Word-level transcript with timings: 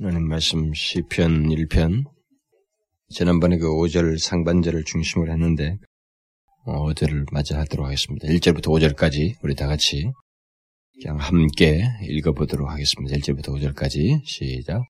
하나님 0.00 0.28
말씀 0.28 0.72
시편 0.72 1.48
1편 1.48 2.04
지난번에 3.08 3.58
그 3.58 3.66
5절 3.66 4.16
상반절을 4.16 4.84
중심으로 4.84 5.32
했는데 5.32 5.76
어, 6.66 6.86
5절을 6.86 7.32
맞이하도록 7.32 7.84
하겠습니다. 7.84 8.28
1절부터 8.28 8.66
5절까지 8.66 9.34
우리 9.42 9.56
다 9.56 9.66
같이 9.66 10.08
그냥 11.02 11.16
함께 11.16 11.82
읽어보도록 12.02 12.70
하겠습니다. 12.70 13.16
1절부터 13.16 13.48
5절까지 13.48 14.24
시작 14.24 14.82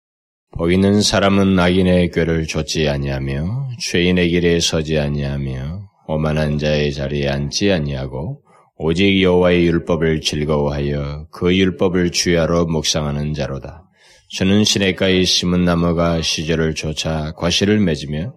보이는 0.51 1.01
사람은 1.01 1.59
악인의 1.59 2.11
꾀를 2.11 2.47
좇지 2.47 2.91
아니하며 2.91 3.71
죄인의 3.81 4.29
길에 4.29 4.61
서지 4.61 4.99
아니하며 4.99 5.89
오만한 6.07 6.59
자의 6.59 6.93
자리에 6.93 7.29
앉지 7.31 7.73
아니하고 7.73 8.43
오직 8.77 9.23
여호와의 9.23 9.67
율법을 9.69 10.21
즐거워하여 10.21 11.29
그 11.31 11.57
율법을 11.57 12.13
주야로 12.13 12.67
묵상하는 12.67 13.33
자로다. 13.33 13.88
저는 14.31 14.65
시냇가에 14.65 15.25
심은 15.25 15.65
나무가 15.65 16.21
시절을 16.21 16.75
쫓아 16.75 17.33
과실을 17.33 17.81
맺으며 17.81 18.35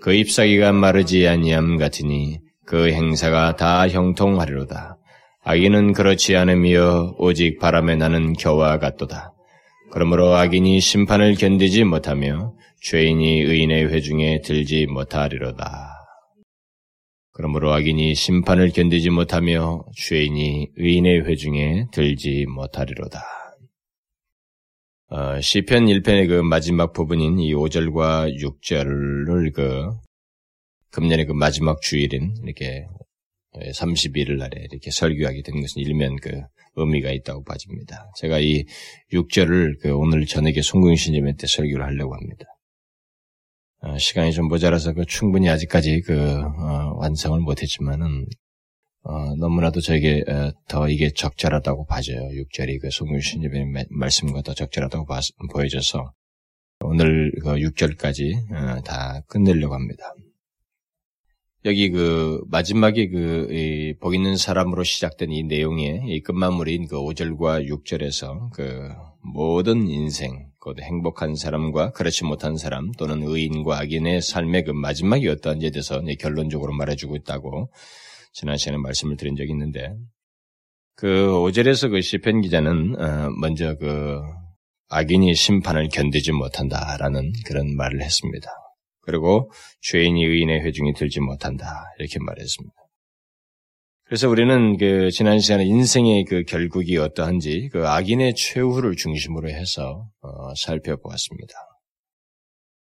그 0.00 0.14
잎사귀가 0.14 0.72
마르지 0.72 1.26
아니함 1.26 1.78
같으니 1.78 2.38
그 2.64 2.92
행사가 2.92 3.56
다 3.56 3.88
형통하리로다. 3.88 4.98
악인은 5.42 5.94
그렇지 5.94 6.36
않으며 6.36 7.16
오직 7.18 7.58
바람에 7.58 7.96
나는 7.96 8.34
겨와 8.34 8.78
같도다. 8.78 9.32
그러므로 9.90 10.32
악인이 10.36 10.80
심판을 10.80 11.34
견디지 11.34 11.84
못하며 11.84 12.54
죄인이 12.80 13.40
의인의 13.40 13.92
회중에 13.92 14.42
들지 14.42 14.86
못하리로다. 14.86 15.90
그러므로 17.32 17.72
악인이 17.72 18.14
심판을 18.14 18.70
견디지 18.70 19.10
못하며 19.10 19.84
죄인이 19.96 20.68
의인의 20.76 21.26
회중에 21.26 21.86
들지 21.92 22.46
못하리로다. 22.46 23.41
어, 25.14 25.38
시편 25.42 25.84
1편의 25.84 26.26
그 26.26 26.40
마지막 26.40 26.94
부분인 26.94 27.38
이 27.38 27.52
5절과 27.52 28.34
6절을 28.34 29.52
그 29.52 29.90
금년의 30.90 31.26
그 31.26 31.32
마지막 31.34 31.82
주일인 31.82 32.34
이렇게 32.42 32.86
31일 33.52 34.38
날에 34.38 34.68
이렇게 34.70 34.90
설교하게 34.90 35.42
된 35.42 35.60
것은 35.60 35.82
일면 35.82 36.16
그 36.16 36.40
의미가 36.76 37.10
있다고 37.10 37.44
봐집니다. 37.44 38.10
제가 38.16 38.38
이 38.38 38.64
6절을 39.12 39.82
그 39.82 39.94
오늘 39.94 40.24
저녁에 40.24 40.62
송궁신님한테 40.62 41.46
설교를 41.46 41.84
하려고 41.84 42.14
합니다. 42.14 42.46
어, 43.80 43.98
시간이 43.98 44.32
좀 44.32 44.48
모자라서 44.48 44.94
그 44.94 45.04
충분히 45.04 45.50
아직까지 45.50 46.00
그 46.06 46.40
어, 46.40 46.94
완성을 46.96 47.38
못했지만은 47.38 48.24
어, 49.04 49.34
너무나도 49.36 49.80
저에게 49.80 50.22
어, 50.28 50.52
더 50.68 50.88
이게 50.88 51.10
적절하다고 51.10 51.86
봐져요. 51.86 52.20
6절이 52.20 52.80
그 52.80 52.90
송유신님의 52.90 53.86
말씀과 53.90 54.42
더 54.42 54.54
적절하다고 54.54 55.06
봐, 55.06 55.20
보여져서 55.52 56.12
오늘 56.84 57.32
그 57.42 57.54
6절까지 57.54 58.52
어, 58.52 58.82
다 58.82 59.22
끝내려고 59.26 59.74
합니다. 59.74 60.14
여기 61.64 61.90
그 61.90 62.42
마지막에 62.48 63.08
그복 63.08 64.14
있는 64.16 64.36
사람으로 64.36 64.82
시작된 64.82 65.30
이 65.30 65.44
내용의 65.44 66.02
이 66.06 66.20
끝마무리인 66.20 66.88
그 66.88 66.96
5절과 66.96 67.68
6절에서 67.68 68.50
그 68.52 68.88
모든 69.22 69.88
인생, 69.88 70.48
곧 70.58 70.80
행복한 70.80 71.36
사람과 71.36 71.92
그렇지 71.92 72.24
못한 72.24 72.56
사람 72.56 72.90
또는 72.92 73.22
의인과 73.22 73.78
악인의 73.78 74.22
삶의 74.22 74.64
그 74.64 74.70
마지막이 74.72 75.28
어떠한지에 75.28 75.70
대해서 75.70 76.02
결론적으로 76.18 76.72
말해주고 76.72 77.14
있다고 77.14 77.70
지난 78.32 78.56
시간에 78.56 78.78
말씀을 78.78 79.16
드린 79.16 79.36
적이 79.36 79.50
있는데 79.52 79.94
그 80.96 81.06
5절에서 81.06 81.90
그 81.90 82.00
시편 82.00 82.40
기자는 82.40 83.00
어, 83.00 83.30
먼저 83.40 83.76
그 83.76 84.20
악인이 84.88 85.34
심판을 85.34 85.88
견디지 85.88 86.32
못한다라는 86.32 87.32
그런 87.46 87.74
말을 87.76 88.02
했습니다. 88.02 88.48
그리고 89.00 89.50
죄인이 89.80 90.24
의인의 90.24 90.60
회중이 90.60 90.94
들지 90.94 91.20
못한다 91.20 91.84
이렇게 91.98 92.18
말했습니다. 92.20 92.74
그래서 94.04 94.28
우리는 94.28 94.76
그 94.76 95.10
지난 95.10 95.40
시간에 95.40 95.64
인생의 95.64 96.24
그 96.26 96.44
결국이 96.44 96.98
어떠한지 96.98 97.70
그 97.72 97.88
악인의 97.88 98.34
최후를 98.34 98.94
중심으로 98.96 99.48
해서 99.48 100.10
어, 100.20 100.54
살펴보았습니다. 100.54 101.54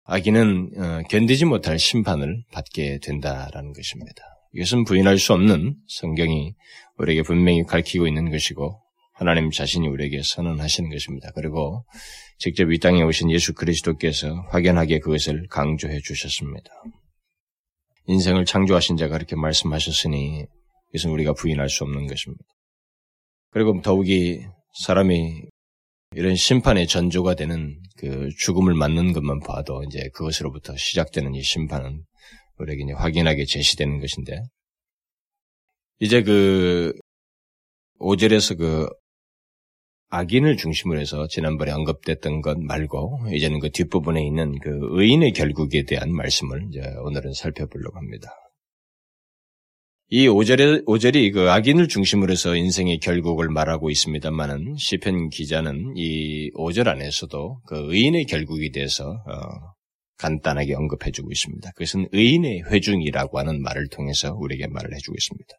악인은 0.04 0.70
어, 0.76 1.02
견디지 1.08 1.44
못할 1.44 1.78
심판을 1.78 2.42
받게 2.52 2.98
된다라는 3.00 3.72
것입니다. 3.72 4.33
이것은 4.54 4.84
부인할 4.84 5.18
수 5.18 5.32
없는 5.32 5.76
성경이 5.88 6.54
우리에게 6.98 7.22
분명히 7.22 7.64
가르치고 7.64 8.06
있는 8.06 8.30
것이고 8.30 8.80
하나님 9.12 9.50
자신이 9.50 9.86
우리에게 9.88 10.22
선언하시는 10.22 10.90
것입니다. 10.90 11.30
그리고 11.34 11.84
직접 12.38 12.70
이 12.72 12.78
땅에 12.78 13.02
오신 13.02 13.30
예수 13.30 13.54
그리스도께서 13.54 14.34
확연하게 14.50 14.98
그것을 15.00 15.46
강조해 15.48 16.00
주셨습니다. 16.00 16.70
인생을 18.06 18.44
창조하신 18.44 18.96
자가 18.96 19.16
그렇게 19.16 19.36
말씀하셨으니 19.36 20.46
이것은 20.92 21.10
우리가 21.10 21.32
부인할 21.32 21.68
수 21.68 21.84
없는 21.84 22.06
것입니다. 22.06 22.44
그리고 23.50 23.80
더욱이 23.82 24.44
사람이 24.84 25.42
이런 26.16 26.36
심판의 26.36 26.86
전조가 26.86 27.34
되는 27.34 27.80
그 27.96 28.28
죽음을 28.38 28.74
맞는 28.74 29.12
것만 29.12 29.40
봐도 29.40 29.82
이제 29.84 30.10
그것으로부터 30.14 30.76
시작되는 30.76 31.34
이 31.34 31.42
심판은 31.42 32.04
우리에게 32.58 32.92
확인하게 32.92 33.44
제시되는 33.44 34.00
것인데, 34.00 34.42
이제 36.00 36.22
그, 36.22 36.92
5절에서 38.00 38.58
그, 38.58 38.88
악인을 40.10 40.56
중심으로 40.56 41.00
해서 41.00 41.26
지난번에 41.26 41.72
언급됐던 41.72 42.40
것 42.40 42.58
말고, 42.58 43.26
이제는 43.32 43.58
그 43.58 43.70
뒷부분에 43.70 44.24
있는 44.24 44.58
그 44.60 44.70
의인의 44.92 45.32
결국에 45.32 45.84
대한 45.84 46.12
말씀을 46.12 46.68
이제 46.68 46.80
오늘은 47.04 47.32
살펴보려고 47.32 47.96
합니다. 47.96 48.28
이 50.10 50.28
5절에, 50.28 50.84
5절이 50.86 51.32
그 51.32 51.50
악인을 51.50 51.88
중심으로 51.88 52.30
해서 52.30 52.54
인생의 52.54 53.00
결국을 53.00 53.48
말하고 53.48 53.90
있습니다만은, 53.90 54.76
시편 54.76 55.30
기자는 55.30 55.94
이 55.96 56.52
5절 56.52 56.86
안에서도 56.86 57.62
그 57.66 57.92
의인의 57.92 58.26
결국에 58.26 58.70
대해서, 58.70 59.04
어, 59.26 59.73
간단하게 60.24 60.74
언급해주고 60.74 61.30
있습니다. 61.30 61.70
그것은 61.72 62.08
의인의 62.12 62.64
회중이라고 62.70 63.38
하는 63.38 63.60
말을 63.60 63.88
통해서 63.88 64.34
우리에게 64.34 64.68
말을 64.68 64.94
해주고 64.94 65.14
있습니다. 65.14 65.54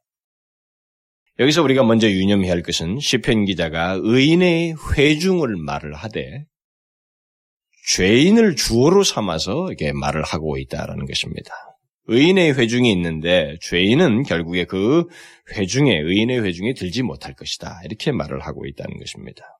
여기서 1.37 1.61
우리가 1.61 1.83
먼저 1.83 2.09
유념해야 2.09 2.51
할 2.51 2.63
것은 2.63 2.99
시편 2.99 3.45
기자가 3.45 3.99
의인의 4.01 4.75
회중을 4.97 5.55
말을 5.57 5.93
하되 5.93 6.45
죄인을 7.89 8.55
주어로 8.55 9.03
삼아서 9.03 9.67
이렇게 9.67 9.91
말을 9.91 10.23
하고 10.23 10.57
있다라는 10.57 11.05
것입니다. 11.05 11.53
의인의 12.07 12.57
회중이 12.57 12.91
있는데 12.93 13.57
죄인은 13.61 14.23
결국에 14.23 14.65
그 14.65 15.05
회중에 15.55 15.99
의인의 15.99 16.43
회중에 16.43 16.73
들지 16.73 17.03
못할 17.03 17.35
것이다. 17.35 17.81
이렇게 17.85 18.11
말을 18.11 18.39
하고 18.39 18.65
있다는 18.65 18.97
것입니다. 18.97 19.54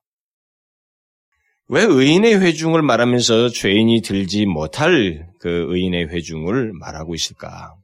왜 1.68 1.82
의인의 1.82 2.40
회중을 2.40 2.82
말하면서 2.82 3.48
죄인이 3.48 4.02
들지 4.02 4.46
못할 4.46 5.28
그 5.40 5.66
의인의 5.68 6.08
회중을 6.08 6.72
말하고 6.72 7.14
있을까? 7.14 7.74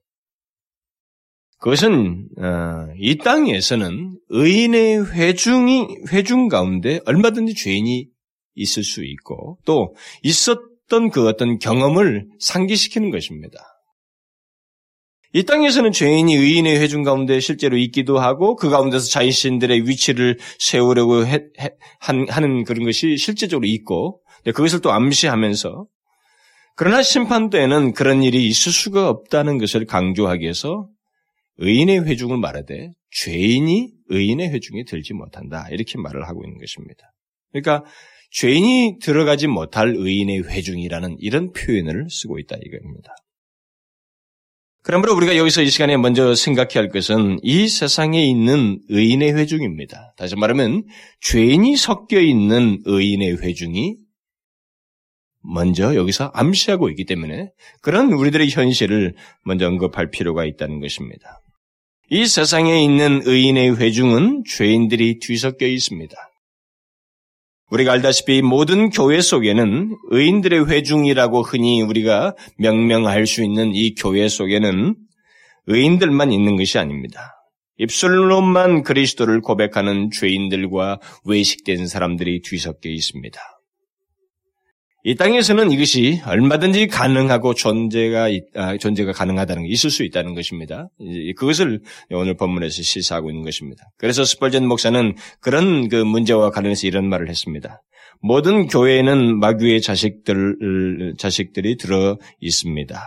그것은 1.59 2.28
어, 2.38 2.93
이 2.98 3.19
땅에서는 3.19 4.19
의인의 4.28 5.12
회중이 5.12 5.87
회중 6.12 6.48
가운데 6.48 7.00
얼마든지 7.06 7.54
죄인이 7.54 8.06
있을 8.54 8.84
수 8.84 9.04
있고 9.04 9.59
또 9.65 9.94
있었던 10.22 11.10
그 11.10 11.26
어떤 11.26 11.59
경험을 11.59 12.26
상기시키는 12.41 13.10
것입니다. 13.10 13.71
이 15.34 15.44
땅에서는 15.44 15.93
죄인이 15.93 16.34
의인의 16.34 16.78
회중 16.78 17.03
가운데 17.03 17.41
실제로 17.41 17.78
있기도 17.78 18.19
하고 18.19 18.54
그 18.54 18.69
가운데서 18.69 19.09
자신들의 19.09 19.88
위치를 19.88 20.38
세우려고 20.59 21.26
해, 21.26 21.44
해, 21.59 21.70
한, 21.98 22.28
하는 22.28 22.65
그런 22.65 22.84
것이 22.84 23.16
실제적으로 23.16 23.66
있고 23.66 24.20
그것을 24.44 24.81
또 24.81 24.93
암시하면서 24.93 25.87
그러나 26.76 27.02
심판 27.02 27.49
때에는 27.49 27.93
그런 27.93 28.23
일이 28.23 28.46
있을 28.46 28.73
수가 28.73 29.08
없다는 29.08 29.58
것을 29.58 29.87
강조하기 29.87 30.43
위해서 30.43 30.88
의인의 31.58 32.06
회중을 32.06 32.38
말하되 32.38 32.90
죄인이 33.11 33.90
의인의 34.08 34.50
회중에 34.50 34.85
들지 34.85 35.14
못한다 35.14 35.67
이렇게 35.70 35.99
말을 35.99 36.28
하고 36.28 36.43
있는 36.44 36.58
것입니다. 36.58 37.12
그러니까 37.52 37.85
죄인이 38.32 38.99
들어가지 39.00 39.46
못할 39.46 39.94
의인의 39.96 40.49
회중이라는 40.49 41.17
이런 41.20 41.52
표현을 41.52 42.06
쓰고 42.11 42.38
있다 42.38 42.56
이겁니다. 42.62 43.14
그러므로 44.84 45.14
우리가 45.14 45.37
여기서 45.37 45.62
이 45.62 45.70
시간에 45.70 45.96
먼저 45.96 46.34
생각해야 46.34 46.82
할 46.82 46.88
것은 46.88 47.38
이 47.43 47.69
세상에 47.69 48.25
있는 48.25 48.81
의인의 48.88 49.34
회중입니다. 49.34 50.14
다시 50.17 50.34
말하면 50.34 50.84
죄인이 51.20 51.76
섞여 51.76 52.20
있는 52.20 52.81
의인의 52.84 53.40
회중이 53.40 53.96
먼저 55.44 55.94
여기서 55.94 56.32
암시하고 56.34 56.88
있기 56.90 57.05
때문에 57.05 57.50
그런 57.81 58.12
우리들의 58.12 58.49
현실을 58.50 59.14
먼저 59.44 59.67
언급할 59.69 60.11
필요가 60.11 60.44
있다는 60.44 60.81
것입니다. 60.81 61.40
이 62.11 62.26
세상에 62.26 62.82
있는 62.82 63.23
의인의 63.25 63.76
회중은 63.76 64.43
죄인들이 64.49 65.20
뒤섞여 65.20 65.67
있습니다. 65.67 66.14
우리가 67.72 67.92
알다시피 67.92 68.42
모든 68.42 68.90
교회 68.90 69.22
속에는 69.22 69.96
의인들의 70.10 70.69
회중이라고 70.69 71.40
흔히 71.40 71.80
우리가 71.80 72.34
명명할 72.58 73.26
수 73.26 73.42
있는 73.42 73.74
이 73.74 73.94
교회 73.94 74.28
속에는 74.28 74.94
의인들만 75.69 76.32
있는 76.32 76.56
것이 76.56 76.78
아닙니다. 76.78 77.34
입술로만 77.78 78.82
그리스도를 78.82 79.40
고백하는 79.40 80.10
죄인들과 80.10 81.00
외식된 81.24 81.86
사람들이 81.86 82.42
뒤섞여 82.42 82.90
있습니다. 82.90 83.40
이 85.04 85.16
땅에서는 85.16 85.72
이것이 85.72 86.20
얼마든지 86.25 86.87
가능하고 86.87 87.54
존재가 87.54 88.28
아, 88.54 88.76
존재가 88.76 89.12
가능하다는 89.12 89.64
게 89.64 89.69
있을 89.69 89.90
수 89.90 90.04
있다는 90.04 90.34
것입니다. 90.34 90.88
그것을 91.37 91.81
오늘 92.10 92.37
본문에서 92.37 92.82
시사하고 92.82 93.31
있는 93.31 93.43
것입니다. 93.43 93.84
그래서 93.99 94.25
스펄전 94.25 94.66
목사는 94.66 95.16
그런 95.40 95.88
그 95.88 95.96
문제와 95.96 96.50
관련해서 96.50 96.87
이런 96.87 97.08
말을 97.08 97.28
했습니다. 97.28 97.82
모든 98.20 98.69
교회에는 98.69 99.40
마귀의 99.40 99.82
자식들 99.82 101.14
자식들이 101.19 101.76
들어 101.76 102.19
있습니다. 102.40 103.00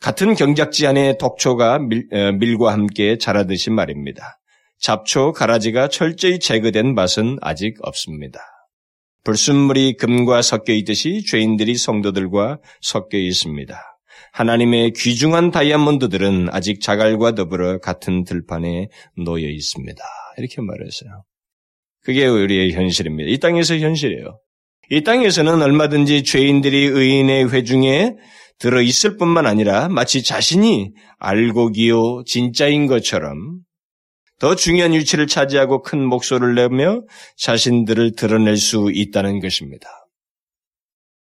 같은 0.00 0.34
경작지 0.34 0.86
안에 0.86 1.18
독초가 1.18 1.78
밀, 1.78 2.08
밀과 2.38 2.72
함께 2.72 3.18
자라듯이 3.18 3.68
말입니다. 3.68 4.38
잡초, 4.80 5.32
가라지가 5.32 5.88
철저히 5.88 6.38
제거된 6.38 6.94
맛은 6.94 7.36
아직 7.42 7.76
없습니다. 7.82 8.40
불순물이 9.24 9.96
금과 9.98 10.42
섞여 10.42 10.72
있듯이 10.72 11.24
죄인들이 11.24 11.76
성도들과 11.76 12.58
섞여 12.80 13.18
있습니다. 13.18 13.80
하나님의 14.32 14.92
귀중한 14.92 15.50
다이아몬드들은 15.50 16.48
아직 16.50 16.80
자갈과 16.80 17.34
더불어 17.34 17.78
같은 17.78 18.24
들판에 18.24 18.88
놓여 19.16 19.48
있습니다. 19.48 20.02
이렇게 20.38 20.60
말했어요. 20.60 21.24
그게 22.02 22.26
우리의 22.26 22.72
현실입니다. 22.72 23.30
이 23.30 23.38
땅에서 23.38 23.76
현실이에요. 23.76 24.40
이 24.90 25.02
땅에서는 25.04 25.62
얼마든지 25.62 26.24
죄인들이 26.24 26.84
의인의 26.86 27.52
회중에 27.52 28.14
들어 28.58 28.82
있을 28.82 29.16
뿐만 29.16 29.46
아니라 29.46 29.88
마치 29.88 30.22
자신이 30.22 30.92
알고 31.18 31.70
기요 31.70 32.22
진짜인 32.24 32.86
것처럼 32.86 33.60
더 34.42 34.56
중요한 34.56 34.92
위치를 34.92 35.28
차지하고 35.28 35.82
큰 35.82 36.04
목소리를 36.04 36.56
내며 36.56 37.02
자신들을 37.36 38.16
드러낼 38.16 38.56
수 38.56 38.90
있다는 38.92 39.38
것입니다. 39.38 39.88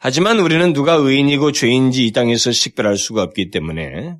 하지만 0.00 0.40
우리는 0.40 0.72
누가 0.72 0.94
의인이고 0.94 1.52
죄인지 1.52 2.06
이 2.06 2.11
땅에서 2.11 2.50
식별할 2.50 2.96
수가 2.96 3.22
없기 3.22 3.52
때문에 3.52 4.16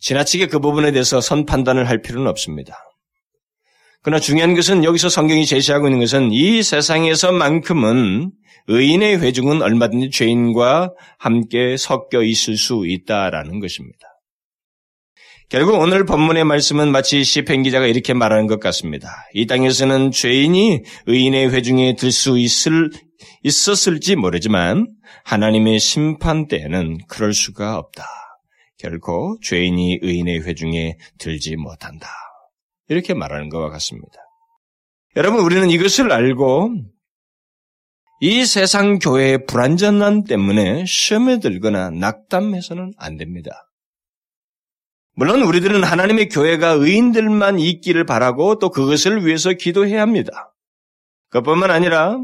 지나치게 0.00 0.46
그 0.46 0.58
부분에 0.58 0.92
대해서 0.92 1.20
선 1.20 1.44
판단을 1.44 1.86
할 1.86 2.00
필요는 2.00 2.26
없습니다. 2.28 2.78
그러나 4.00 4.18
중요한 4.20 4.54
것은 4.54 4.84
여기서 4.84 5.10
성경이 5.10 5.44
제시하고 5.44 5.88
있는 5.88 6.00
것은 6.00 6.32
이 6.32 6.62
세상에서만큼은 6.62 8.32
의인의 8.68 9.20
회중은 9.20 9.60
얼마든지 9.60 10.08
죄인과 10.08 10.94
함께 11.18 11.76
섞여 11.76 12.22
있을 12.22 12.56
수 12.56 12.84
있다라는 12.86 13.60
것입니다. 13.60 14.13
결국 15.54 15.78
오늘 15.78 16.04
본문의 16.04 16.42
말씀은 16.42 16.90
마치 16.90 17.22
시편 17.22 17.62
기자가 17.62 17.86
이렇게 17.86 18.12
말하는 18.12 18.48
것 18.48 18.58
같습니다. 18.58 19.24
이 19.34 19.46
땅에서는 19.46 20.10
죄인이 20.10 20.82
의인의 21.06 21.52
회중에 21.52 21.94
들 21.94 22.10
수 22.10 22.40
있을 22.40 22.90
있었을지 23.44 24.16
모르지만 24.16 24.88
하나님의 25.24 25.78
심판 25.78 26.48
때에는 26.48 26.98
그럴 27.06 27.34
수가 27.34 27.78
없다. 27.78 28.04
결코 28.78 29.38
죄인이 29.44 30.00
의인의 30.02 30.42
회중에 30.42 30.96
들지 31.18 31.54
못한다. 31.54 32.08
이렇게 32.88 33.14
말하는 33.14 33.48
것과 33.48 33.70
같습니다. 33.70 34.18
여러분 35.14 35.38
우리는 35.38 35.70
이것을 35.70 36.10
알고 36.10 36.74
이 38.18 38.44
세상 38.44 38.98
교회의 38.98 39.46
불안전함 39.46 40.24
때문에 40.24 40.84
시험에 40.84 41.38
들거나 41.38 41.90
낙담해서는 41.90 42.94
안 42.96 43.16
됩니다. 43.16 43.63
물론 45.16 45.42
우리들은 45.42 45.84
하나님의 45.84 46.28
교회가 46.28 46.70
의인들만 46.70 47.58
있기를 47.58 48.04
바라고 48.04 48.58
또 48.58 48.70
그것을 48.70 49.24
위해서 49.24 49.52
기도해야 49.52 50.02
합니다. 50.02 50.52
그뿐만 51.30 51.70
아니라 51.70 52.18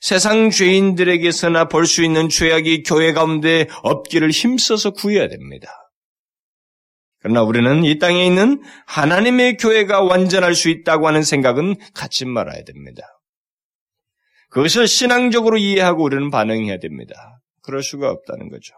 세상 0.00 0.50
죄인들에게서나 0.50 1.68
볼 1.68 1.84
수 1.84 2.02
있는 2.02 2.30
죄악이 2.30 2.82
교회 2.84 3.12
가운데 3.12 3.66
없기를 3.82 4.30
힘써서 4.30 4.90
구해야 4.90 5.28
됩니다. 5.28 5.68
그러나 7.18 7.42
우리는 7.42 7.84
이 7.84 7.98
땅에 7.98 8.24
있는 8.24 8.62
하나님의 8.86 9.58
교회가 9.58 10.00
완전할 10.00 10.54
수 10.54 10.70
있다고 10.70 11.06
하는 11.06 11.22
생각은 11.22 11.76
갖지 11.92 12.24
말아야 12.24 12.64
됩니다. 12.64 13.02
그것을 14.48 14.88
신앙적으로 14.88 15.58
이해하고 15.58 16.02
우리는 16.02 16.30
반응해야 16.30 16.78
됩니다. 16.78 17.40
그럴 17.62 17.82
수가 17.82 18.10
없다는 18.10 18.48
거죠. 18.48 18.74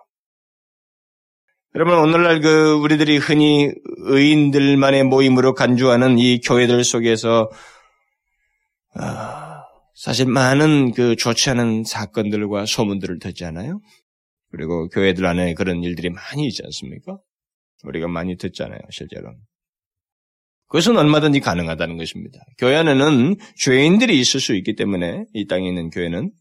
여러분 1.74 1.94
오늘날 1.94 2.40
그 2.42 2.74
우리들이 2.74 3.16
흔히 3.16 3.72
의인들만의 3.96 5.04
모임으로 5.04 5.54
간주하는 5.54 6.18
이 6.18 6.38
교회들 6.40 6.84
속에서 6.84 7.50
아, 8.94 9.62
사실 9.94 10.26
많은 10.26 10.92
그 10.92 11.16
좋지 11.16 11.48
않은 11.48 11.84
사건들과 11.84 12.66
소문들을 12.66 13.20
듣잖아요. 13.20 13.80
그리고 14.50 14.88
교회들 14.88 15.24
안에 15.24 15.54
그런 15.54 15.82
일들이 15.82 16.10
많이 16.10 16.46
있지 16.46 16.60
않습니까? 16.62 17.16
우리가 17.84 18.06
많이 18.06 18.36
듣잖아요, 18.36 18.80
실제로. 18.90 19.32
그것은 20.68 20.98
얼마든지 20.98 21.40
가능하다는 21.40 21.96
것입니다. 21.96 22.38
교회 22.58 22.76
안에는 22.76 23.36
죄인들이 23.56 24.20
있을 24.20 24.40
수 24.40 24.54
있기 24.56 24.74
때문에 24.74 25.24
이 25.32 25.46
땅에 25.46 25.68
있는 25.68 25.88
교회는 25.88 26.32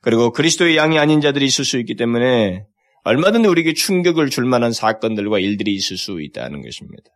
그리고 0.00 0.32
그리스도의 0.32 0.76
양이 0.76 0.98
아닌 0.98 1.20
자들이 1.20 1.44
있을 1.44 1.64
수 1.64 1.78
있기 1.78 1.94
때문에 1.94 2.66
얼마든지 3.04 3.48
우리에게 3.48 3.74
충격을 3.74 4.30
줄 4.30 4.44
만한 4.44 4.72
사건들과 4.72 5.38
일들이 5.40 5.74
있을 5.74 5.96
수 5.96 6.20
있다는 6.20 6.62
것입니다. 6.62 7.10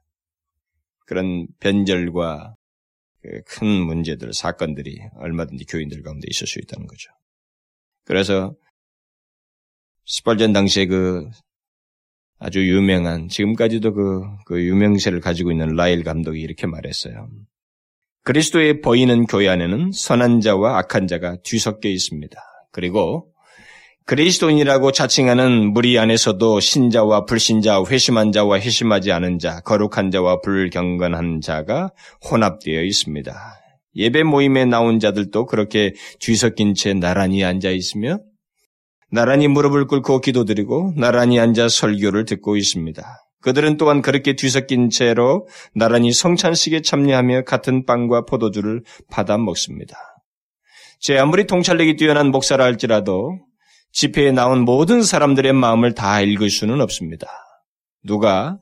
그런 1.06 1.46
변절과 1.60 2.54
그큰 3.22 3.66
문제들, 3.66 4.32
사건들이 4.32 4.98
얼마든지 5.16 5.64
교인들 5.66 6.02
가운데 6.02 6.26
있을 6.30 6.46
수 6.46 6.58
있다는 6.58 6.86
거죠. 6.86 7.10
그래서 8.04 8.54
스펄전 10.06 10.52
당시에 10.52 10.86
그 10.86 11.28
아주 12.38 12.66
유명한 12.68 13.28
지금까지도 13.28 13.94
그, 13.94 14.22
그 14.44 14.62
유명세를 14.62 15.20
가지고 15.20 15.52
있는 15.52 15.74
라일 15.74 16.04
감독이 16.04 16.40
이렇게 16.40 16.66
말했어요. 16.66 17.28
그리스도의 18.24 18.80
보이는 18.80 19.24
교회 19.26 19.48
안에는 19.48 19.92
선한 19.92 20.40
자와 20.40 20.78
악한 20.78 21.06
자가 21.06 21.36
뒤섞여 21.42 21.88
있습니다. 21.88 22.36
그리고 22.72 23.32
그리스도인이라고 24.06 24.92
자칭하는 24.92 25.72
무리 25.72 25.98
안에서도 25.98 26.60
신자와 26.60 27.24
불신자, 27.24 27.82
회심한 27.90 28.30
자와 28.30 28.60
회심하지 28.60 29.10
않은 29.10 29.40
자, 29.40 29.58
거룩한 29.62 30.12
자와 30.12 30.42
불경건한 30.42 31.40
자가 31.40 31.90
혼합되어 32.30 32.84
있습니다. 32.84 33.34
예배 33.96 34.22
모임에 34.22 34.64
나온 34.64 35.00
자들도 35.00 35.46
그렇게 35.46 35.92
뒤섞인 36.20 36.74
채 36.74 36.94
나란히 36.94 37.42
앉아 37.42 37.70
있으며 37.70 38.20
나란히 39.10 39.48
무릎을 39.48 39.88
꿇고 39.88 40.20
기도드리고 40.20 40.92
나란히 40.96 41.40
앉아 41.40 41.68
설교를 41.68 42.26
듣고 42.26 42.56
있습니다. 42.56 43.04
그들은 43.42 43.76
또한 43.76 44.02
그렇게 44.02 44.36
뒤섞인 44.36 44.88
채로 44.88 45.48
나란히 45.74 46.12
성찬식에 46.12 46.82
참여하며 46.82 47.42
같은 47.42 47.84
빵과 47.84 48.26
포도주를 48.26 48.82
받아 49.10 49.36
먹습니다. 49.36 49.96
제 51.00 51.18
아무리 51.18 51.46
통찰력이 51.48 51.96
뛰어난 51.96 52.30
목사라 52.30 52.64
할지라도 52.64 53.40
집회에 53.96 54.30
나온 54.30 54.66
모든 54.66 55.02
사람들의 55.02 55.54
마음을 55.54 55.94
다 55.94 56.20
읽을 56.20 56.50
수는 56.50 56.82
없습니다. 56.82 57.28
누가 58.04 58.58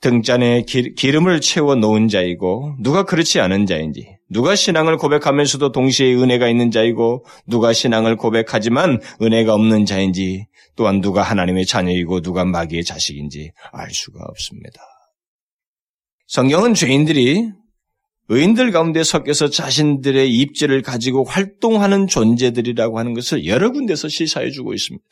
등잔에 0.00 0.62
기, 0.62 0.92
름을 1.12 1.40
채워 1.40 1.76
놓은 1.76 2.08
자이고 2.08 2.74
누가 2.80 3.04
그렇지 3.04 3.38
않은 3.38 3.66
자인지 3.66 4.16
누가 4.28 4.56
신앙을 4.56 4.96
고백하면서도 4.96 5.70
동시에 5.70 6.12
은혜가 6.16 6.48
있는 6.48 6.72
자이고 6.72 7.24
누가 7.46 7.72
신앙을 7.72 8.16
고백하지만 8.16 9.00
은혜가 9.22 9.54
없는 9.54 9.86
자인지 9.86 10.48
또한 10.74 11.00
누가 11.00 11.22
하나님의 11.22 11.64
자녀이고 11.64 12.20
누가 12.22 12.44
마귀의 12.44 12.82
자식인지 12.82 13.52
알 13.72 13.90
수가 13.92 14.24
없습니다. 14.24 14.80
성경은 16.26 16.74
죄인들이 16.74 17.52
의인들 18.28 18.72
가운데 18.72 19.04
섞여서 19.04 19.50
자신들의 19.50 20.32
입지를 20.32 20.82
가지고 20.82 21.24
활동하는 21.24 22.06
존재들이라고 22.06 22.98
하는 22.98 23.14
것을 23.14 23.46
여러 23.46 23.70
군데서 23.70 24.08
시사해 24.08 24.50
주고 24.50 24.74
있습니다. 24.74 25.06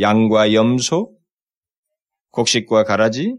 양과 0.00 0.52
염소, 0.52 1.12
곡식과 2.30 2.84
가라지, 2.84 3.34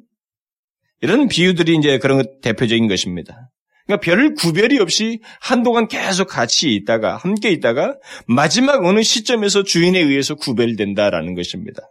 이런 1.02 1.30
비유들이 1.30 1.78
이제 1.78 1.98
그런 2.00 2.26
대표적인 2.42 2.88
것입니다. 2.90 3.50
그러니까 3.86 4.04
별 4.04 4.34
구별이 4.34 4.78
없이 4.80 5.22
한동안 5.40 5.88
계속 5.88 6.28
같이 6.28 6.76
있다가, 6.76 7.16
함께 7.16 7.52
있다가, 7.52 7.98
마지막 8.28 8.86
어느 8.86 9.02
시점에서 9.02 9.64
주인에 9.64 10.00
의해서 10.00 10.36
구별된다라는 10.36 11.34
것입니다. 11.34 11.82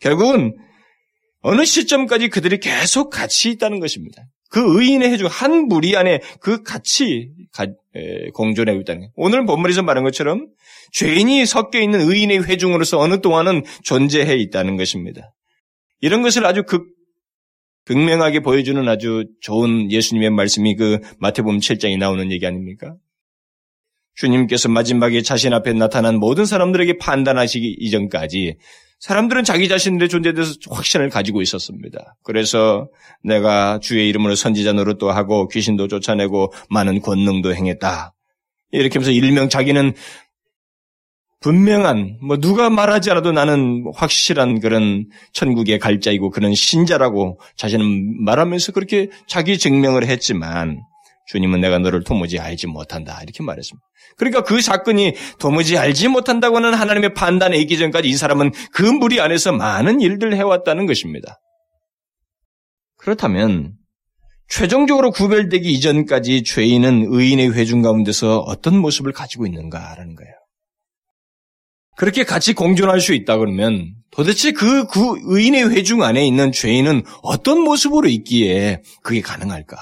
결국은 0.00 0.56
어느 1.40 1.64
시점까지 1.64 2.28
그들이 2.30 2.58
계속 2.58 3.10
같이 3.10 3.50
있다는 3.50 3.80
것입니다. 3.80 4.24
그 4.48 4.80
의인의 4.80 5.10
회중 5.10 5.28
한 5.30 5.68
무리 5.68 5.96
안에 5.96 6.20
그 6.40 6.62
같이 6.62 7.30
공존하고 8.34 8.80
있다는 8.80 9.10
오늘 9.14 9.44
본문에서 9.44 9.82
말한 9.82 10.04
것처럼 10.04 10.48
죄인이 10.92 11.44
섞여 11.46 11.80
있는 11.80 12.00
의인의 12.00 12.44
회중으로서 12.44 12.98
어느 12.98 13.20
동안은 13.20 13.64
존재해 13.82 14.36
있다는 14.36 14.76
것입니다. 14.76 15.34
이런 16.00 16.22
것을 16.22 16.46
아주 16.46 16.62
극, 16.62 16.86
극명하게 17.84 18.40
보여주는 18.40 18.86
아주 18.88 19.26
좋은 19.40 19.90
예수님의 19.90 20.30
말씀이 20.30 20.76
그 20.76 21.00
마태복음 21.18 21.58
7장에 21.58 21.98
나오는 21.98 22.30
얘기 22.30 22.46
아닙니까? 22.46 22.94
주님께서 24.14 24.68
마지막에 24.68 25.22
자신 25.22 25.52
앞에 25.52 25.72
나타난 25.74 26.18
모든 26.18 26.44
사람들에게 26.44 26.98
판단하시기 26.98 27.76
이전까지 27.78 28.56
사람들은 29.00 29.44
자기 29.44 29.68
자신들의 29.68 30.08
존재에 30.08 30.32
대해서 30.32 30.54
확신을 30.68 31.08
가지고 31.08 31.40
있었습니다. 31.40 32.16
그래서 32.24 32.88
내가 33.22 33.78
주의 33.80 34.08
이름으로 34.08 34.34
선지자 34.34 34.72
노릇도 34.72 35.10
하고 35.10 35.46
귀신도 35.48 35.88
쫓아내고 35.88 36.52
많은 36.70 37.00
권능도 37.00 37.54
행했다. 37.54 38.12
이렇게 38.72 38.98
하면서 38.98 39.12
일명 39.12 39.48
자기는 39.48 39.94
분명한 41.40 42.18
뭐 42.20 42.38
누가 42.38 42.68
말하지 42.68 43.12
않아도 43.12 43.30
나는 43.30 43.84
확실한 43.94 44.58
그런 44.58 45.06
천국의 45.32 45.78
갈자이고 45.78 46.30
그런 46.30 46.54
신자라고 46.54 47.38
자신은 47.56 48.24
말하면서 48.24 48.72
그렇게 48.72 49.08
자기 49.28 49.56
증명을 49.56 50.06
했지만 50.06 50.80
주님은 51.28 51.60
내가 51.60 51.78
너를 51.78 52.04
도무지 52.04 52.38
알지 52.38 52.66
못한다 52.66 53.20
이렇게 53.22 53.42
말했습니다. 53.42 53.86
그러니까 54.16 54.42
그 54.42 54.60
사건이 54.60 55.14
도무지 55.38 55.76
알지 55.76 56.08
못한다고는 56.08 56.72
하나님의 56.72 57.14
판단에 57.14 57.58
있기 57.58 57.78
전까지 57.78 58.08
이 58.08 58.16
사람은 58.16 58.52
그 58.72 58.82
무리 58.82 59.20
안에서 59.20 59.52
많은 59.52 60.00
일들을 60.00 60.34
해왔다는 60.34 60.86
것입니다. 60.86 61.38
그렇다면 62.96 63.74
최종적으로 64.48 65.10
구별되기 65.10 65.70
이전까지 65.70 66.44
죄인은 66.44 67.08
의인의 67.10 67.54
회중 67.54 67.82
가운데서 67.82 68.38
어떤 68.40 68.78
모습을 68.78 69.12
가지고 69.12 69.46
있는가라는 69.46 70.14
거예요. 70.14 70.32
그렇게 71.98 72.24
같이 72.24 72.54
공존할 72.54 73.00
수 73.00 73.12
있다 73.12 73.36
그러면 73.36 73.92
도대체 74.10 74.52
그, 74.52 74.86
그 74.86 75.00
의인의 75.24 75.72
회중 75.72 76.02
안에 76.02 76.26
있는 76.26 76.52
죄인은 76.52 77.02
어떤 77.22 77.60
모습으로 77.60 78.08
있기에 78.08 78.80
그게 79.02 79.20
가능할까? 79.20 79.76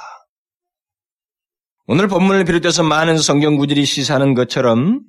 오늘 1.88 2.08
본문을 2.08 2.44
비롯해서 2.44 2.82
많은 2.82 3.18
성경 3.18 3.56
구절이 3.56 3.84
시사하는 3.84 4.34
것처럼 4.34 5.02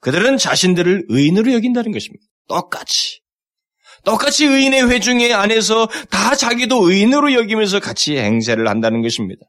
그들은 0.00 0.38
자신들을 0.38 1.06
의인으로 1.08 1.52
여긴다는 1.52 1.92
것입니다. 1.92 2.24
똑같이. 2.48 3.20
똑같이 4.04 4.46
의인의 4.46 4.90
회중의 4.90 5.32
안에서 5.34 5.86
다 6.10 6.34
자기도 6.34 6.90
의인으로 6.90 7.34
여기면서 7.34 7.80
같이 7.80 8.16
행세를 8.16 8.66
한다는 8.66 9.02
것입니다. 9.02 9.42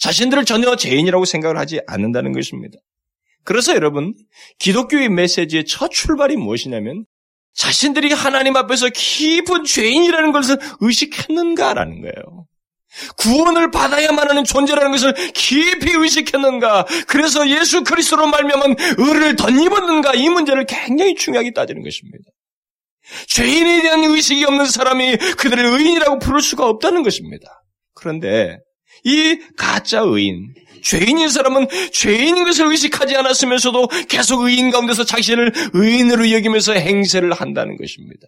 자신들을 0.00 0.44
전혀 0.44 0.76
죄인이라고 0.76 1.24
생각을 1.24 1.56
하지 1.56 1.80
않는다는 1.86 2.32
것입니다. 2.32 2.76
그래서 3.44 3.74
여러분, 3.74 4.14
기독교의 4.58 5.08
메시지의 5.08 5.64
첫 5.64 5.90
출발이 5.90 6.36
무엇이냐면 6.36 7.04
자신들이 7.54 8.12
하나님 8.12 8.56
앞에서 8.56 8.88
깊은 8.92 9.64
죄인이라는 9.64 10.32
것을 10.32 10.58
의식했는가라는 10.80 12.02
거예요. 12.02 12.46
구원을 13.16 13.70
받아야만 13.70 14.28
하는 14.28 14.44
존재라는 14.44 14.90
것을 14.90 15.14
깊이 15.32 15.92
의식했는가? 15.92 16.86
그래서 17.06 17.48
예수 17.48 17.84
그리스도로 17.84 18.26
말미암은 18.26 18.76
의를 18.98 19.36
덧입었는가? 19.36 20.14
이 20.14 20.28
문제를 20.28 20.66
굉장히 20.66 21.14
중요하게 21.14 21.52
따지는 21.52 21.82
것입니다. 21.82 22.24
죄인에 23.26 23.82
대한 23.82 24.04
의식이 24.04 24.44
없는 24.44 24.66
사람이 24.66 25.16
그들을 25.38 25.64
의인이라고 25.64 26.18
부를 26.18 26.40
수가 26.40 26.66
없다는 26.66 27.02
것입니다. 27.02 27.62
그런데 27.94 28.58
이 29.04 29.38
가짜 29.56 30.00
의인, 30.00 30.52
죄인인 30.82 31.28
사람은 31.28 31.68
죄인인 31.92 32.44
것을 32.44 32.66
의식하지 32.66 33.16
않았으면서도 33.16 33.88
계속 34.08 34.42
의인 34.42 34.70
가운데서 34.70 35.04
자신을 35.04 35.52
의인으로 35.72 36.30
여기면서 36.32 36.72
행세를 36.74 37.32
한다는 37.32 37.76
것입니다. 37.76 38.26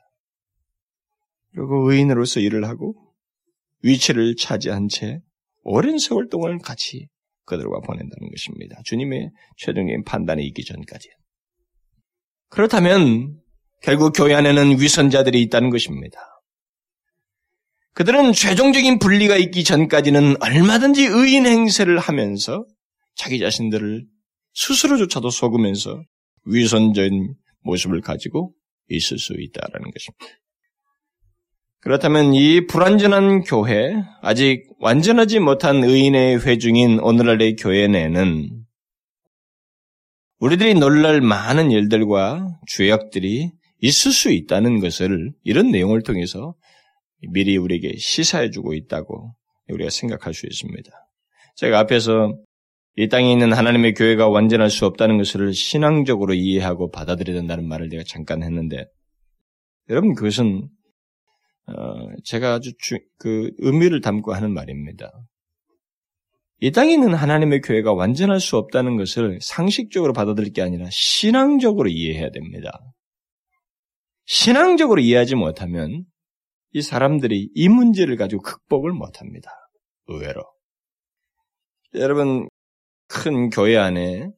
그리고 1.53 1.91
의인으로서 1.91 2.41
일을 2.41 2.67
하고 2.67 2.95
위치를 3.83 4.37
차지한 4.37 4.89
채 4.89 5.21
오랜 5.63 5.99
세월 5.99 6.29
동안 6.29 6.59
같이 6.59 7.09
그들과 7.45 7.81
보낸다는 7.81 8.31
것입니다. 8.31 8.77
주님의 8.85 9.31
최종적인 9.57 10.05
판단이 10.05 10.45
있기 10.47 10.65
전까지. 10.65 11.09
그렇다면 12.49 13.41
결국 13.83 14.13
교회 14.15 14.35
안에는 14.35 14.81
위선자들이 14.81 15.41
있다는 15.43 15.71
것입니다. 15.71 16.19
그들은 17.95 18.33
최종적인 18.33 18.99
분리가 18.99 19.37
있기 19.37 19.65
전까지는 19.65 20.43
얼마든지 20.43 21.05
의인 21.05 21.47
행세를 21.47 21.99
하면서 21.99 22.65
자기 23.15 23.39
자신들을 23.39 24.07
스스로조차도 24.55 25.31
속으면서 25.31 26.03
위선적인 26.45 27.35
모습을 27.63 28.01
가지고 28.01 28.55
있을 28.89 29.19
수 29.19 29.35
있다라는 29.39 29.91
것입니다. 29.91 30.27
그렇다면 31.81 32.35
이 32.35 32.67
불완전한 32.67 33.43
교회, 33.43 33.95
아직 34.21 34.69
완전하지 34.81 35.41
못한 35.41 35.83
의인의 35.83 36.45
회중인 36.45 37.01
오늘날의 37.01 37.57
교회 37.57 37.89
내는 37.89 38.65
우리들이 40.41 40.75
놀랄 40.75 41.21
많은 41.21 41.71
일들과 41.71 42.47
죄악들이 42.67 43.51
있을 43.79 44.13
수 44.13 44.31
있다는 44.31 44.81
것을 44.81 45.33
이런 45.43 45.71
내용을 45.71 46.03
통해서 46.03 46.55
미리 47.33 47.57
우리에게 47.57 47.97
시사해주고 47.97 48.75
있다고 48.75 49.35
우리가 49.69 49.91
생각할 49.91 50.35
수 50.35 50.47
있습니다. 50.47 50.91
제가 51.57 51.79
앞에서 51.81 52.37
이 52.97 53.09
땅에 53.09 53.33
있는 53.33 53.53
하나님의 53.53 53.95
교회가 53.95 54.29
완전할 54.29 54.69
수 54.69 54.85
없다는 54.85 55.17
것을 55.19 55.55
신앙적으로 55.55 56.35
이해하고 56.35 56.91
받아들여야 56.91 57.39
된다는 57.39 57.67
말을 57.69 57.89
내가 57.89 58.03
잠깐 58.07 58.43
했는데 58.43 58.87
여러분 59.89 60.15
그것은 60.15 60.63
어, 60.63 60.69
제가 62.25 62.55
아주 62.55 62.73
주, 62.79 62.99
그 63.19 63.51
의미를 63.59 64.01
담고 64.01 64.33
하는 64.33 64.53
말입니다. 64.53 65.11
이 66.63 66.73
땅에 66.73 66.93
있는 66.93 67.15
하나님의 67.15 67.63
교회가 67.63 67.95
완전할 67.95 68.39
수 68.39 68.57
없다는 68.59 68.97
것을 68.97 69.39
상식적으로 69.41 70.13
받아들일 70.13 70.53
게 70.53 70.61
아니라 70.61 70.87
신앙적으로 70.91 71.89
이해해야 71.89 72.31
됩니다. 72.31 72.79
신앙적으로 74.27 75.01
이해하지 75.01 75.37
못하면 75.37 76.05
이 76.73 76.83
사람들이 76.83 77.51
이 77.55 77.69
문제를 77.69 78.17
가지고 78.17 78.43
극복을 78.43 78.93
못합니다. 78.93 79.51
의외로. 80.07 80.43
여러분, 81.95 82.49
큰 83.09 83.51
교회 83.51 83.77
안에 83.77 84.31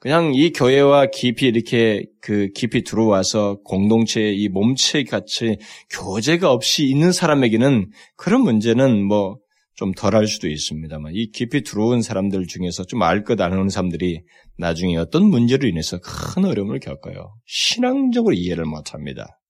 그냥 0.00 0.32
이 0.34 0.50
교회와 0.52 1.06
깊이 1.12 1.46
이렇게 1.46 2.06
그 2.22 2.48
깊이 2.54 2.82
들어와서 2.84 3.58
공동체 3.64 4.32
이 4.32 4.48
몸체 4.48 5.04
같이 5.04 5.58
교제가 5.90 6.50
없이 6.50 6.86
있는 6.86 7.12
사람에게는 7.12 7.90
그런 8.16 8.40
문제는 8.42 9.04
뭐 9.04 9.38
좀 9.80 9.92
덜할 9.92 10.26
수도 10.26 10.46
있습니다만 10.46 11.12
이 11.14 11.30
깊이 11.30 11.62
들어온 11.62 12.02
사람들 12.02 12.46
중에서 12.46 12.84
좀 12.84 13.02
알 13.02 13.24
것 13.24 13.40
아는 13.40 13.70
사람들이 13.70 14.22
나중에 14.58 14.98
어떤 14.98 15.24
문제로 15.24 15.66
인해서 15.66 15.98
큰 16.02 16.44
어려움을 16.44 16.80
겪어요. 16.80 17.34
신앙적으로 17.46 18.34
이해를 18.34 18.66
못 18.66 18.92
합니다. 18.92 19.40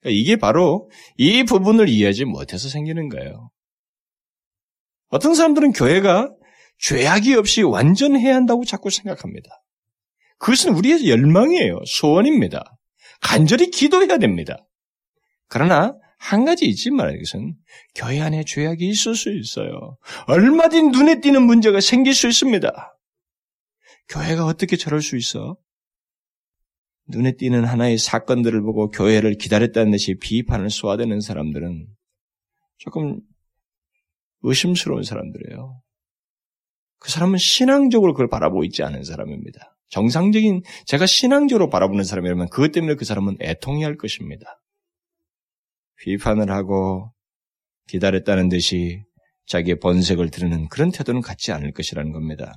그러니까 0.00 0.20
이게 0.20 0.36
바로 0.36 0.88
이 1.16 1.42
부분을 1.42 1.88
이해하지 1.88 2.26
못해서 2.26 2.68
생기는 2.68 3.08
거예요. 3.08 3.50
어떤 5.08 5.34
사람들은 5.34 5.72
교회가 5.72 6.32
죄악이 6.78 7.34
없이 7.34 7.62
완전해야 7.62 8.36
한다고 8.36 8.64
자꾸 8.64 8.90
생각합니다. 8.90 9.50
그것은 10.38 10.74
우리의 10.74 11.08
열망이에요. 11.08 11.80
소원입니다. 11.86 12.78
간절히 13.20 13.70
기도해야 13.70 14.18
됩니다. 14.18 14.66
그러나 15.48 15.96
한 16.18 16.44
가지 16.44 16.66
있지만 16.66 17.14
이것은 17.14 17.54
교회 17.94 18.20
안에 18.20 18.44
죄악이 18.44 18.86
있을 18.88 19.14
수 19.14 19.30
있어요. 19.32 19.98
얼마든지 20.26 20.98
눈에 20.98 21.20
띄는 21.20 21.42
문제가 21.42 21.80
생길 21.80 22.14
수 22.14 22.26
있습니다. 22.26 22.98
교회가 24.08 24.46
어떻게 24.46 24.76
저럴 24.76 25.02
수 25.02 25.16
있어? 25.16 25.56
눈에 27.08 27.32
띄는 27.36 27.64
하나의 27.64 27.98
사건들을 27.98 28.60
보고 28.62 28.90
교회를 28.90 29.36
기다렸다는 29.36 29.92
듯이 29.92 30.16
비판을 30.18 30.70
쏘아대는 30.70 31.20
사람들은 31.20 31.86
조금 32.78 33.20
의심스러운 34.42 35.02
사람들이에요. 35.02 35.80
그 36.98 37.10
사람은 37.10 37.38
신앙적으로 37.38 38.12
그걸 38.12 38.28
바라보고 38.28 38.64
있지 38.64 38.82
않은 38.82 39.04
사람입니다. 39.04 39.75
정상적인 39.88 40.62
제가 40.86 41.06
신앙적으로 41.06 41.68
바라보는 41.70 42.04
사람이라면 42.04 42.48
그것 42.48 42.72
때문에 42.72 42.94
그 42.94 43.04
사람은 43.04 43.36
애통해할 43.40 43.96
것입니다. 43.96 44.60
비판을 45.98 46.50
하고 46.50 47.12
기다렸다는 47.88 48.48
듯이 48.48 49.02
자기의 49.46 49.78
번색을 49.78 50.30
드리는 50.30 50.68
그런 50.68 50.90
태도는 50.90 51.20
갖지 51.20 51.52
않을 51.52 51.72
것이라는 51.72 52.12
겁니다. 52.12 52.52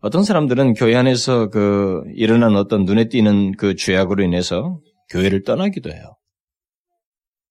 어떤 0.00 0.22
사람들은 0.22 0.74
교회 0.74 0.94
안에서 0.94 1.48
그 1.48 2.02
일어난 2.14 2.54
어떤 2.54 2.84
눈에 2.84 3.08
띄는 3.08 3.56
그 3.56 3.74
죄악으로 3.74 4.22
인해서 4.22 4.80
교회를 5.10 5.42
떠나기도 5.42 5.90
해요. 5.90 6.16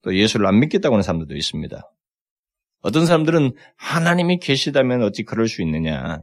또 0.01 0.15
예수를 0.15 0.45
안 0.45 0.59
믿겠다고 0.59 0.95
하는 0.95 1.03
사람들도 1.03 1.35
있습니다. 1.35 1.81
어떤 2.81 3.05
사람들은 3.05 3.53
하나님이 3.75 4.39
계시다면 4.39 5.03
어찌 5.03 5.23
그럴 5.23 5.49
수 5.49 5.61
있느냐. 5.61 6.21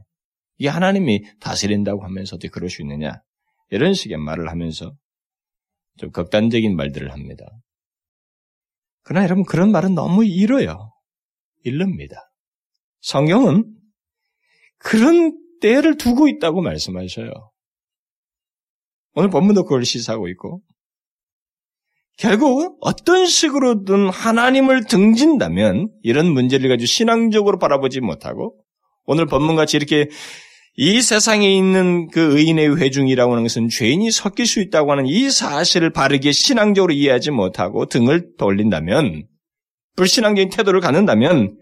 이게 0.57 0.69
하나님이 0.69 1.23
다스린다고 1.39 2.03
하면서 2.03 2.35
어떻게 2.35 2.49
그럴 2.49 2.69
수 2.69 2.81
있느냐. 2.81 3.21
이런 3.71 3.93
식의 3.93 4.17
말을 4.17 4.49
하면서 4.49 4.93
좀 5.97 6.11
극단적인 6.11 6.75
말들을 6.75 7.11
합니다. 7.11 7.45
그러나 9.03 9.25
여러분 9.25 9.43
그런 9.43 9.71
말은 9.71 9.95
너무 9.95 10.25
이뤄요. 10.25 10.91
일릅니다. 11.63 12.31
성경은 13.01 13.65
그런 14.77 15.37
때를 15.61 15.97
두고 15.97 16.27
있다고 16.27 16.61
말씀하셔요. 16.61 17.31
오늘 19.13 19.29
본문도 19.29 19.63
그걸 19.63 19.85
시사하고 19.85 20.27
있고 20.29 20.61
결국 22.17 22.77
어떤 22.81 23.25
식으로든 23.25 24.09
하나님을 24.09 24.85
등진다면 24.85 25.89
이런 26.01 26.31
문제를 26.31 26.69
가지고 26.69 26.85
신앙적으로 26.85 27.59
바라보지 27.59 27.99
못하고 27.99 28.57
오늘 29.05 29.25
본문같이 29.25 29.77
이렇게 29.77 30.09
이 30.77 31.01
세상에 31.01 31.55
있는 31.55 32.09
그 32.09 32.37
의인의 32.37 32.77
회중이라고 32.77 33.31
하는 33.31 33.43
것은 33.43 33.69
죄인이 33.69 34.11
섞일 34.11 34.45
수 34.45 34.59
있다고 34.59 34.91
하는 34.91 35.07
이 35.07 35.29
사실을 35.29 35.91
바르게 35.91 36.33
신앙적으로 36.33 36.91
이해하지 36.91 37.31
못하고 37.31 37.85
등을 37.85 38.35
돌린다면 38.37 39.25
불신앙적인 39.95 40.49
태도를 40.49 40.81
갖는다면 40.81 41.57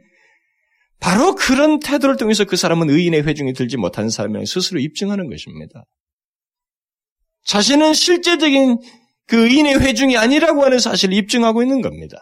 바로 1.00 1.36
그런 1.36 1.80
태도를 1.80 2.18
통해서 2.18 2.46
그 2.46 2.56
사람은 2.56 2.90
의인의 2.90 3.24
회중에 3.24 3.54
들지 3.54 3.78
못하는 3.78 4.10
사람이라고 4.10 4.46
스스로 4.46 4.80
입증하는 4.80 5.30
것입니다. 5.30 5.84
자신은 7.46 7.94
실제적인 7.94 8.80
그 9.28 9.46
의인의 9.46 9.80
회중이 9.80 10.18
아니라고 10.18 10.64
하는 10.64 10.80
사실을 10.80 11.14
입증하고 11.16 11.62
있는 11.62 11.82
겁니다. 11.82 12.18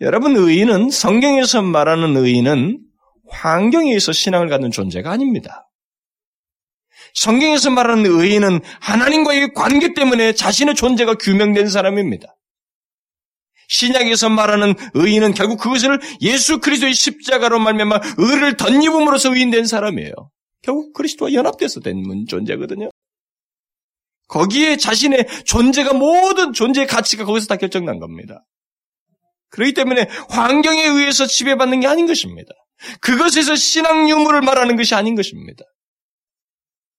여러분, 0.00 0.36
의인은 0.36 0.90
성경에서 0.90 1.62
말하는 1.62 2.16
의인은 2.16 2.80
환경에 3.32 3.88
의해서 3.88 4.12
신앙을 4.12 4.48
갖는 4.48 4.70
존재가 4.70 5.10
아닙니다. 5.10 5.68
성경에서 7.14 7.70
말하는 7.70 8.06
의인은 8.06 8.60
하나님과의 8.80 9.52
관계 9.54 9.94
때문에 9.94 10.34
자신의 10.34 10.74
존재가 10.74 11.14
규명된 11.16 11.68
사람입니다. 11.68 12.36
신약에서 13.68 14.28
말하는 14.28 14.74
의인은 14.94 15.34
결국 15.34 15.58
그것을 15.58 15.98
예수 16.20 16.60
그리스도의 16.60 16.94
십자가로 16.94 17.58
말미암아 17.58 18.00
의를 18.18 18.56
덧입음으로써 18.56 19.34
의인된 19.34 19.66
사람이에요. 19.66 20.12
결국 20.62 20.92
그리스도와 20.92 21.32
연합돼서 21.32 21.80
된 21.80 22.02
존재거든요. 22.28 22.90
거기에 24.28 24.76
자신의 24.76 25.26
존재가 25.44 25.94
모든 25.94 26.52
존재의 26.52 26.86
가치가 26.86 27.24
거기서 27.24 27.46
다 27.46 27.56
결정난 27.56 27.98
겁니다. 27.98 28.44
그렇기 29.50 29.74
때문에 29.74 30.08
환경에 30.30 30.84
의해서 30.84 31.26
지배받는 31.26 31.80
게 31.80 31.86
아닌 31.86 32.06
것입니다. 32.06 32.54
그것에서 33.00 33.54
신앙 33.54 34.08
유무를 34.08 34.40
말하는 34.42 34.76
것이 34.76 34.94
아닌 34.94 35.14
것입니다. 35.14 35.64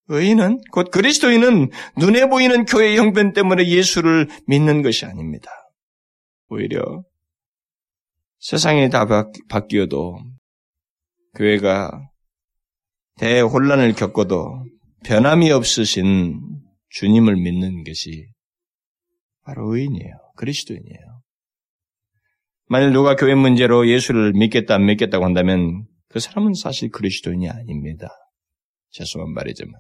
의인은 0.08 0.60
곧 0.72 0.92
그리스도인은 0.92 1.70
눈에 1.98 2.28
보이는 2.28 2.66
교회 2.66 2.98
형편 2.98 3.34
때문에 3.34 3.68
예수를 3.68 4.28
믿는 4.48 4.82
것이 4.82 5.06
아닙니다. 5.06 5.50
오히려 6.50 7.04
세상이 8.40 8.90
다 8.90 9.06
바뀌어도 9.50 10.20
교회가 11.36 12.10
대혼란을 13.18 13.94
겪어도 13.94 14.66
변함이 15.06 15.52
없으신 15.52 16.42
주님을 16.90 17.36
믿는 17.36 17.84
것이 17.84 18.28
바로 19.44 19.76
의인이에요. 19.76 20.14
그리스도인이에요. 20.36 21.13
만일 22.68 22.92
누가 22.92 23.16
교회 23.16 23.36
문제로 23.36 23.88
예수를 23.88 24.34
믿겠다 24.34 24.76
안 24.76 24.86
믿겠다고 24.86 25.26
한다면 25.26 25.86
그 26.10 26.20
사람은 26.20 26.54
사실 26.54 26.90
그리스도인이 26.90 27.50
아닙니다. 27.50 28.08
죄송한 28.92 29.34
말이지만 29.34 29.74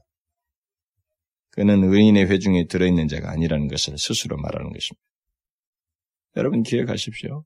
그는 1.52 1.84
의인의 1.84 2.30
회중에 2.30 2.66
들어있는 2.66 3.08
자가 3.08 3.32
아니라는 3.32 3.68
것을 3.68 3.98
스스로 3.98 4.38
말하는 4.38 4.72
것입니다. 4.72 5.02
여러분 6.36 6.64
기억하십시오. 6.64 7.46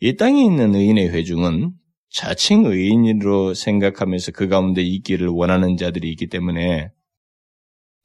이 0.00 0.16
땅에 0.16 0.44
있는 0.44 0.74
의인의 0.74 1.08
회중은 1.10 1.72
자칭 2.10 2.66
의인으로 2.66 3.54
생각하면서 3.54 4.32
그 4.32 4.48
가운데 4.48 4.82
있기를 4.82 5.28
원하는 5.28 5.76
자들이 5.76 6.10
있기 6.10 6.26
때문에 6.26 6.90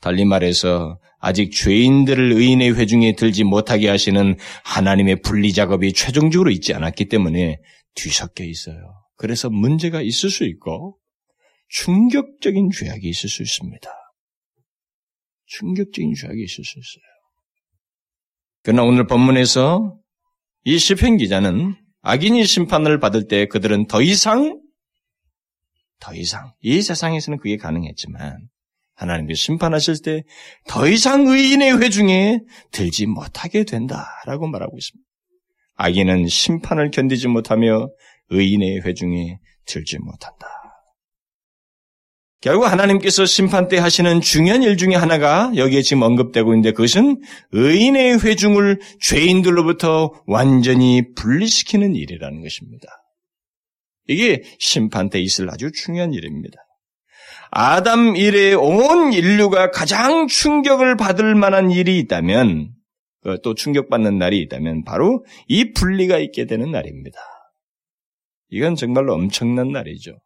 달리 0.02 0.26
말해서 0.26 1.00
아직 1.20 1.52
죄인들을 1.52 2.34
의인의 2.34 2.78
회중에 2.78 3.16
들지 3.16 3.44
못하게 3.44 3.90
하시는 3.90 4.38
하나님의 4.64 5.22
분리 5.22 5.54
작업이 5.54 5.94
최종적으로 5.94 6.52
있지 6.52 6.74
않았기 6.74 7.06
때문에 7.06 7.58
뒤섞여 7.96 8.44
있어요. 8.44 8.78
그래서 9.18 9.50
문제가 9.50 10.02
있을 10.02 10.30
수 10.30 10.44
있고 10.44 11.00
충격적인 11.70 12.70
죄악이 12.72 13.08
있을 13.08 13.30
수 13.30 13.42
있습니다. 13.42 13.90
충격적인 15.48 16.14
죄악이 16.14 16.44
있을 16.44 16.64
수 16.64 16.80
있어요. 16.80 17.04
그러나 18.64 18.84
오늘 18.84 19.08
본문에서 19.08 19.98
이 20.66 20.78
시편 20.78 21.18
기자는 21.18 21.76
악인이 22.02 22.46
심판을 22.46 23.00
받을 23.00 23.28
때 23.28 23.48
그들은 23.48 23.88
더 23.88 24.02
이상 24.02 24.62
더 26.00 26.14
이상 26.14 26.54
이 26.62 26.82
세상에서는 26.82 27.40
그게 27.40 27.58
가능했지만 27.58 28.48
하나님께서 28.96 29.38
심판하실 29.38 29.96
때 30.04 30.24
더 30.68 30.88
이상 30.88 31.28
의인의 31.28 31.80
회중에 31.82 32.40
들지 32.72 33.06
못하게 33.06 33.64
된다라고 33.64 34.48
말하고 34.48 34.78
있습니다. 34.78 35.06
악인은 35.76 36.28
심판을 36.28 36.92
견디지 36.92 37.28
못하며 37.28 37.90
의인의 38.30 38.82
회중에 38.82 39.38
들지 39.66 40.00
못한다. 40.00 40.48
결국 42.42 42.66
하나님께서 42.66 43.26
심판 43.26 43.68
때 43.68 43.78
하시는 43.80 44.22
중요한 44.22 44.62
일 44.62 44.78
중에 44.78 44.94
하나가 44.94 45.52
여기에 45.56 45.82
지금 45.82 46.04
언급되고 46.04 46.54
있는데 46.54 46.72
그것은 46.72 47.20
의인의 47.52 48.20
회중을 48.20 48.80
죄인들로부터 49.02 50.12
완전히 50.28 51.02
분리시키는 51.16 51.96
일이라는 51.96 52.42
것입니다. 52.42 52.88
이게 54.08 54.44
심판 54.60 55.10
때 55.10 55.20
있을 55.20 55.50
아주 55.50 55.72
중요한 55.72 56.14
일입니다. 56.14 56.60
아담 57.52 58.16
이래 58.16 58.54
온 58.54 59.14
인류가 59.14 59.72
가장 59.72 60.28
충격을 60.28 60.98
받을 60.98 61.36
만한 61.36 61.72
일이 61.72 62.00
있다면 62.00 62.74
그또 63.22 63.56
충격받는 63.56 64.18
날이 64.18 64.40
있다면 64.42 64.84
바로 64.84 65.26
이 65.48 65.74
분리가 65.74 66.18
있게 66.20 66.46
되는 66.46 66.72
날입니다. 66.72 67.18
이건 68.50 68.76
정말로 68.76 69.14
엄청난 69.14 69.72
날이죠. 69.72 70.20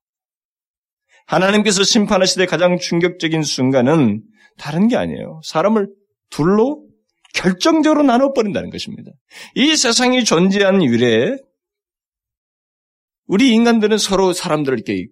하나님께서 1.26 1.84
심판하시되 1.84 2.46
가장 2.46 2.78
충격적인 2.78 3.44
순간은 3.44 4.24
다른 4.58 4.88
게 4.88 4.98
아니에요. 4.98 5.40
사람을 5.44 5.88
둘로 6.30 6.86
결정적으로 7.34 8.04
나눠버린다는 8.04 8.70
것입니다. 8.70 9.12
이 9.56 9.76
세상이 9.76 10.24
존재한 10.24 10.84
유래 10.84 11.38
우리 13.28 13.54
인간들은 13.54 13.98
서로 14.00 14.34
사람들을 14.34 14.80
이렇게 14.80 15.08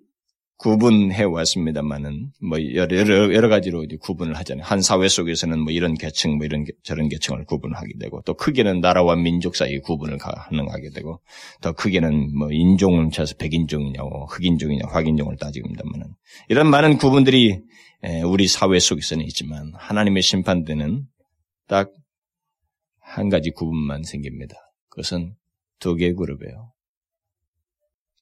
구분해 0.58 1.24
왔습니다만은 1.24 2.32
뭐 2.42 2.58
여러, 2.74 2.98
여러, 3.34 3.48
가지로 3.48 3.86
구분을 4.02 4.36
하잖아요. 4.38 4.66
한 4.66 4.82
사회 4.82 5.08
속에서는 5.08 5.60
뭐 5.60 5.72
이런 5.72 5.94
계층, 5.94 6.38
뭐 6.38 6.46
이런 6.46 6.66
저런 6.84 7.10
계층을 7.10 7.46
구분하게 7.46 7.94
되고 8.00 8.22
또 8.24 8.34
크게는 8.34 8.82
나라와 8.82 9.16
민족 9.16 9.56
사이 9.56 9.78
구분을 9.80 10.18
가능하게 10.18 10.90
되고 10.96 11.22
더 11.62 11.74
크게는 11.74 12.36
뭐 12.36 12.52
인종을 12.52 13.12
쳐서 13.12 13.36
백인종이냐고 13.36 14.26
흑인종이냐 14.26 14.88
화인종을 14.88 15.38
따지고입니다만은 15.38 16.08
이런 16.50 16.70
많은 16.70 16.98
구분들이 16.98 17.60
우리 18.26 18.48
사회 18.48 18.80
속에서는 18.80 19.24
있지만 19.26 19.72
하나님의 19.76 20.24
심판 20.24 20.64
때는 20.64 21.04
딱 21.68 21.92
한 23.08 23.30
가지 23.30 23.52
구분만 23.52 24.04
생깁니다. 24.04 24.56
그것은 24.90 25.36
두 25.80 25.96
개의 25.96 26.14
그룹이에요. 26.14 26.72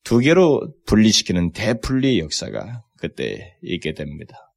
두 0.05 0.19
개로 0.19 0.61
분리시키는 0.85 1.51
대분리의 1.51 2.19
역사가 2.19 2.83
그때 2.97 3.57
있게 3.61 3.93
됩니다. 3.93 4.53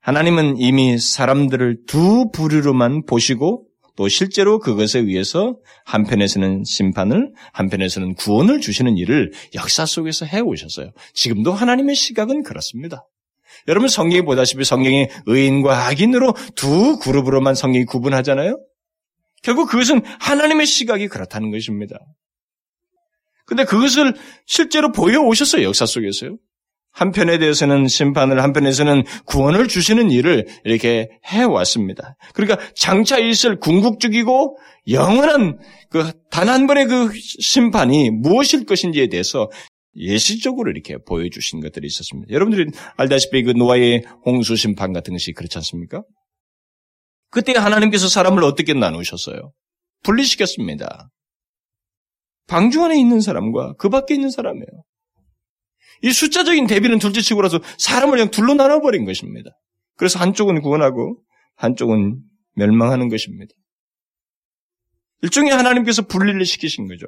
하나님은 0.00 0.58
이미 0.58 0.98
사람들을 0.98 1.84
두 1.86 2.30
부류로만 2.32 3.06
보시고 3.06 3.66
또 3.96 4.08
실제로 4.08 4.58
그것에 4.58 4.98
의해서 4.98 5.56
한편에서는 5.84 6.64
심판을 6.64 7.32
한편에서는 7.52 8.14
구원을 8.14 8.60
주시는 8.60 8.96
일을 8.96 9.32
역사 9.54 9.86
속에서 9.86 10.26
해 10.26 10.40
오셨어요. 10.40 10.90
지금도 11.14 11.52
하나님의 11.52 11.94
시각은 11.94 12.42
그렇습니다. 12.42 13.06
여러분 13.66 13.88
성경이 13.88 14.22
보다시피 14.22 14.64
성경이 14.64 15.08
의인과 15.26 15.86
악인으로 15.86 16.34
두 16.54 16.98
그룹으로만 16.98 17.54
성경이 17.54 17.84
구분하잖아요. 17.84 18.60
결국 19.42 19.68
그것은 19.68 20.02
하나님의 20.20 20.66
시각이 20.66 21.08
그렇다는 21.08 21.50
것입니다. 21.50 21.98
근데 23.48 23.64
그것을 23.64 24.14
실제로 24.46 24.92
보여오셨어요, 24.92 25.64
역사 25.64 25.86
속에서요. 25.86 26.36
한편에 26.92 27.38
대해서는 27.38 27.86
심판을, 27.88 28.42
한편에서는 28.42 29.04
구원을 29.24 29.68
주시는 29.68 30.10
일을 30.10 30.46
이렇게 30.64 31.08
해왔습니다. 31.24 32.16
그러니까 32.34 32.58
장차 32.74 33.18
있을 33.18 33.58
궁극적이고 33.58 34.58
영원한 34.88 35.58
그 35.90 36.12
단 36.30 36.48
한 36.48 36.66
번의 36.66 36.86
그 36.86 37.10
심판이 37.14 38.10
무엇일 38.10 38.64
것인지에 38.66 39.08
대해서 39.08 39.50
예시적으로 39.96 40.70
이렇게 40.70 40.96
보여주신 41.06 41.60
것들이 41.60 41.86
있었습니다. 41.86 42.32
여러분들이 42.32 42.70
알다시피 42.96 43.42
그 43.42 43.50
노아의 43.52 44.04
홍수 44.24 44.56
심판 44.56 44.92
같은 44.92 45.14
것이 45.14 45.32
그렇지 45.32 45.56
않습니까? 45.58 46.02
그때 47.30 47.52
하나님께서 47.52 48.08
사람을 48.08 48.44
어떻게 48.44 48.74
나누셨어요? 48.74 49.52
분리시켰습니다. 50.04 51.08
방주 52.48 52.82
안에 52.82 52.98
있는 52.98 53.20
사람과 53.20 53.74
그 53.74 53.88
밖에 53.88 54.14
있는 54.14 54.30
사람이에요. 54.30 54.66
이 56.02 56.10
숫자적인 56.10 56.66
대비는 56.66 56.98
둘째 56.98 57.20
치고라서 57.20 57.60
사람을 57.78 58.16
그냥 58.16 58.30
둘로 58.30 58.54
나눠버린 58.54 59.04
것입니다. 59.04 59.50
그래서 59.96 60.18
한쪽은 60.18 60.60
구원하고 60.62 61.20
한쪽은 61.56 62.20
멸망하는 62.54 63.08
것입니다. 63.08 63.52
일종의 65.22 65.52
하나님께서 65.52 66.02
분리를 66.02 66.44
시키신 66.44 66.86
거죠. 66.86 67.06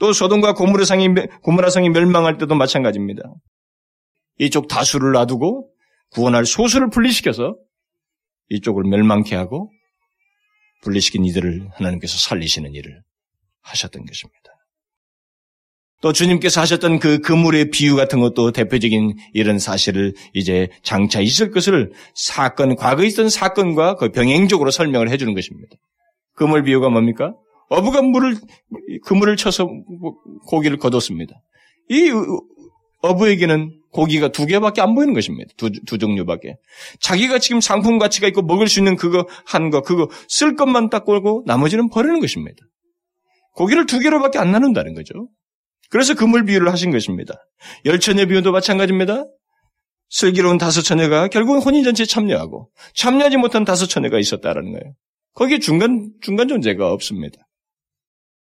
또 0.00 0.12
소돔과 0.12 0.54
고무라성이, 0.54 1.08
고무라성이 1.42 1.88
멸망할 1.90 2.38
때도 2.38 2.54
마찬가지입니다. 2.54 3.22
이쪽 4.38 4.68
다수를 4.68 5.12
놔두고 5.12 5.72
구원할 6.10 6.46
소수를 6.46 6.90
분리시켜서 6.90 7.56
이쪽을 8.50 8.84
멸망케 8.84 9.34
하고 9.36 9.70
분리시킨 10.82 11.24
이들을 11.24 11.68
하나님께서 11.72 12.16
살리시는 12.18 12.74
일을 12.74 13.02
하셨던 13.70 14.04
것입니다. 14.04 14.38
또 16.00 16.12
주님께서 16.12 16.60
하셨던 16.60 17.00
그 17.00 17.18
그물의 17.18 17.70
비유 17.70 17.96
같은 17.96 18.20
것도 18.20 18.52
대표적인 18.52 19.16
이런 19.32 19.58
사실을 19.58 20.14
이제 20.32 20.68
장차 20.84 21.20
있을 21.20 21.50
것을 21.50 21.90
사건, 22.14 22.76
과거에 22.76 23.06
있던 23.08 23.28
사건과 23.28 23.96
그 23.96 24.10
병행적으로 24.10 24.70
설명을 24.70 25.10
해주는 25.10 25.34
것입니다. 25.34 25.76
그물 26.34 26.62
비유가 26.62 26.88
뭡니까? 26.88 27.34
어부가 27.68 28.02
물을, 28.02 28.36
그물을 29.04 29.36
쳐서 29.36 29.68
고기를 30.46 30.76
거뒀습니다. 30.76 31.34
이 31.90 32.12
어부에게는 33.02 33.80
고기가 33.90 34.28
두 34.28 34.46
개밖에 34.46 34.80
안 34.80 34.94
보이는 34.94 35.14
것입니다. 35.14 35.50
두, 35.56 35.70
두 35.86 35.98
종류밖에. 35.98 36.56
자기가 37.00 37.40
지금 37.40 37.60
상품 37.60 37.98
가치가 37.98 38.28
있고 38.28 38.42
먹을 38.42 38.68
수 38.68 38.78
있는 38.78 38.96
그거 38.96 39.26
한 39.44 39.70
거, 39.70 39.82
그거 39.82 40.08
쓸 40.28 40.54
것만 40.54 40.90
딱 40.90 41.04
걸고 41.04 41.42
나머지는 41.46 41.88
버리는 41.88 42.20
것입니다. 42.20 42.56
고기를 43.58 43.86
두 43.86 43.98
개로밖에 43.98 44.38
안 44.38 44.52
나눈다는 44.52 44.94
거죠. 44.94 45.28
그래서 45.90 46.14
그물 46.14 46.44
비유를 46.44 46.70
하신 46.70 46.92
것입니다. 46.92 47.34
열처녀 47.84 48.26
비유도 48.26 48.52
마찬가지입니다. 48.52 49.24
슬기로운 50.10 50.58
다섯 50.58 50.82
처녀가 50.82 51.26
결국은 51.26 51.60
혼인잔치에 51.60 52.06
참여하고 52.06 52.70
참여하지 52.94 53.36
못한 53.36 53.64
다섯 53.64 53.86
처녀가 53.86 54.20
있었다라는 54.20 54.70
거예요. 54.70 54.94
거기에 55.34 55.58
중간, 55.58 56.12
중간 56.22 56.46
존재가 56.46 56.92
없습니다. 56.92 57.36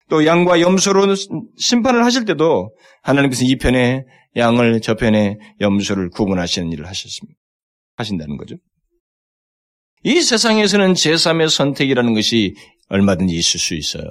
또 0.10 0.26
양과 0.26 0.60
염소로 0.60 1.16
심판을 1.58 2.04
하실 2.04 2.26
때도 2.26 2.76
하나님께서 3.02 3.46
이 3.46 3.58
편에 3.58 4.04
양을 4.36 4.82
저 4.82 4.96
편에 4.96 5.38
염소를 5.62 6.10
구분하시는 6.10 6.74
일을 6.74 6.88
하셨습니다. 6.88 7.40
하신다는 7.96 8.36
거죠. 8.36 8.56
이 10.04 10.22
세상에서는 10.22 10.94
제3의 10.94 11.50
선택이라는 11.50 12.14
것이 12.14 12.56
얼마든지 12.90 13.34
있을 13.34 13.60
수 13.62 13.76
있어요. 13.76 14.04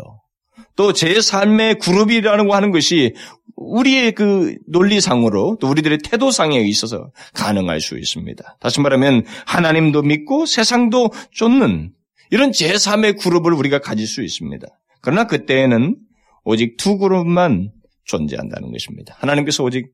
또 0.79 0.93
제3의 0.93 1.81
그룹이라는 1.81 2.47
거 2.47 2.55
하는 2.55 2.71
것이 2.71 3.13
우리의 3.57 4.13
그 4.13 4.57
논리상으로 4.69 5.59
또 5.61 5.69
우리들의 5.69 5.99
태도상에 6.05 6.61
있어서 6.61 7.11
가능할 7.35 7.81
수 7.81 7.99
있습니다. 7.99 8.59
다시 8.61 8.81
말하면 8.81 9.25
하나님도 9.45 10.03
믿고 10.03 10.47
세상도 10.47 11.11
쫓는 11.33 11.93
이런 12.31 12.53
제3의 12.53 13.21
그룹을 13.21 13.53
우리가 13.55 13.81
가질 13.81 14.07
수 14.07 14.23
있습니다. 14.23 14.69
그러나 15.01 15.27
그때에는 15.27 15.97
오직 16.45 16.77
두 16.77 16.97
그룹만 16.97 17.73
존재한다는 18.05 18.71
것입니다. 18.71 19.17
하나님께서 19.19 19.65
오직 19.65 19.93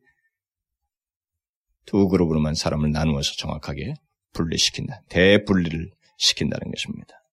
두 1.87 2.09
그룹으로만 2.09 2.55
사람을 2.55 2.93
나누어서 2.93 3.33
정확하게 3.39 3.95
분리시킨다. 4.35 5.01
대분리를 5.09 5.91
시킨다는 6.19 6.71
것입니다. 6.71 7.24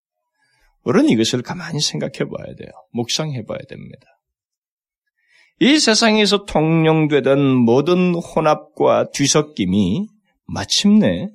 우리는 0.84 1.10
이것을 1.10 1.42
가만히 1.42 1.80
생각해 1.80 2.30
봐야 2.30 2.56
돼요. 2.56 2.72
묵상해 2.92 3.46
봐야 3.46 3.60
됩니다. 3.70 4.08
이 5.60 5.78
세상에서 5.78 6.46
통용되던 6.46 7.56
모든 7.56 8.16
혼합과 8.16 9.12
뒤섞임이 9.12 10.08
마침내 10.46 11.30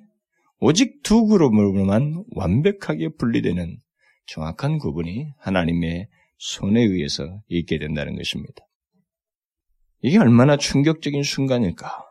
오직 0.59 1.03
두 1.03 1.27
그룹으로만 1.27 2.25
완벽하게 2.35 3.11
분리되는 3.19 3.79
정확한 4.27 4.79
구분이 4.79 5.29
하나님의 5.39 6.09
손에 6.39 6.81
의해서 6.81 7.41
있게 7.49 7.79
된다는 7.79 8.17
것입니다. 8.17 8.67
이게 10.03 10.19
얼마나 10.19 10.57
충격적인 10.57 11.23
순간일까? 11.23 12.06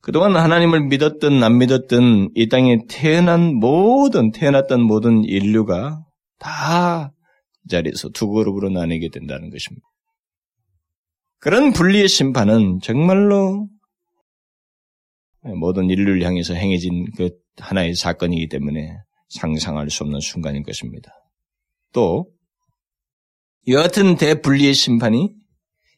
그동안 0.00 0.34
하나님을 0.34 0.86
믿었든 0.86 1.42
안 1.42 1.58
믿었든 1.58 2.30
이 2.34 2.48
땅에 2.48 2.78
태어난 2.88 3.54
모든, 3.54 4.32
태어났던 4.32 4.80
모든 4.82 5.24
인류가 5.24 6.04
다이 6.38 7.08
자리에서 7.68 8.08
두 8.08 8.28
그룹으로 8.28 8.70
나뉘게 8.70 9.10
된다는 9.10 9.50
것입니다. 9.50 9.86
그런 11.38 11.72
분리의 11.72 12.08
심판은 12.08 12.80
정말로 12.82 13.68
모든 15.42 15.90
인류를 15.90 16.22
향해서 16.22 16.54
행해진 16.54 17.06
그 17.16 17.30
하나의 17.58 17.94
사건이기 17.94 18.48
때문에 18.48 18.96
상상할 19.28 19.90
수 19.90 20.04
없는 20.04 20.20
순간인 20.20 20.62
것입니다. 20.62 21.12
또 21.92 22.26
여하튼 23.68 24.16
대분리의 24.16 24.74
심판이 24.74 25.34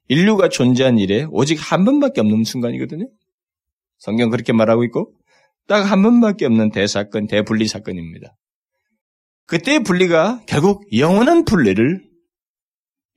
인류가 0.08 0.48
존재한 0.48 0.98
일에 0.98 1.24
오직 1.30 1.56
한 1.56 1.84
번밖에 1.84 2.20
없는 2.20 2.44
순간이거든요. 2.44 3.08
성경 4.02 4.30
그렇게 4.30 4.52
말하고 4.52 4.82
있고 4.84 5.14
딱 5.68 5.84
한 5.84 6.02
번밖에 6.02 6.44
없는 6.46 6.70
대사건, 6.72 7.28
대분리 7.28 7.68
사건입니다. 7.68 8.36
그때의 9.46 9.84
분리가 9.84 10.42
결국 10.46 10.84
영원한 10.96 11.44
분리를 11.44 12.02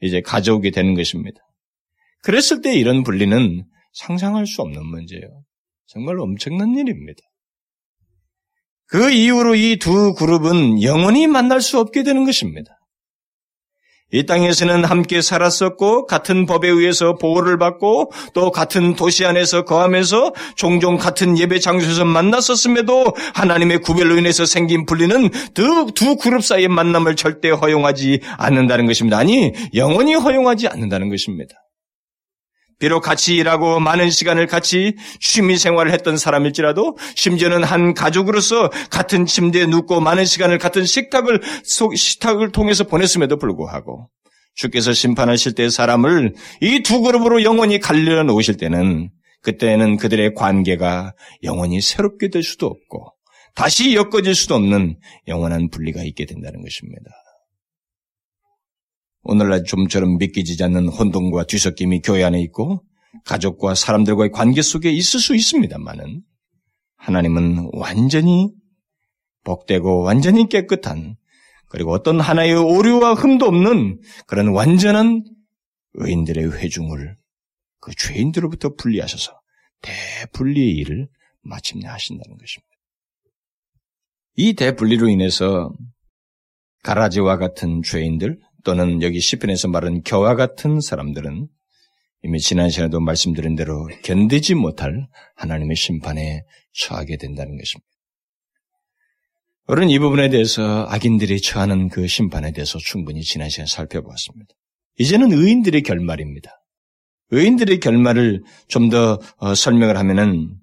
이제 0.01 0.21
가져오게 0.21 0.69
되는 0.69 0.93
것입니다. 0.93 1.39
그랬을 2.21 2.61
때 2.61 2.75
이런 2.75 3.03
분리는 3.03 3.65
상상할 3.93 4.45
수 4.45 4.61
없는 4.61 4.85
문제예요. 4.85 5.43
정말 5.87 6.19
엄청난 6.19 6.75
일입니다. 6.75 7.19
그 8.87 9.09
이후로 9.11 9.55
이 9.55 9.77
두 9.79 10.13
그룹은 10.13 10.83
영원히 10.83 11.25
만날 11.25 11.61
수 11.61 11.79
없게 11.79 12.03
되는 12.03 12.25
것입니다. 12.25 12.77
이 14.15 14.25
땅에서는 14.25 14.85
함께 14.85 15.21
살았었고 15.21 16.05
같은 16.05 16.45
법에 16.45 16.69
의해서 16.69 17.15
보호를 17.15 17.57
받고 17.57 18.13
또 18.33 18.49
같은 18.49 18.95
도시 18.95 19.25
안에서 19.25 19.65
거하면서 19.65 20.33
종종 20.55 20.95
같은 20.95 21.37
예배 21.37 21.59
장소에서 21.59 22.05
만났었음에도 22.05 23.13
하나님의 23.33 23.79
구별로 23.79 24.17
인해서 24.17 24.45
생긴 24.45 24.85
분리는 24.85 25.29
두, 25.53 25.91
두 25.93 26.15
그룹 26.15 26.45
사이의 26.45 26.69
만남을 26.69 27.17
절대 27.17 27.49
허용하지 27.49 28.21
않는다는 28.37 28.85
것입니다. 28.85 29.17
아니 29.17 29.51
영원히 29.73 30.13
허용하지 30.13 30.69
않는다는 30.69 31.09
것입니다. 31.09 31.64
비록 32.79 33.01
같이 33.01 33.35
일하고 33.35 33.79
많은 33.79 34.09
시간을 34.09 34.47
같이 34.47 34.95
취미 35.19 35.57
생활을 35.57 35.91
했던 35.91 36.17
사람일지라도 36.17 36.97
심지어는 37.15 37.63
한 37.63 37.93
가족으로서 37.93 38.69
같은 38.89 39.25
침대에 39.25 39.65
눕고 39.65 40.01
많은 40.01 40.25
시간을 40.25 40.57
같은 40.57 40.85
식탁을 40.85 41.41
식탁을 41.95 42.51
통해서 42.51 42.83
보냈음에도 42.83 43.37
불구하고 43.37 44.09
주께서 44.55 44.93
심판하실 44.93 45.53
때 45.55 45.69
사람을 45.69 46.33
이 46.61 46.81
두 46.83 47.01
그룹으로 47.01 47.43
영원히 47.43 47.79
갈려 47.79 48.23
놓으실 48.23 48.57
때는 48.57 49.09
그때는 49.41 49.97
그들의 49.97 50.33
관계가 50.33 51.13
영원히 51.43 51.81
새롭게 51.81 52.29
될 52.29 52.41
수도 52.41 52.65
없고 52.67 53.13
다시 53.53 53.95
엮어질 53.95 54.35
수도 54.35 54.55
없는 54.55 54.97
영원한 55.27 55.69
분리가 55.69 56.03
있게 56.03 56.25
된다는 56.25 56.61
것입니다. 56.61 57.11
오늘날 59.25 59.63
좀처럼 59.63 60.17
믿기지 60.19 60.63
않는 60.63 60.87
혼돈과 60.87 61.45
뒤섞임이 61.45 62.01
교회 62.01 62.23
안에 62.23 62.39
있고 62.41 62.83
가족과 63.25 63.73
사람들과의 63.73 64.31
관계 64.31 64.61
속에 64.61 64.91
있을 64.91 65.19
수 65.19 65.35
있습니다만은 65.35 66.21
하나님은 66.97 67.71
완전히 67.73 68.51
복되고 69.43 70.01
완전히 70.01 70.47
깨끗한 70.47 71.15
그리고 71.69 71.91
어떤 71.91 72.19
하나의 72.19 72.53
오류와 72.53 73.15
흠도 73.15 73.47
없는 73.47 73.99
그런 74.27 74.49
완전한 74.49 75.23
의인들의 75.93 76.59
회중을 76.59 77.17
그 77.79 77.95
죄인들로부터 77.95 78.75
분리하셔서 78.75 79.39
대분리의 79.81 80.71
일을 80.75 81.07
마침내 81.41 81.87
하신다는 81.87 82.37
것입니다. 82.37 82.75
이 84.35 84.53
대분리로 84.53 85.09
인해서 85.09 85.73
가라지와 86.83 87.37
같은 87.37 87.81
죄인들 87.81 88.39
또는 88.65 89.01
여기 89.01 89.21
시편에서 89.21 89.69
말하는 89.69 90.01
겨와 90.03 90.35
같은 90.35 90.81
사람들은 90.81 91.47
이미 92.23 92.39
지난 92.39 92.69
시간에도 92.69 92.99
말씀드린 92.99 93.55
대로 93.55 93.87
견디지 94.03 94.55
못할 94.55 95.07
하나님의 95.35 95.75
심판에 95.75 96.43
처하게 96.73 97.17
된다는 97.17 97.57
것입니다. 97.57 97.87
우리는 99.67 99.89
이 99.89 99.99
부분에 99.99 100.29
대해서 100.29 100.85
악인들이 100.89 101.39
처하는 101.39 101.89
그 101.89 102.07
심판에 102.07 102.51
대해서 102.51 102.79
충분히 102.79 103.21
지난 103.21 103.49
시간에 103.49 103.67
살펴보았습니다. 103.67 104.53
이제는 104.97 105.31
의인들의 105.31 105.83
결말입니다. 105.83 106.51
의인들의 107.29 107.79
결말을 107.79 108.43
좀더 108.67 109.19
어, 109.37 109.55
설명을 109.55 109.97
하면은 109.97 110.55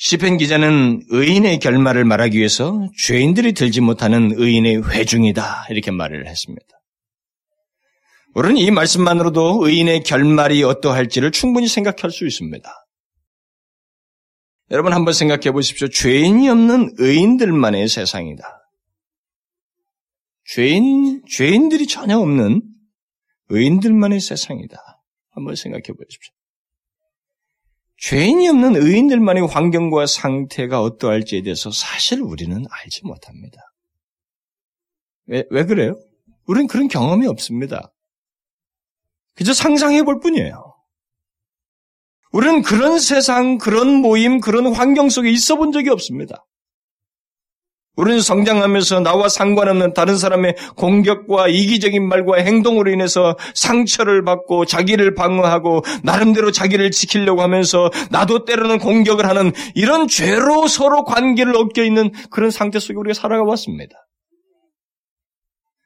시편 0.00 0.36
기자는 0.36 1.02
의인의 1.08 1.58
결말을 1.58 2.04
말하기 2.04 2.38
위해서 2.38 2.88
죄인들이 2.96 3.52
들지 3.52 3.80
못하는 3.80 4.30
의인의 4.32 4.88
회중이다 4.88 5.66
이렇게 5.70 5.90
말을 5.90 6.28
했습니다. 6.28 6.66
우리는 8.34 8.56
이 8.58 8.70
말씀만으로도 8.70 9.66
의인의 9.66 10.04
결말이 10.04 10.62
어떠할지를 10.62 11.32
충분히 11.32 11.66
생각할 11.66 12.12
수 12.12 12.24
있습니다. 12.26 12.72
여러분 14.70 14.92
한번 14.92 15.14
생각해 15.14 15.50
보십시오. 15.50 15.88
죄인이 15.88 16.48
없는 16.48 16.94
의인들만의 16.98 17.88
세상이다. 17.88 18.44
죄인, 20.44 21.24
죄인들이 21.26 21.88
전혀 21.88 22.18
없는 22.18 22.62
의인들만의 23.48 24.20
세상이다. 24.20 24.78
한번 25.30 25.56
생각해 25.56 25.82
보십시오. 25.82 26.37
죄인이 27.98 28.48
없는 28.48 28.76
의인들만의 28.76 29.48
환경과 29.48 30.06
상태가 30.06 30.80
어떠할지에 30.82 31.42
대해서 31.42 31.70
사실 31.70 32.22
우리는 32.22 32.64
알지 32.70 33.04
못합니다. 33.04 33.60
왜, 35.26 35.44
왜 35.50 35.64
그래요? 35.64 35.98
우리는 36.46 36.66
그런 36.68 36.88
경험이 36.88 37.26
없습니다. 37.26 37.92
그저 39.34 39.52
상상해 39.52 40.02
볼 40.04 40.20
뿐이에요. 40.20 40.74
우리는 42.30 42.62
그런 42.62 42.98
세상, 42.98 43.58
그런 43.58 43.88
모임, 43.96 44.40
그런 44.40 44.72
환경 44.72 45.08
속에 45.08 45.30
있어 45.30 45.56
본 45.56 45.72
적이 45.72 45.90
없습니다. 45.90 46.46
우리는 47.98 48.20
성장하면서 48.20 49.00
나와 49.00 49.28
상관없는 49.28 49.92
다른 49.92 50.16
사람의 50.16 50.54
공격과 50.76 51.48
이기적인 51.48 52.06
말과 52.08 52.36
행동으로 52.36 52.92
인해서 52.92 53.36
상처를 53.54 54.22
받고 54.22 54.66
자기를 54.66 55.16
방어하고 55.16 55.82
나름대로 56.04 56.52
자기를 56.52 56.92
지키려고 56.92 57.42
하면서 57.42 57.90
나도 58.10 58.44
때로는 58.44 58.78
공격을 58.78 59.26
하는 59.26 59.52
이런 59.74 60.06
죄로 60.06 60.68
서로 60.68 61.04
관계를 61.04 61.56
엉겨 61.56 61.82
있는 61.82 62.12
그런 62.30 62.52
상태 62.52 62.78
속에 62.78 62.94
우리가 62.96 63.14
살아가 63.14 63.42
왔습니다. 63.42 63.96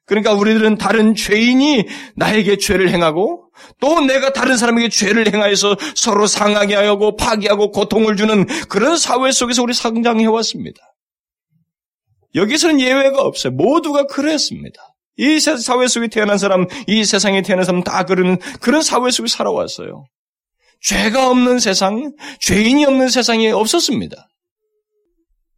그러니까 0.04 0.34
우리들은 0.34 0.76
다른 0.76 1.14
죄인이 1.14 1.86
나에게 2.16 2.58
죄를 2.58 2.90
행하고 2.90 3.46
또 3.80 4.00
내가 4.02 4.34
다른 4.34 4.58
사람에게 4.58 4.90
죄를 4.90 5.32
행하여서 5.32 5.76
서로 5.94 6.26
상하게 6.26 6.74
하고 6.74 7.16
파괴하고 7.16 7.70
고통을 7.70 8.16
주는 8.16 8.44
그런 8.68 8.98
사회 8.98 9.32
속에서 9.32 9.62
우리 9.62 9.72
성장해 9.72 10.26
왔습니다. 10.26 10.91
여기서는 12.34 12.80
예외가 12.80 13.22
없어요. 13.22 13.52
모두가 13.52 14.06
그랬습니다. 14.06 14.80
이 15.16 15.38
사회 15.38 15.86
속에 15.86 16.08
태어난 16.08 16.38
사람, 16.38 16.66
이 16.86 17.04
세상에 17.04 17.42
태어난 17.42 17.64
사람 17.64 17.82
다 17.82 18.04
그러는 18.04 18.38
그런 18.60 18.82
사회 18.82 19.10
속에 19.10 19.28
살아왔어요. 19.28 20.06
죄가 20.80 21.30
없는 21.30 21.58
세상, 21.58 22.12
죄인이 22.40 22.84
없는 22.86 23.08
세상이 23.08 23.50
없었습니다. 23.50 24.16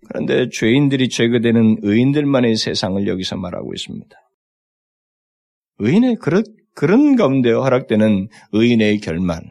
그런데 0.08 0.48
죄인들이 0.52 1.08
제거되는 1.08 1.78
의인들만의 1.82 2.56
세상을 2.56 3.06
여기서 3.06 3.37
말하고 3.37 3.72
있습니다. 3.72 4.16
의인의 5.78 6.16
그런, 6.16 6.44
그런 6.74 7.16
가운데 7.16 7.50
허락되는 7.52 8.28
의인의 8.52 9.00
결말. 9.00 9.42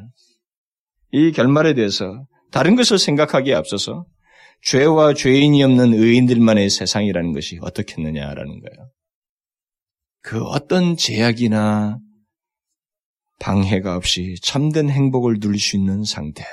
이 1.12 1.31
결말에 1.31 1.73
대해서 1.73 2.25
다른 2.51 2.75
것을 2.75 2.99
생각하기에 2.99 3.53
앞서서 3.55 4.05
죄와 4.63 5.13
죄인이 5.13 5.62
없는 5.62 5.93
의인들만의 5.93 6.69
세상이라는 6.69 7.34
것이 7.34 7.60
어떻겠느냐라는 7.62 8.62
거예요. 8.62 8.91
그 10.21 10.41
어떤 10.43 10.95
제약이나 10.95 11.99
방해가 13.39 13.97
없이 13.97 14.36
참된 14.41 14.89
행복을 14.89 15.39
누릴 15.41 15.60
수 15.60 15.76
있는 15.76 16.06
상태. 16.06 16.45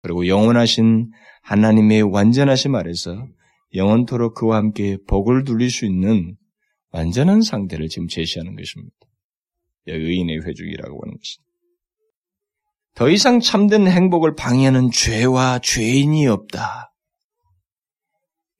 그리고 0.00 0.26
영원하신 0.26 1.10
하나님의 1.42 2.02
완전하심 2.02 2.74
아래서 2.74 3.26
영원토록 3.74 4.34
그와 4.34 4.56
함께 4.56 4.96
복을 5.06 5.44
누릴 5.44 5.70
수 5.70 5.84
있는 5.84 6.34
완전한 6.90 7.42
상태를 7.42 7.88
지금 7.88 8.08
제시하는 8.08 8.56
것입니다. 8.56 8.96
의인의 9.86 10.46
회중이라고 10.46 11.02
하는 11.02 11.18
것입니다. 11.18 11.48
더 12.94 13.10
이상 13.10 13.40
참된 13.40 13.86
행복을 13.86 14.34
방해하는 14.34 14.90
죄와 14.90 15.58
죄인이 15.58 16.26
없다. 16.26 16.94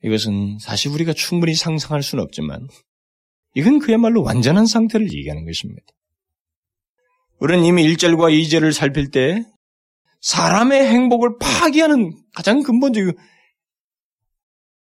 이것은 0.03 0.59
사실 0.61 0.91
우리가 0.93 1.13
충분히 1.13 1.55
상상할 1.55 2.03
수는 2.03 2.23
없지만 2.25 2.69
이건 3.55 3.79
그야말로 3.79 4.23
완전한 4.23 4.67
상태를 4.67 5.13
얘기하는 5.13 5.45
것입니다. 5.45 5.87
우리는 7.41 7.65
이미 7.65 7.85
1절과 7.85 8.33
2절을 8.33 8.73
살필 8.73 9.11
때 9.11 9.45
사람의 10.21 10.87
행복을 10.89 11.39
파괴하는 11.41 12.13
가장 12.35 12.63
근본적인 12.63 13.15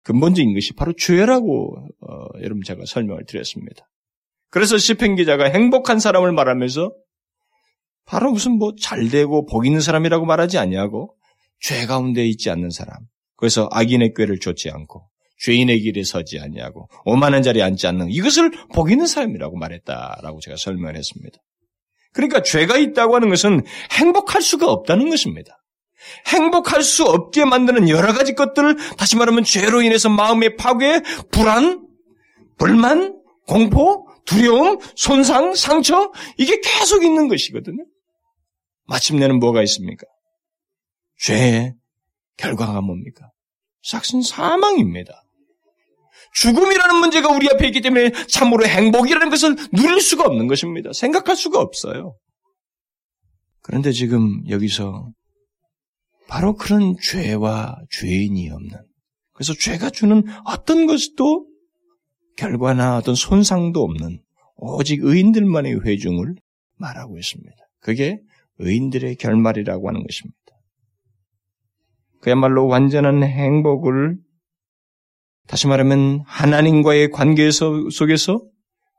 근본적인 0.03 0.53
것이 0.53 0.73
바로 0.73 0.93
죄라고 0.93 1.87
어, 2.01 2.25
여러분 2.41 2.63
제가 2.63 2.83
설명을 2.85 3.25
드렸습니다. 3.25 3.87
그래서 4.49 4.77
시편 4.77 5.15
기자가 5.15 5.45
행복한 5.45 5.99
사람을 5.99 6.31
말하면서 6.33 6.91
바로 8.05 8.31
무슨 8.31 8.57
뭐 8.57 8.73
잘되고 8.79 9.45
복 9.45 9.65
있는 9.65 9.79
사람이라고 9.79 10.25
말하지 10.25 10.57
아니하고 10.57 11.15
죄 11.59 11.85
가운데 11.85 12.25
있지 12.25 12.49
않는 12.49 12.71
사람. 12.71 12.97
그래서 13.41 13.67
악인의 13.71 14.13
꾀를 14.15 14.39
쫓지 14.39 14.69
않고 14.69 15.09
죄인의 15.39 15.81
길에 15.81 16.03
서지 16.03 16.39
아니하고 16.39 16.87
오만한 17.05 17.41
자리에 17.41 17.63
앉지 17.63 17.87
않는 17.87 18.11
이것을 18.11 18.51
복 18.71 18.91
있는 18.91 19.07
사람이라고 19.07 19.57
말했다라고 19.57 20.39
제가 20.41 20.57
설명을 20.57 20.95
했습니다. 20.95 21.39
그러니까 22.13 22.43
죄가 22.43 22.77
있다고 22.77 23.15
하는 23.15 23.29
것은 23.29 23.63
행복할 23.93 24.43
수가 24.43 24.71
없다는 24.71 25.09
것입니다. 25.09 25.57
행복할 26.27 26.83
수 26.83 27.03
없게 27.05 27.43
만드는 27.43 27.89
여러 27.89 28.13
가지 28.13 28.35
것들을 28.35 28.77
다시 28.97 29.17
말하면 29.17 29.43
죄로 29.43 29.81
인해서 29.81 30.07
마음의 30.07 30.57
파괴, 30.57 31.01
불안, 31.31 31.87
불만, 32.59 33.19
공포, 33.47 34.05
두려움, 34.25 34.77
손상, 34.95 35.55
상처 35.55 36.11
이게 36.37 36.61
계속 36.61 37.03
있는 37.03 37.27
것이거든요. 37.27 37.83
마침내는 38.85 39.39
뭐가 39.39 39.63
있습니까? 39.63 40.05
죄의 41.17 41.73
결과가 42.37 42.81
뭡니까? 42.81 43.30
싹슨 43.83 44.21
사망입니다. 44.21 45.23
죽음이라는 46.33 46.95
문제가 46.95 47.29
우리 47.29 47.49
앞에 47.49 47.67
있기 47.67 47.81
때문에 47.81 48.11
참으로 48.27 48.65
행복이라는 48.65 49.29
것을 49.29 49.55
누릴 49.73 49.99
수가 50.01 50.25
없는 50.25 50.47
것입니다. 50.47 50.93
생각할 50.93 51.35
수가 51.35 51.59
없어요. 51.59 52.15
그런데 53.61 53.91
지금 53.91 54.47
여기서 54.49 55.09
바로 56.27 56.55
그런 56.55 56.95
죄와 57.01 57.77
죄인이 57.89 58.49
없는 58.49 58.77
그래서 59.33 59.53
죄가 59.53 59.89
주는 59.89 60.23
어떤 60.45 60.87
것도 60.87 61.47
결과나 62.37 62.97
어떤 62.97 63.15
손상도 63.15 63.83
없는 63.83 64.21
오직 64.55 65.03
의인들만의 65.03 65.85
회중을 65.85 66.35
말하고 66.77 67.17
있습니다. 67.17 67.55
그게 67.79 68.19
의인들의 68.59 69.15
결말이라고 69.15 69.87
하는 69.87 70.05
것입니다. 70.05 70.37
그야말로 72.21 72.67
완전한 72.67 73.23
행복을 73.23 74.17
다시 75.47 75.67
말하면 75.67 76.23
하나님과의 76.25 77.09
관계 77.09 77.49
속에서 77.51 78.41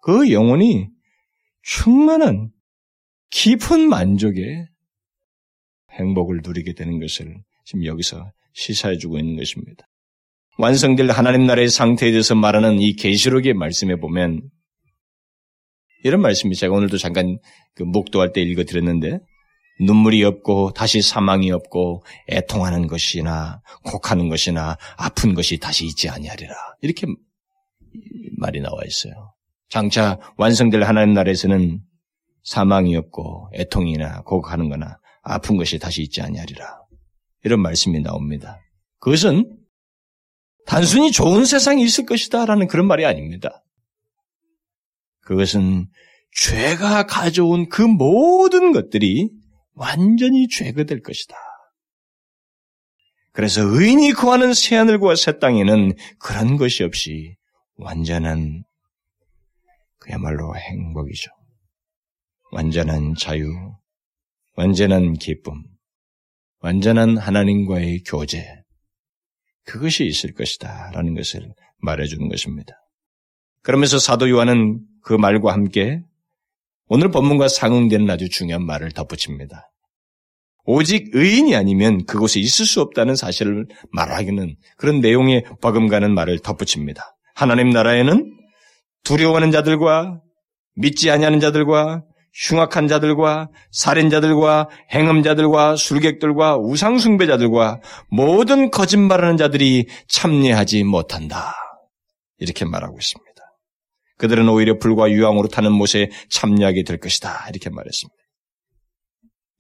그 0.03 0.33
영혼이 0.33 0.89
충만한 1.63 2.51
깊은 3.31 3.89
만족의 3.89 4.67
행복을 5.93 6.41
누리게 6.45 6.75
되는 6.75 7.01
것을 7.01 7.43
지금 7.65 7.85
여기서 7.85 8.33
시사해 8.55 8.99
주고 8.99 9.19
있는 9.19 9.37
것입니다. 9.37 9.89
완성될 10.59 11.11
하나님 11.11 11.47
나라의 11.47 11.69
상태에 11.69 12.11
대해서 12.11 12.35
말하는 12.35 12.79
이 12.81 12.95
계시록의 12.95 13.55
말씀에 13.55 13.97
보면 13.97 14.43
이런 16.05 16.21
말씀이 16.21 16.55
제가 16.55 16.75
오늘도 16.75 16.99
잠깐 16.99 17.39
그 17.75 17.85
목도할 17.85 18.33
때 18.33 18.43
읽어 18.43 18.65
드렸는데 18.65 19.21
눈물이 19.81 20.23
없고 20.25 20.73
다시 20.73 21.03
사망이 21.03 21.51
없고 21.51 22.05
애통하는 22.29 22.87
것이나 22.87 23.63
곡하는 23.85 24.29
것이나 24.29 24.77
아픈 24.97 25.35
것이 25.35 25.59
다시 25.59 25.87
있지 25.87 26.09
아니하리라 26.09 26.55
이렇게 26.83 27.07
말이 28.39 28.61
나와 28.61 28.79
있어요. 28.87 29.35
장차 29.69 30.19
완성될 30.37 30.83
하나님 30.83 31.15
나라에서는 31.15 31.81
사망이 32.45 32.97
없고 32.97 33.51
애통이나 33.55 34.23
곡하는 34.23 34.69
거나 34.69 34.99
아픈 35.23 35.57
것이 35.57 35.79
다시 35.79 36.03
있지 36.03 36.21
아니하리라. 36.21 36.83
이런 37.45 37.61
말씀이 37.61 38.01
나옵니다. 38.01 38.61
그것은 38.99 39.59
단순히 40.67 41.11
좋은 41.11 41.45
세상이 41.45 41.83
있을 41.83 42.07
것이다 42.07 42.47
라는 42.47 42.69
그런 42.69 42.87
말이 42.87 43.05
아닙니다. 43.05 43.65
그것은 45.23 45.89
죄가 46.35 47.07
가져온 47.07 47.69
그 47.69 47.83
모든 47.83 48.73
것들이 48.73 49.31
완전히 49.75 50.49
죄가 50.49 50.85
될 50.85 51.03
것이다. 51.03 51.37
그래서 53.33 53.63
의인이 53.63 54.13
거하는 54.13 54.53
새하늘과 54.53 55.17
새 55.17 55.39
땅에는 55.39 55.95
그런 56.19 56.57
것이 56.57 56.85
없이 56.85 57.37
완전한 57.77 58.65
그야말로 59.99 60.55
행복이죠. 60.57 61.31
완전한 62.51 63.15
자유, 63.15 63.47
완전한 64.57 65.15
기쁨, 65.15 65.63
완전한 66.59 67.17
하나님과의 67.17 68.03
교제, 68.05 68.63
그것이 69.65 70.05
있을 70.05 70.35
것이다. 70.35 70.91
라는 70.93 71.15
것을 71.15 71.55
말해주는 71.79 72.29
것입니다. 72.29 72.75
그러면서 73.63 73.99
사도 73.99 74.29
요한은 74.29 74.81
그 75.03 75.13
말과 75.15 75.53
함께 75.53 76.03
오늘 76.87 77.11
본문과 77.11 77.49
상응되는 77.49 78.09
아주 78.11 78.29
중요한 78.29 78.65
말을 78.65 78.93
덧붙입니다. 78.93 79.71
오직 80.65 81.11
의인이 81.13 81.57
아니면 81.57 82.05
그곳에 82.07 82.39
있을 82.39 82.67
수 82.67 82.81
없다는 82.81 83.17
사실을 83.17 83.67
말하기는 83.93 84.57
그런 84.77 85.01
내용의 85.01 85.45
버금가는 85.61 86.13
말을 86.13 86.39
덧붙입니다. 86.39 87.17
하나님 87.35 87.71
나라에는 87.71 88.33
두려워하는 89.05 89.51
자들과 89.51 90.21
믿지 90.77 91.11
아니하는 91.11 91.41
자들과 91.41 92.05
흉악한 92.35 92.89
자들과 92.89 93.49
살인자들과 93.73 94.69
행음자들과 94.93 95.77
술객들과 95.77 96.57
우상숭배자들과 96.59 97.81
모든 98.09 98.71
거짓말하는 98.71 99.37
자들이 99.37 99.87
참여하지 100.09 100.85
못한다. 100.85 101.55
이렇게 102.39 102.65
말하고 102.65 102.97
있습니다. 102.99 103.32
그들은 104.23 104.49
오히려 104.49 104.79
불과 104.79 105.11
유황으로 105.11 105.49
타는 105.49 105.73
못에 105.73 106.09
참여하게 106.31 106.85
될 106.85 106.99
것이다. 106.99 107.49
이렇게 107.49 107.71
말했습니다. 107.71 108.15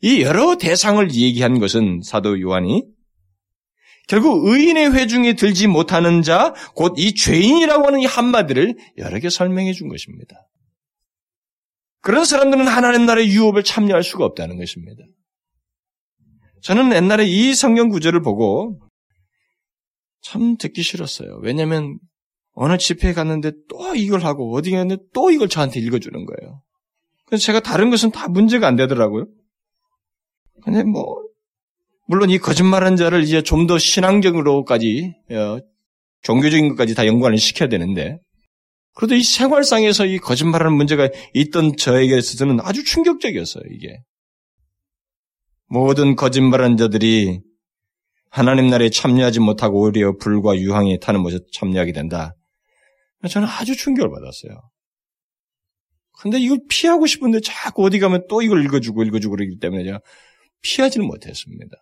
이 0.02 0.22
여러 0.22 0.56
대상을 0.56 1.12
얘기한 1.12 1.58
것은 1.58 2.00
사도 2.04 2.40
요한이 2.40 2.84
결국 4.06 4.46
의인의 4.46 4.94
회중에 4.94 5.32
들지 5.34 5.66
못하는 5.66 6.22
자, 6.22 6.54
곧 6.76 6.94
이 6.96 7.12
죄인이라고 7.12 7.86
하는 7.86 8.00
이 8.00 8.06
한마디를 8.06 8.76
여러 8.98 9.18
개 9.18 9.30
설명해 9.30 9.72
준 9.72 9.88
것입니다. 9.88 10.48
그런 12.00 12.24
사람들은 12.24 12.68
하나님 12.68 13.04
나라의 13.04 13.30
유업을 13.30 13.64
참여할 13.64 14.04
수가 14.04 14.24
없다는 14.26 14.58
것입니다. 14.58 15.02
저는 16.62 16.92
옛날에 16.92 17.26
이 17.26 17.52
성경 17.54 17.88
구절을 17.88 18.22
보고 18.22 18.78
참 20.20 20.56
듣기 20.56 20.84
싫었어요. 20.84 21.40
왜냐하면 21.42 21.98
어느 22.54 22.76
집회에 22.76 23.12
갔는데 23.12 23.52
또 23.68 23.94
이걸 23.94 24.24
하고 24.24 24.54
어디 24.54 24.70
갔는데 24.70 25.02
또 25.14 25.30
이걸 25.30 25.48
저한테 25.48 25.80
읽어주는 25.80 26.24
거예요. 26.24 26.62
그래서 27.26 27.42
제가 27.44 27.60
다른 27.60 27.90
것은 27.90 28.10
다 28.10 28.28
문제가 28.28 28.66
안 28.66 28.76
되더라고요. 28.76 29.26
근데 30.62 30.82
뭐 30.84 31.22
물론 32.06 32.30
이 32.30 32.38
거짓말한 32.38 32.96
자를 32.96 33.22
이제 33.22 33.42
좀 33.42 33.66
더 33.66 33.78
신앙적으로까지 33.78 35.14
어, 35.30 35.58
종교적인 36.22 36.68
것까지 36.70 36.94
다 36.94 37.06
연관을 37.06 37.38
시켜야 37.38 37.68
되는데 37.68 38.18
그래도 38.94 39.14
이 39.14 39.22
생활상에서 39.22 40.04
이 40.06 40.18
거짓말하는 40.18 40.76
문제가 40.76 41.08
있던 41.34 41.76
저에게 41.76 42.18
있어서는 42.18 42.60
아주 42.60 42.84
충격적이었어요, 42.84 43.64
이게. 43.70 44.02
모든 45.66 46.14
거짓말하는 46.14 46.76
자들이 46.76 47.40
하나님 48.28 48.66
나라에 48.66 48.90
참여하지 48.90 49.40
못하고 49.40 49.80
오히려 49.80 50.16
불과 50.18 50.54
유황에 50.56 50.98
타는 50.98 51.20
모습 51.20 51.50
참여하게 51.52 51.92
된다. 51.92 52.34
저는 53.28 53.48
아주 53.48 53.76
충격을 53.76 54.10
받았어요. 54.10 54.70
근데 56.20 56.38
이걸 56.38 56.58
피하고 56.68 57.06
싶은데 57.06 57.40
자꾸 57.40 57.84
어디 57.84 57.98
가면 57.98 58.26
또 58.28 58.42
이걸 58.42 58.64
읽어주고 58.64 59.02
읽어주고 59.04 59.36
그러기 59.36 59.58
때문에 59.58 59.84
제가 59.84 60.00
피하지는 60.62 61.06
못했습니다. 61.06 61.76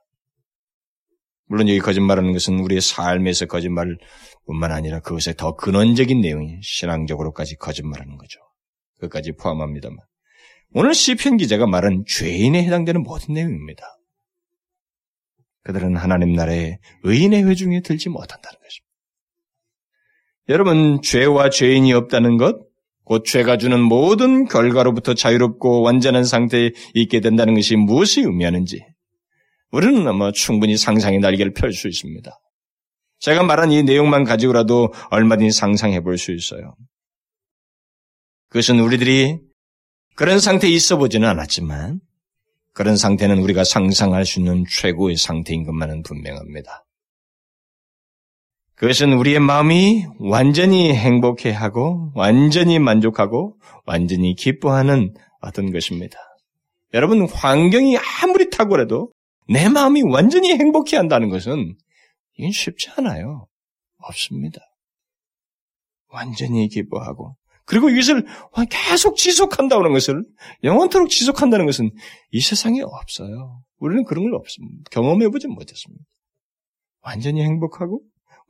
물론 1.46 1.68
여기 1.68 1.81
거짓말하는 1.81 2.33
것은 2.33 2.61
우리의 2.61 2.81
삶에서 2.81 3.46
거짓말 3.46 3.98
뿐만 4.46 4.70
아니라 4.70 5.00
그것에 5.00 5.35
더 5.35 5.57
근원적인 5.57 6.20
내용이 6.20 6.61
신앙적으로까지 6.62 7.57
거짓말하는 7.57 8.16
거죠. 8.16 8.38
그것까지 8.96 9.33
포함합니다만 9.33 9.98
오늘 10.72 10.94
시편 10.94 11.38
기자가 11.38 11.66
말한 11.66 12.05
죄인에 12.07 12.62
해당되는 12.64 13.03
모든 13.03 13.35
내용입니다. 13.35 13.83
그들은 15.64 15.96
하나님 15.96 16.35
나라의 16.35 16.79
의인의 17.03 17.44
회중에 17.44 17.81
들지 17.81 18.09
못한다는 18.09 18.59
것입니다. 18.61 18.89
여러분 20.50 21.00
죄와 21.00 21.48
죄인이 21.48 21.92
없다는 21.92 22.36
것, 22.36 22.58
곧 23.04 23.24
죄가 23.24 23.56
주는 23.56 23.80
모든 23.80 24.46
결과로부터 24.46 25.14
자유롭고 25.14 25.80
완전한 25.82 26.24
상태에 26.24 26.72
있게 26.94 27.20
된다는 27.20 27.54
것이 27.54 27.76
무엇이 27.76 28.20
의미하는지 28.20 28.84
우리는 29.70 30.06
아마 30.06 30.32
충분히 30.32 30.76
상상의 30.76 31.20
날개를 31.20 31.54
펼 31.54 31.72
수 31.72 31.86
있습니다. 31.88 32.30
제가 33.20 33.44
말한 33.44 33.70
이 33.70 33.82
내용만 33.84 34.24
가지고라도 34.24 34.92
얼마든지 35.10 35.52
상상해 35.52 36.00
볼 36.00 36.18
수 36.18 36.32
있어요. 36.32 36.74
그것은 38.48 38.80
우리들이 38.80 39.38
그런 40.16 40.40
상태에 40.40 40.70
있어 40.70 40.96
보지는 40.96 41.28
않았지만 41.28 42.00
그런 42.72 42.96
상태는 42.96 43.38
우리가 43.38 43.62
상상할 43.62 44.26
수 44.26 44.40
있는 44.40 44.64
최고의 44.68 45.16
상태인 45.16 45.64
것만은 45.64 46.02
분명합니다. 46.02 46.84
그것은 48.80 49.12
우리의 49.12 49.40
마음이 49.40 50.06
완전히 50.20 50.94
행복해하고 50.94 52.12
완전히 52.14 52.78
만족하고 52.78 53.58
완전히 53.84 54.34
기뻐하는 54.34 55.12
어떤 55.42 55.70
것입니다. 55.70 56.16
여러분 56.94 57.28
환경이 57.28 57.98
아무리 57.98 58.48
탁월해도 58.48 59.12
내 59.50 59.68
마음이 59.68 60.00
완전히 60.04 60.54
행복해 60.54 60.96
한다는 60.96 61.28
것은 61.28 61.76
이건 62.38 62.52
쉽지 62.52 62.88
않아요. 62.96 63.48
없습니다. 63.98 64.60
완전히 66.08 66.66
기뻐하고 66.68 67.36
그리고 67.66 67.90
이것을 67.90 68.24
계속 68.70 69.18
지속한다는 69.18 69.92
것을 69.92 70.24
영원토록 70.64 71.10
지속한다는 71.10 71.66
것은 71.66 71.90
이 72.30 72.40
세상에 72.40 72.80
없어요. 72.80 73.60
우리는 73.76 74.04
그런 74.04 74.24
걸 74.24 74.36
없습니다. 74.36 74.84
경험해보지 74.90 75.48
못했습니다. 75.48 76.02
완전히 77.02 77.42
행복하고 77.42 78.00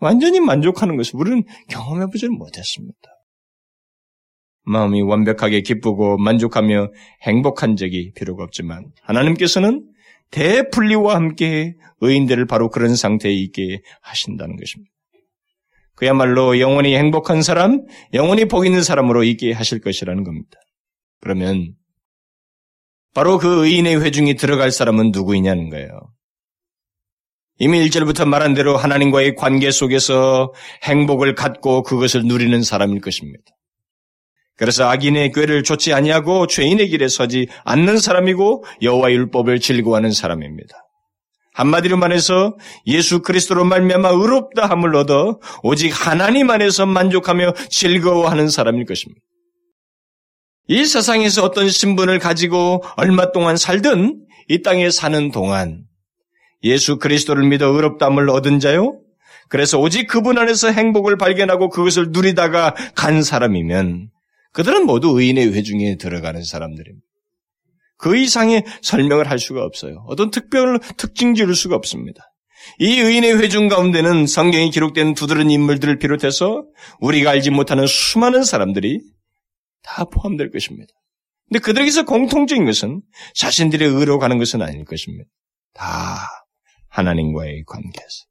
완전히 0.00 0.40
만족하는 0.40 0.96
것을 0.96 1.16
우리는 1.16 1.44
경험해보지 1.68 2.28
못했습니다. 2.28 2.98
마음이 4.62 5.02
완벽하게 5.02 5.62
기쁘고 5.62 6.18
만족하며 6.18 6.88
행복한 7.22 7.76
적이 7.76 8.12
비록 8.14 8.40
없지만 8.40 8.92
하나님께서는 9.02 9.86
대분리와 10.30 11.14
함께 11.14 11.74
의인들을 12.00 12.46
바로 12.46 12.68
그런 12.68 12.94
상태에 12.94 13.32
있게 13.32 13.82
하신다는 14.00 14.56
것입니다. 14.56 14.90
그야말로 15.96 16.58
영원히 16.60 16.96
행복한 16.96 17.42
사람, 17.42 17.84
영원히 18.14 18.46
복 18.46 18.64
있는 18.64 18.82
사람으로 18.82 19.22
있게 19.24 19.52
하실 19.52 19.80
것이라는 19.80 20.24
겁니다. 20.24 20.58
그러면 21.20 21.74
바로 23.12 23.38
그 23.38 23.66
의인의 23.66 24.02
회중이 24.02 24.36
들어갈 24.36 24.70
사람은 24.70 25.10
누구이냐는 25.12 25.68
거예요. 25.68 25.90
이미 27.62 27.87
1절부터 27.87 28.27
말한 28.27 28.55
대로 28.55 28.79
하나님과의 28.79 29.35
관계 29.37 29.70
속에서 29.70 30.55
행복을 30.83 31.35
갖고 31.35 31.83
그것을 31.83 32.25
누리는 32.25 32.62
사람일 32.62 33.03
것입니다. 33.03 33.44
그래서 34.57 34.88
악인의 34.88 35.33
꾀를 35.33 35.62
좇지 35.62 35.92
아니하고 35.92 36.46
죄인의 36.46 36.88
길에 36.88 37.07
서지 37.09 37.49
않는 37.64 37.99
사람이고 37.99 38.64
여호와 38.81 39.12
율법을 39.12 39.61
즐거워하는 39.61 40.11
사람입니다. 40.11 40.75
한마디로 41.53 41.99
말해서 41.99 42.57
예수 42.87 43.20
그리스도로 43.20 43.64
말미암아 43.64 44.09
의롭다 44.09 44.64
함을 44.64 44.96
얻어 44.96 45.38
오직 45.62 45.90
하나님 45.90 46.49
안에서 46.49 46.87
만족하며 46.87 47.53
즐거워하는 47.68 48.49
사람일 48.49 48.87
것입니다. 48.87 49.20
이 50.66 50.87
세상에서 50.87 51.44
어떤 51.44 51.68
신분을 51.68 52.20
가지고 52.20 52.83
얼마 52.96 53.33
동안 53.33 53.59
살든 53.59 54.25
이 54.49 54.62
땅에 54.62 54.90
사는 54.90 55.31
동안 55.31 55.89
예수 56.62 56.99
그리스도를 56.99 57.46
믿어 57.49 57.68
의롭다함을 57.68 58.29
얻은 58.31 58.61
자요. 58.61 59.01
그래서 59.49 59.79
오직 59.79 60.07
그분 60.07 60.38
안에서 60.38 60.70
행복을 60.70 61.16
발견하고 61.16 61.70
그것을 61.70 62.11
누리다가 62.11 62.75
간 62.94 63.23
사람이면 63.23 64.11
그들은 64.53 64.87
모두 64.87 65.20
의인의 65.20 65.55
회중에 65.55 65.96
들어가는 65.96 66.42
사람들입니다. 66.42 67.07
그 67.96 68.16
이상의 68.16 68.64
설명을 68.83 69.31
할 69.31 69.38
수가 69.38 69.62
없어요. 69.62 70.04
어떤 70.06 70.31
특별 70.31 70.79
특징 70.96 71.35
지을 71.35 71.54
수가 71.54 71.77
없습니다. 71.77 72.33
이 72.79 72.98
의인의 72.98 73.38
회중 73.38 73.69
가운데는 73.69 74.27
성경에 74.27 74.71
기록된 74.71 75.15
두드러진 75.15 75.50
인물들을 75.50 75.98
비롯해서 75.98 76.65
우리가 77.00 77.31
알지 77.31 77.50
못하는 77.50 77.87
수많은 77.87 78.44
사람들이 78.44 79.00
다 79.83 80.04
포함될 80.04 80.50
것입니다. 80.50 80.92
근데 81.48 81.58
그들에게서 81.61 82.04
공통적인 82.04 82.65
것은 82.65 83.02
자신들의 83.35 83.88
의로 83.88 84.19
가는 84.19 84.38
것은 84.38 84.63
아닐 84.63 84.85
것입니다. 84.85 85.29
다 85.75 86.29
하나님과의 86.90 87.64
관계에서 87.66 88.24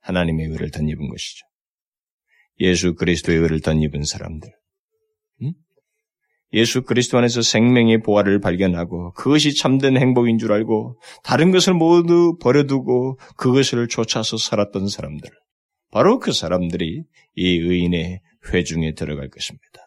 하나님의 0.00 0.46
의를 0.46 0.70
덧입은 0.70 1.08
것이죠. 1.08 1.46
예수 2.60 2.94
그리스도의 2.94 3.38
의를 3.38 3.60
덧입은 3.60 4.04
사람들. 4.04 4.50
예수 6.52 6.82
그리스도 6.82 7.18
안에서 7.18 7.42
생명의 7.42 8.02
보화를 8.02 8.40
발견하고 8.40 9.12
그것이 9.12 9.54
참된 9.54 9.96
행복인 9.96 10.38
줄 10.38 10.52
알고 10.52 11.00
다른 11.24 11.50
것을 11.50 11.74
모두 11.74 12.38
버려두고 12.40 13.18
그것을 13.36 13.88
쫓아서 13.88 14.36
살았던 14.36 14.88
사람들. 14.88 15.28
바로 15.90 16.18
그 16.18 16.32
사람들이 16.32 17.02
이 17.34 17.58
의인의 17.58 18.20
회중에 18.52 18.94
들어갈 18.94 19.28
것입니다. 19.28 19.85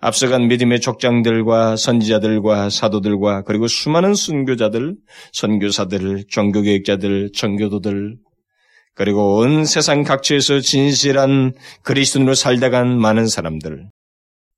앞서간 0.00 0.46
믿음의 0.46 0.80
족장들과 0.80 1.76
선지자들과 1.76 2.70
사도들과 2.70 3.42
그리고 3.42 3.66
수많은 3.66 4.14
순교자들, 4.14 4.96
선교사들, 5.32 6.24
종교교육자들, 6.28 7.32
정교도들, 7.34 8.16
그리고 8.94 9.38
온 9.38 9.64
세상 9.64 10.04
각지에서 10.04 10.60
진실한 10.60 11.52
그리스도인으로 11.82 12.34
살다간 12.34 12.98
많은 12.98 13.26
사람들, 13.26 13.90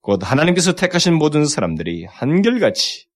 곧 0.03 0.21
하나님께서 0.23 0.75
택하신 0.75 1.15
모든 1.15 1.47
사람들이 1.47 2.05
한결같이 2.05 3.07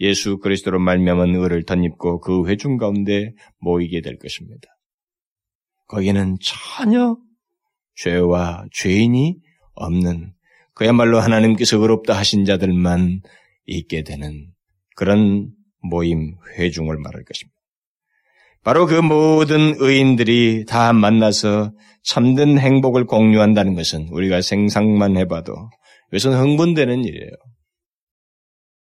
예수 0.00 0.38
그리스도로 0.38 0.80
말미암은 0.80 1.36
의를 1.36 1.64
덧입고 1.64 2.20
그 2.20 2.48
회중 2.48 2.78
가운데 2.78 3.32
모이게 3.58 4.00
될 4.00 4.18
것입니다. 4.18 4.68
거기는 5.86 6.36
전혀 6.40 7.16
죄와 7.96 8.64
죄인이 8.72 9.36
없는 9.74 10.32
그야말로 10.80 11.20
하나님께서 11.20 11.76
의롭다 11.76 12.16
하신 12.16 12.46
자들만 12.46 13.20
있게 13.66 14.02
되는 14.02 14.46
그런 14.96 15.50
모임 15.82 16.36
회중을 16.56 16.96
말할 16.96 17.22
것입니다. 17.22 17.54
바로 18.64 18.86
그 18.86 18.94
모든 18.94 19.74
의인들이 19.78 20.64
다 20.66 20.94
만나서 20.94 21.74
참된 22.02 22.58
행복을 22.58 23.04
공유한다는 23.04 23.74
것은 23.74 24.08
우리가 24.08 24.40
생각만 24.40 25.18
해봐도 25.18 25.52
이것은 26.12 26.32
흥분되는 26.32 27.04
일이에요. 27.04 27.30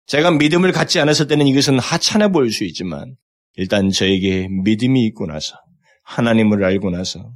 제가 0.05 0.33
믿음을 0.33 0.73
갖지 0.73 1.01
않았을 1.01 1.29
때는 1.29 1.47
이것은 1.47 1.79
하찮아 1.79 2.29
보일 2.29 2.53
수 2.53 2.65
있지만 2.65 3.17
일단 3.55 3.89
저에게 3.89 4.49
믿음이 4.49 5.03
있고 5.07 5.25
나서 5.25 5.57
하나님을 6.05 6.63
알고 6.63 6.91
나서 6.91 7.33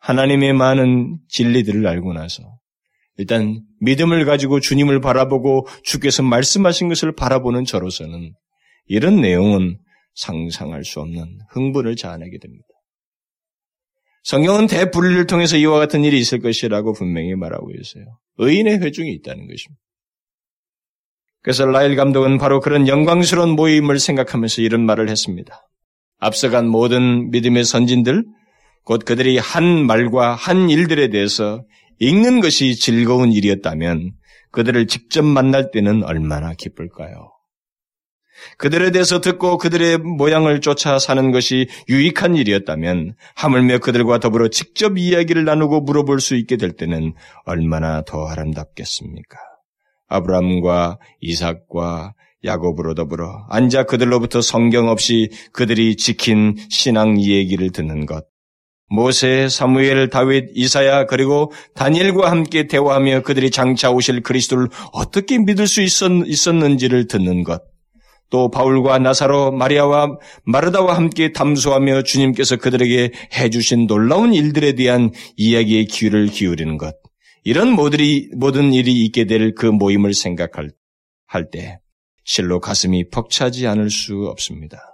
하나님의 0.00 0.52
많은 0.52 1.18
진리들을 1.30 1.86
알고 1.86 2.12
나서 2.12 2.60
일단 3.16 3.62
믿음을 3.80 4.24
가지고 4.24 4.60
주님을 4.60 5.00
바라보고 5.00 5.66
주께서 5.82 6.22
말씀하신 6.22 6.88
것을 6.88 7.14
바라보는 7.14 7.64
저로서는 7.64 8.34
이런 8.86 9.20
내용은 9.20 9.78
상상할 10.14 10.84
수 10.84 11.00
없는 11.00 11.38
흥분을 11.50 11.96
자아내게 11.96 12.38
됩니다. 12.38 12.66
성경은 14.22 14.66
대불리를 14.66 15.26
통해서 15.26 15.56
이와 15.56 15.78
같은 15.78 16.04
일이 16.04 16.18
있을 16.18 16.40
것이라고 16.40 16.92
분명히 16.92 17.34
말하고 17.34 17.70
있어요. 17.70 18.04
의인의 18.38 18.78
회중이 18.78 19.10
있다는 19.12 19.46
것입니다. 19.46 19.80
그래서 21.42 21.64
라일 21.64 21.96
감독은 21.96 22.36
바로 22.36 22.60
그런 22.60 22.86
영광스러운 22.86 23.50
모임을 23.50 23.98
생각하면서 23.98 24.60
이런 24.60 24.84
말을 24.84 25.08
했습니다. 25.08 25.66
앞서간 26.18 26.68
모든 26.68 27.30
믿음의 27.30 27.64
선진들, 27.64 28.24
곧 28.84 29.04
그들이 29.06 29.38
한 29.38 29.86
말과 29.86 30.34
한 30.34 30.68
일들에 30.68 31.08
대해서 31.08 31.64
읽는 32.00 32.40
것이 32.40 32.76
즐거운 32.76 33.30
일이었다면 33.30 34.12
그들을 34.52 34.86
직접 34.86 35.22
만날 35.22 35.70
때는 35.70 36.02
얼마나 36.02 36.54
기쁠까요? 36.54 37.30
그들에 38.56 38.90
대해서 38.90 39.20
듣고 39.20 39.58
그들의 39.58 39.98
모양을 39.98 40.62
쫓아 40.62 40.98
사는 40.98 41.30
것이 41.30 41.68
유익한 41.90 42.36
일이었다면 42.36 43.14
하물며 43.36 43.78
그들과 43.78 44.18
더불어 44.18 44.48
직접 44.48 44.96
이야기를 44.96 45.44
나누고 45.44 45.82
물어볼 45.82 46.20
수 46.20 46.36
있게 46.36 46.56
될 46.56 46.72
때는 46.72 47.12
얼마나 47.44 48.02
더 48.02 48.26
아름답겠습니까? 48.26 49.38
아브라함과 50.08 50.98
이삭과 51.20 52.14
야곱으로 52.42 52.94
더불어 52.94 53.46
앉아 53.50 53.84
그들로부터 53.84 54.40
성경 54.40 54.88
없이 54.88 55.28
그들이 55.52 55.96
지킨 55.96 56.56
신앙 56.70 57.18
이야기를 57.18 57.72
듣는 57.72 58.06
것. 58.06 58.29
모세, 58.90 59.48
사무엘, 59.48 60.10
다윗, 60.10 60.50
이사야 60.54 61.06
그리고 61.06 61.52
다니엘과 61.76 62.30
함께 62.30 62.66
대화하며 62.66 63.22
그들이 63.22 63.50
장차 63.50 63.90
오실 63.90 64.22
그리스도를 64.22 64.68
어떻게 64.92 65.38
믿을 65.38 65.68
수 65.68 65.80
있었, 65.80 66.10
있었 66.26 66.54
는지를 66.56 67.06
듣는 67.06 67.44
것. 67.44 67.62
또 68.30 68.50
바울과 68.50 68.98
나사로, 68.98 69.52
마리아와 69.52 70.18
마르다와 70.44 70.96
함께 70.96 71.32
담소하며 71.32 72.02
주님께서 72.02 72.56
그들에게 72.56 73.12
해주신 73.36 73.86
놀라운 73.86 74.34
일들에 74.34 74.72
대한 74.72 75.12
이야기의 75.36 75.86
귀를 75.86 76.26
기울이는 76.26 76.76
것. 76.76 76.94
이런 77.44 77.72
모든 77.72 78.72
일이 78.72 79.04
있게 79.04 79.24
될 79.24 79.54
그 79.54 79.66
모임을 79.66 80.14
생각할 80.14 80.70
때 81.52 81.78
실로 82.24 82.60
가슴이 82.60 83.08
벅차지 83.10 83.66
않을 83.66 83.90
수 83.90 84.26
없습니다. 84.26 84.89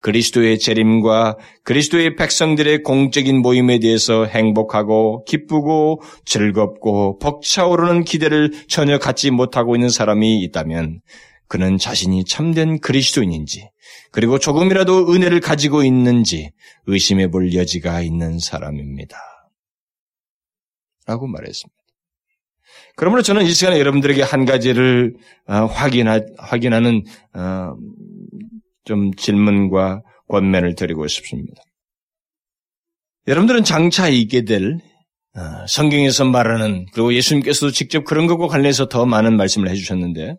그리스도의 0.00 0.58
재림과 0.58 1.36
그리스도의 1.64 2.16
백성들의 2.16 2.82
공적인 2.82 3.40
모임에 3.40 3.78
대해서 3.80 4.24
행복하고 4.24 5.24
기쁘고 5.24 6.02
즐겁고 6.24 7.18
벅차오르는 7.18 8.04
기대를 8.04 8.52
전혀 8.68 8.98
갖지 8.98 9.30
못하고 9.30 9.74
있는 9.74 9.88
사람이 9.88 10.40
있다면 10.42 11.00
그는 11.48 11.78
자신이 11.78 12.24
참된 12.24 12.78
그리스도인인지 12.78 13.70
그리고 14.12 14.38
조금이라도 14.38 15.12
은혜를 15.12 15.40
가지고 15.40 15.82
있는지 15.82 16.50
의심해 16.86 17.28
볼 17.30 17.54
여지가 17.54 18.02
있는 18.02 18.38
사람입니다. 18.38 19.18
라고 21.06 21.26
말했습니다. 21.26 21.78
그러므로 22.96 23.22
저는 23.22 23.44
이 23.44 23.50
시간에 23.50 23.78
여러분들에게 23.78 24.22
한 24.22 24.44
가지를 24.44 25.14
어, 25.46 25.66
확인하, 25.66 26.16
어, 27.32 27.76
좀 28.88 29.12
질문과 29.14 30.00
권면을 30.28 30.74
드리고 30.74 31.06
싶습니다. 31.08 31.62
여러분들은 33.26 33.62
장차 33.62 34.08
있게 34.08 34.44
될 34.44 34.78
어, 35.36 35.66
성경에서 35.68 36.24
말하는 36.24 36.86
그리고 36.94 37.12
예수님께서도 37.12 37.70
직접 37.72 38.04
그런 38.04 38.26
것과 38.26 38.46
관련해서 38.46 38.88
더 38.88 39.04
많은 39.04 39.36
말씀을 39.36 39.68
해주셨는데 39.68 40.36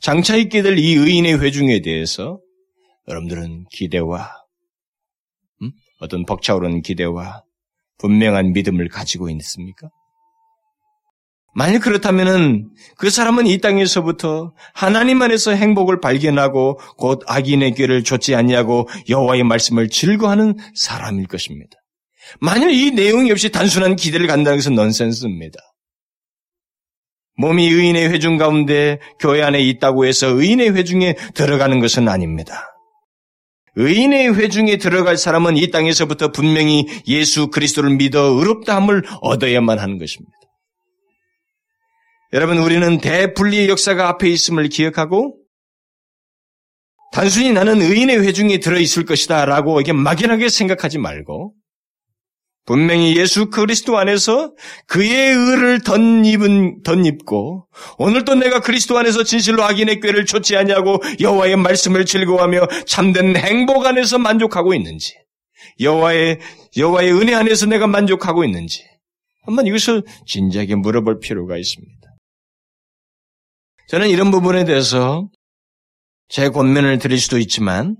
장차 0.00 0.36
있게 0.36 0.60
될 0.60 0.78
이 0.78 0.92
의인의 0.96 1.40
회중에 1.40 1.80
대해서 1.80 2.38
여러분들은 3.08 3.64
기대와 3.72 4.30
음? 5.62 5.70
어떤 6.00 6.26
벅차오르는 6.26 6.82
기대와 6.82 7.42
분명한 7.98 8.52
믿음을 8.52 8.88
가지고 8.88 9.30
있습니까? 9.30 9.88
만약 11.54 11.80
그렇다면은 11.80 12.70
그 12.96 13.10
사람은 13.10 13.46
이 13.46 13.58
땅에서부터 13.58 14.54
하나님 14.72 15.20
안에서 15.20 15.50
행복을 15.52 16.00
발견하고 16.00 16.78
곧 16.96 17.22
악인의 17.26 17.74
꾀를 17.74 18.04
좇지 18.04 18.34
아니하고 18.34 18.88
여호와의 19.08 19.44
말씀을 19.44 19.88
즐거워하는 19.88 20.56
사람일 20.74 21.26
것입니다. 21.26 21.76
만일 22.40 22.70
이 22.70 22.92
내용이 22.92 23.30
없이 23.30 23.50
단순한 23.50 23.96
기대를 23.96 24.26
간다는 24.26 24.58
것은 24.58 24.74
넌센스입니다. 24.74 25.58
몸이 27.36 27.66
의인의 27.66 28.10
회중 28.10 28.38
가운데 28.38 28.98
교회 29.18 29.42
안에 29.42 29.60
있다고 29.60 30.06
해서 30.06 30.28
의인의 30.28 30.74
회중에 30.74 31.16
들어가는 31.34 31.80
것은 31.80 32.08
아닙니다. 32.08 32.68
의인의 33.74 34.36
회중에 34.36 34.76
들어갈 34.76 35.16
사람은 35.16 35.56
이 35.56 35.70
땅에서부터 35.70 36.30
분명히 36.30 36.86
예수 37.06 37.48
그리스도를 37.48 37.96
믿어 37.96 38.20
의롭다함을 38.38 39.02
얻어야만 39.22 39.78
하는 39.78 39.98
것입니다. 39.98 40.32
여러분, 42.34 42.58
우리는 42.58 42.98
대분리의 42.98 43.68
역사가 43.68 44.08
앞에 44.08 44.28
있음을 44.28 44.68
기억하고 44.68 45.36
단순히 47.12 47.52
나는 47.52 47.82
의인의 47.82 48.24
회중에 48.24 48.58
들어있을 48.58 49.04
것이다 49.04 49.44
라고 49.44 49.80
이게 49.82 49.92
막연하게 49.92 50.48
생각하지 50.48 50.96
말고 50.96 51.52
분명히 52.64 53.16
예수 53.18 53.50
그리스도 53.50 53.98
안에서 53.98 54.54
그의 54.86 55.34
의를 55.34 55.80
덧입은 55.82 56.82
덧입고 56.84 57.66
오늘도 57.98 58.36
내가 58.36 58.60
그리스도 58.60 58.96
안에서 58.96 59.24
진실로 59.24 59.62
악인의 59.64 60.00
꾀를 60.00 60.24
쫓지 60.24 60.56
아니하고 60.56 61.00
여호와의 61.20 61.56
말씀을 61.56 62.06
즐거워하며 62.06 62.66
참된 62.86 63.36
행복 63.36 63.84
안에서 63.84 64.18
만족하고 64.18 64.72
있는지 64.72 65.14
여호와의 65.80 66.38
여호와의 66.78 67.12
은혜 67.12 67.34
안에서 67.34 67.66
내가 67.66 67.86
만족하고 67.88 68.42
있는지 68.44 68.84
한번 69.44 69.66
이것을 69.66 70.04
진지하게 70.26 70.76
물어볼 70.76 71.20
필요가 71.20 71.58
있습니다. 71.58 72.11
저는 73.92 74.08
이런 74.08 74.30
부분에 74.30 74.64
대해서 74.64 75.28
제 76.26 76.48
권면을 76.48 76.96
드릴 76.96 77.20
수도 77.20 77.36
있지만 77.36 77.94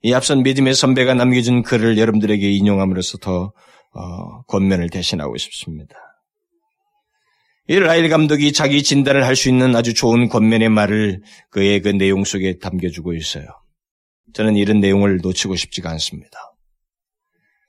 이 0.00 0.12
앞선 0.12 0.42
믿음의 0.42 0.74
선배가 0.74 1.14
남겨준 1.14 1.62
글을 1.62 1.96
여러분들에게 1.96 2.50
인용함으로써 2.50 3.18
더 3.18 3.52
어, 3.94 4.42
권면을 4.48 4.90
대신하고 4.90 5.36
싶습니다. 5.36 5.94
이 7.68 7.78
라일 7.78 8.08
감독이 8.08 8.52
자기 8.52 8.82
진단을 8.82 9.24
할 9.24 9.36
수 9.36 9.48
있는 9.48 9.76
아주 9.76 9.94
좋은 9.94 10.28
권면의 10.28 10.70
말을 10.70 11.22
그의 11.50 11.82
그 11.82 11.90
내용 11.90 12.24
속에 12.24 12.58
담겨주고 12.58 13.14
있어요. 13.14 13.46
저는 14.32 14.56
이런 14.56 14.80
내용을 14.80 15.18
놓치고 15.22 15.54
싶지가 15.54 15.88
않습니다. 15.90 16.36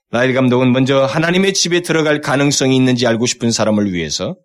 라일 0.10 0.34
감독은 0.34 0.72
먼저 0.72 1.06
하나님의 1.06 1.54
집에 1.54 1.82
들어갈 1.82 2.20
가능성이 2.20 2.76
있는지 2.76 3.06
알고 3.06 3.28
싶은 3.28 3.52
사람을 3.52 3.94
위해서 3.94 4.38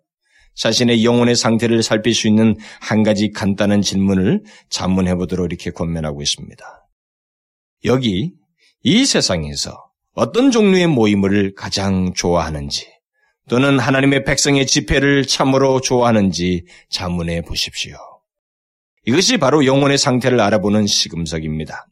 자신의 0.55 1.05
영혼의 1.05 1.35
상태를 1.35 1.83
살필 1.83 2.13
수 2.13 2.27
있는 2.27 2.55
한 2.81 3.03
가지 3.03 3.31
간단한 3.31 3.81
질문을 3.81 4.43
자문해 4.69 5.15
보도록 5.15 5.45
이렇게 5.45 5.71
권면하고 5.71 6.21
있습니다. 6.21 6.65
여기 7.85 8.33
이 8.83 9.05
세상에서 9.05 9.89
어떤 10.13 10.51
종류의 10.51 10.87
모임을 10.87 11.53
가장 11.55 12.13
좋아하는지 12.13 12.87
또는 13.47 13.79
하나님의 13.79 14.25
백성의 14.25 14.67
집회를 14.67 15.25
참으로 15.25 15.81
좋아하는지 15.81 16.65
자문해 16.89 17.41
보십시오. 17.41 17.97
이것이 19.05 19.37
바로 19.37 19.65
영혼의 19.65 19.97
상태를 19.97 20.39
알아보는 20.39 20.85
시금석입니다. 20.85 21.87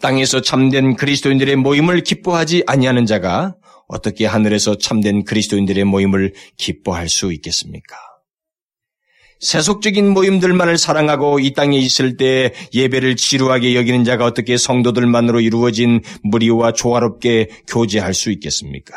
땅에서 0.00 0.40
참된 0.40 0.96
그리스도인들의 0.96 1.56
모임을 1.56 2.02
기뻐하지 2.02 2.64
아니하는 2.66 3.06
자가 3.06 3.54
어떻게 3.92 4.24
하늘에서 4.24 4.78
참된 4.78 5.22
그리스도인들의 5.24 5.84
모임을 5.84 6.32
기뻐할 6.56 7.08
수 7.08 7.32
있겠습니까? 7.32 7.96
세속적인 9.40 10.08
모임들만을 10.08 10.78
사랑하고 10.78 11.40
이 11.40 11.52
땅에 11.52 11.76
있을 11.76 12.16
때 12.16 12.54
예배를 12.72 13.16
지루하게 13.16 13.74
여기는 13.74 14.04
자가 14.04 14.24
어떻게 14.24 14.56
성도들만으로 14.56 15.40
이루어진 15.40 16.00
무리와 16.22 16.72
조화롭게 16.72 17.48
교제할 17.66 18.14
수 18.14 18.30
있겠습니까? 18.30 18.94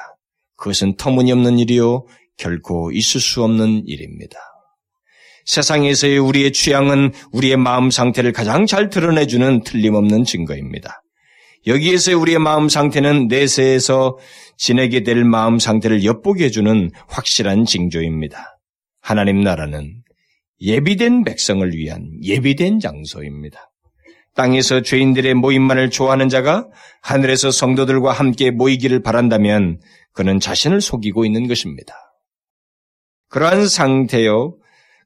그것은 0.56 0.96
터무니없는 0.96 1.60
일이요. 1.60 2.06
결코 2.38 2.92
있을 2.92 3.20
수 3.20 3.44
없는 3.44 3.84
일입니다. 3.88 4.38
세상에서의 5.46 6.20
우리의 6.20 6.54
취향은 6.54 7.12
우리의 7.32 7.58
마음 7.58 7.90
상태를 7.90 8.32
가장 8.32 8.66
잘 8.66 8.90
드러내주는 8.90 9.64
틀림없는 9.64 10.24
증거입니다. 10.24 11.02
여기에서의 11.68 12.16
우리의 12.16 12.40
마음 12.40 12.70
상태는 12.70 13.28
내세에서 13.28 14.18
지내게 14.58 15.04
될 15.04 15.24
마음 15.24 15.60
상태를 15.60 16.04
엿보게 16.04 16.46
해주는 16.46 16.92
확실한 17.08 17.66
징조입니다. 17.66 18.60
하나님 19.02 19.42
나라는 19.42 20.02
예비된 20.62 21.24
백성을 21.24 21.70
위한 21.74 22.10
예비된 22.24 22.80
장소입니다. 22.80 23.72
땅에서 24.36 24.82
죄인들의 24.82 25.34
모임만을 25.36 25.90
좋아하는 25.90 26.30
자가 26.30 26.68
하늘에서 27.02 27.52
성도들과 27.52 28.12
함께 28.12 28.52
모이기를 28.52 29.02
바란다면 29.02 29.80
그는 30.14 30.40
자신을 30.40 30.82
속이고 30.82 31.26
있는 31.26 31.48
것입니다. 31.48 31.94
그러한 33.30 33.68
상태요, 33.68 34.58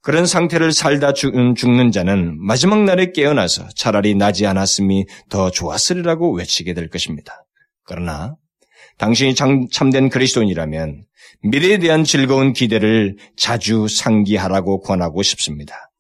그런 0.01 0.25
상태를 0.25 0.71
살다 0.71 1.13
음, 1.33 1.55
죽는 1.55 1.91
자는 1.91 2.37
마지막 2.39 2.83
날에 2.83 3.11
깨어나서 3.11 3.67
차라리 3.75 4.15
나지 4.15 4.45
않았음이 4.47 5.05
더 5.29 5.51
좋았으리라고 5.51 6.33
외치게 6.35 6.73
될 6.73 6.89
것입니다. 6.89 7.45
그러나 7.83 8.35
당신이 8.97 9.35
참된 9.71 10.09
그리스도인이라면 10.09 11.05
미래에 11.43 11.77
대한 11.79 12.03
즐거운 12.03 12.53
기대를 12.53 13.17
자주 13.37 13.87
상기하라고 13.87 14.81
권하고 14.81 15.21
싶습니다. 15.23 15.91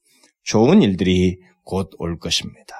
좋은 0.43 0.81
일들이 0.81 1.37
곧 1.63 1.89
올 1.99 2.17
것입니다. 2.17 2.75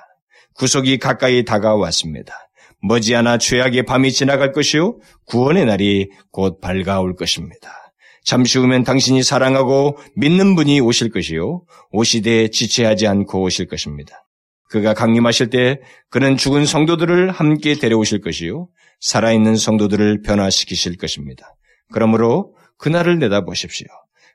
구속이 0.55 0.97
가까이 0.97 1.45
다가왔습니다. 1.45 2.33
머지않아 2.81 3.37
죄악의 3.37 3.83
밤이 3.83 4.11
지나갈 4.11 4.51
것이요 4.51 4.99
구원의 5.25 5.65
날이 5.65 6.09
곧 6.31 6.59
밝아올 6.59 7.15
것입니다. 7.15 7.88
잠시 8.23 8.57
후면 8.59 8.83
당신이 8.83 9.23
사랑하고 9.23 9.97
믿는 10.15 10.55
분이 10.55 10.79
오실 10.81 11.09
것이요 11.09 11.63
오시되 11.91 12.49
지체하지 12.49 13.07
않고 13.07 13.41
오실 13.41 13.67
것입니다. 13.67 14.25
그가 14.69 14.93
강림하실 14.93 15.49
때 15.49 15.79
그는 16.09 16.37
죽은 16.37 16.65
성도들을 16.65 17.31
함께 17.31 17.73
데려오실 17.75 18.21
것이요 18.21 18.69
살아있는 18.99 19.55
성도들을 19.55 20.21
변화시키실 20.21 20.97
것입니다. 20.97 21.55
그러므로 21.91 22.55
그날을 22.77 23.19
내다보십시오. 23.19 23.87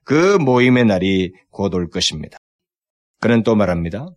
그 0.05 0.37
모임의 0.39 0.85
날이 0.85 1.33
곧 1.51 1.75
올 1.75 1.89
것입니다. 1.89 2.39
그는 3.21 3.43
또 3.43 3.55
말합니다. 3.55 4.09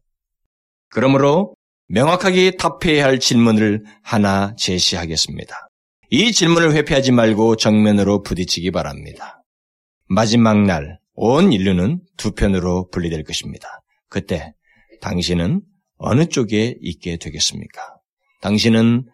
그러므로 0.90 1.56
명확하게 1.88 2.58
답해야 2.58 3.06
할 3.06 3.20
질문을 3.20 3.84
하나 4.02 4.54
제시하겠습니다. 4.58 5.68
이 6.10 6.32
질문을 6.32 6.74
회피하지 6.74 7.12
말고 7.12 7.58
정면으로 7.58 8.24
부딪히기 8.24 8.72
바랍니다. 8.72 9.37
마지막 10.10 10.64
날, 10.64 11.00
온 11.14 11.52
인류는 11.52 12.00
두 12.16 12.32
편으로 12.32 12.90
분리될 12.90 13.24
것입니다. 13.24 13.82
그때 14.10 14.54
당신은 15.02 15.62
어느 15.98 16.28
쪽에 16.28 16.78
있게 16.80 17.18
되겠습니까? 17.18 17.82
당신은 18.42 19.06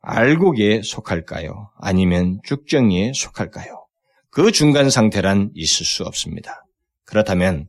알곡에 0.00 0.82
속할까요? 0.82 1.70
아니면 1.78 2.40
쭉정이에 2.44 3.12
속할까요? 3.14 3.86
그 4.30 4.50
중간 4.50 4.90
상태란 4.90 5.50
있을 5.54 5.86
수 5.86 6.02
없습니다. 6.02 6.64
그렇다면 7.04 7.68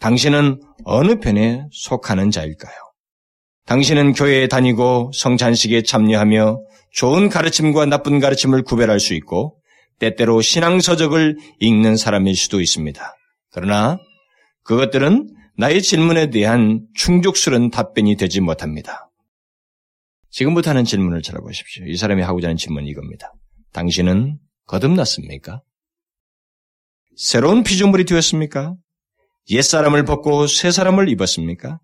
당신은 0.00 0.60
어느 0.84 1.20
편에 1.20 1.66
속하는 1.70 2.30
자일까요? 2.30 2.74
당신은 3.66 4.14
교회에 4.14 4.48
다니고 4.48 5.10
성찬식에 5.12 5.82
참여하며 5.82 6.60
좋은 6.92 7.28
가르침과 7.28 7.86
나쁜 7.86 8.20
가르침을 8.20 8.62
구별할 8.62 9.00
수 9.00 9.12
있고 9.14 9.58
때때로 9.98 10.40
신앙서적을 10.40 11.36
읽는 11.60 11.96
사람일 11.96 12.36
수도 12.36 12.60
있습니다. 12.60 13.14
그러나 13.50 13.98
그것들은 14.62 15.28
나의 15.56 15.82
질문에 15.82 16.30
대한 16.30 16.86
충족스러운 16.94 17.70
답변이 17.70 18.16
되지 18.16 18.40
못합니다. 18.40 19.10
지금부터 20.30 20.70
하는 20.70 20.84
질문을 20.84 21.22
찾아보십시오. 21.22 21.86
이 21.86 21.96
사람이 21.96 22.22
하고자 22.22 22.48
하는 22.48 22.56
질문이 22.56 22.88
이겁니다. 22.90 23.32
당신은 23.72 24.38
거듭났습니까? 24.66 25.62
새로운 27.16 27.62
피조물이 27.62 28.04
되었습니까? 28.04 28.74
옛사람을 29.48 30.04
벗고 30.04 30.46
새사람을 30.46 31.08
입었습니까? 31.08 31.78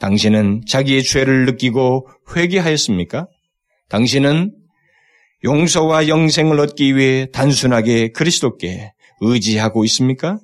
당신은 0.00 0.62
자기의 0.66 1.04
죄를 1.04 1.46
느끼고 1.46 2.08
회개하였습니까? 2.34 3.28
당신은 3.88 4.52
용서와 5.46 6.08
영생을 6.08 6.58
얻기 6.58 6.96
위해 6.96 7.28
단순하게 7.32 8.10
그리스도께 8.10 8.92
의지하고 9.20 9.84
있습니까? 9.84 10.40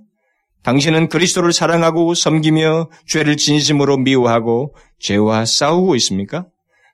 당신은 0.62 1.08
그리스도를 1.08 1.52
사랑하고 1.52 2.14
섬기며 2.14 2.88
죄를 3.08 3.36
진심으로 3.36 3.96
미워하고 3.98 4.76
죄와 5.00 5.44
싸우고 5.44 5.96
있습니까? 5.96 6.46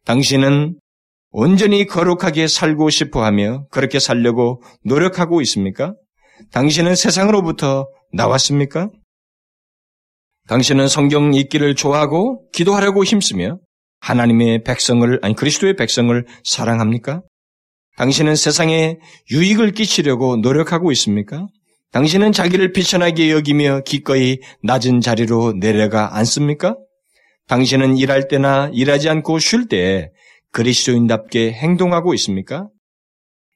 당신은 0.07 0.79
온전히 1.31 1.87
거룩하게 1.87 2.49
살고 2.49 2.89
싶어 2.89 3.23
하며 3.23 3.67
그렇게 3.71 4.01
살려고 4.01 4.63
노력하고 4.85 5.43
있습니까? 5.43 5.95
당신은 6.51 6.95
세상으로부터 6.95 7.89
나왔습니까? 8.15 8.89
당신은 10.49 10.89
성경 10.89 11.35
읽기를 11.35 11.75
좋아하고 11.75 12.49
기도하려고 12.53 13.05
힘쓰며 13.05 13.59
하나님의 14.01 14.63
백성을, 14.65 15.19
아니 15.21 15.35
그리스도의 15.35 15.77
백성을 15.77 16.25
사랑합니까? 16.43 17.21
당신은 17.99 18.37
세상에 18.37 18.97
유익을 19.33 19.73
끼치려고 19.73 20.37
노력하고 20.37 20.93
있습니까? 20.93 21.49
당신은 21.91 22.31
자기를 22.31 22.73
비천하게 22.73 23.33
여기며 23.33 23.81
기꺼이 23.85 24.39
낮은 24.63 25.01
자리로 25.01 25.55
내려가 25.59 26.17
앉습니까? 26.17 26.77
당신은 27.49 27.97
일할 27.97 28.29
때나 28.29 28.71
일하지 28.73 29.09
않고 29.09 29.41
쉴때 29.41 30.13
그리스도인답게 30.53 31.53
행동하고 31.53 32.15
있습니까? 32.15 32.69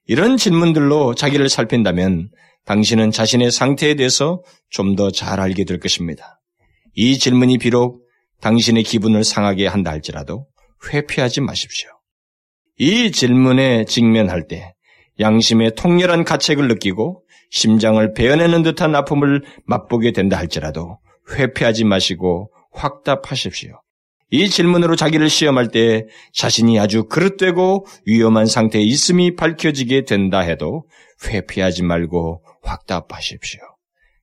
이런 0.07 0.35
질문들로 0.35 1.15
자기를 1.15 1.47
살핀다면 1.47 2.29
당신은 2.65 3.11
자신의 3.11 3.49
상태에 3.51 3.95
대해서 3.95 4.41
좀 4.69 4.95
더 4.97 5.09
잘 5.09 5.39
알게 5.39 5.63
될 5.63 5.79
것입니다. 5.79 6.41
이 6.95 7.17
질문이 7.17 7.59
비록 7.59 8.05
당신의 8.41 8.83
기분을 8.83 9.23
상하게 9.23 9.67
한다 9.67 9.91
할지라도 9.91 10.47
회피하지 10.91 11.39
마십시오. 11.41 11.89
이 12.77 13.11
질문에 13.11 13.85
직면할 13.85 14.47
때 14.47 14.73
양심의 15.19 15.75
통렬한 15.75 16.23
가책을 16.23 16.67
느끼고 16.67 17.23
심장을 17.51 18.13
베어내는 18.13 18.63
듯한 18.63 18.95
아픔을 18.95 19.43
맛보게 19.65 20.11
된다 20.11 20.37
할지라도 20.37 20.97
회피하지 21.31 21.83
마시고 21.85 22.51
확답하십시오. 22.71 23.79
이 24.31 24.49
질문으로 24.49 24.95
자기를 24.95 25.29
시험할 25.29 25.67
때 25.67 26.07
자신이 26.33 26.79
아주 26.79 27.03
그릇되고 27.03 27.85
위험한 28.07 28.47
상태에 28.47 28.81
있음이 28.81 29.35
밝혀지게 29.35 30.05
된다 30.05 30.39
해도 30.39 30.87
회피하지 31.23 31.83
말고 31.83 32.43
확답하십시오. 32.63 33.61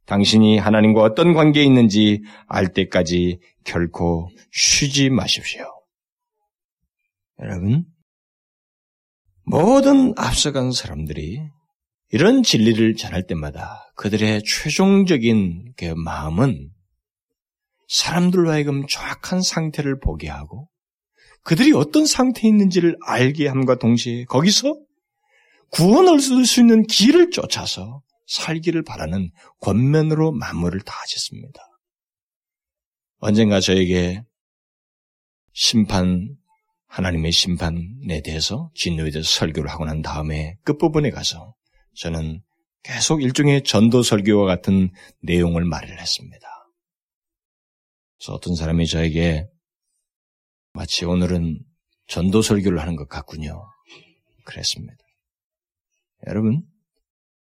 당신이 0.06 0.58
하나님과 0.58 1.02
어떤 1.02 1.32
관계에 1.34 1.62
있는지 1.62 2.22
알 2.48 2.72
때까지 2.72 3.38
결코 3.64 4.28
쉬지 4.50 5.08
마십시오. 5.08 5.64
여러분, 7.40 7.84
모든 9.50 10.14
앞서간 10.16 10.70
사람들이 10.70 11.40
이런 12.12 12.44
진리를 12.44 12.94
전할 12.94 13.26
때마다 13.26 13.92
그들의 13.96 14.44
최종적인 14.44 15.72
그 15.76 15.86
마음은 15.96 16.70
사람들로 17.88 18.48
하여금 18.48 18.86
정확한 18.86 19.42
상태를 19.42 19.98
보게 19.98 20.28
하고 20.28 20.68
그들이 21.42 21.72
어떤 21.72 22.06
상태에 22.06 22.48
있는지를 22.48 22.96
알게 23.04 23.48
함과 23.48 23.74
동시에 23.80 24.24
거기서 24.26 24.78
구원을 25.72 26.14
얻을 26.14 26.44
수 26.46 26.60
있는 26.60 26.84
길을 26.84 27.30
쫓아서 27.30 28.02
살기를 28.28 28.84
바라는 28.84 29.32
권면으로 29.62 30.30
마무리를 30.30 30.82
다 30.82 30.94
짓습니다. 31.08 31.60
언젠가 33.18 33.58
저에게 33.58 34.22
심판, 35.52 36.36
하나님의 36.90 37.30
심판에 37.30 38.20
대해서 38.24 38.70
진노에 38.74 39.10
대해서 39.10 39.28
설교를 39.28 39.70
하고 39.70 39.84
난 39.84 40.02
다음에 40.02 40.56
끝부분에 40.64 41.10
가서 41.10 41.54
저는 41.94 42.42
계속 42.82 43.22
일종의 43.22 43.62
전도 43.62 44.02
설교와 44.02 44.46
같은 44.46 44.90
내용을 45.22 45.64
말을 45.64 46.00
했습니다. 46.00 46.48
그래서 48.18 48.34
어떤 48.34 48.56
사람이 48.56 48.86
저에게 48.86 49.46
마치 50.72 51.04
오늘은 51.04 51.60
전도 52.08 52.42
설교를 52.42 52.80
하는 52.80 52.96
것 52.96 53.08
같군요. 53.08 53.62
그랬습니다. 54.44 54.96
여러분, 56.26 56.62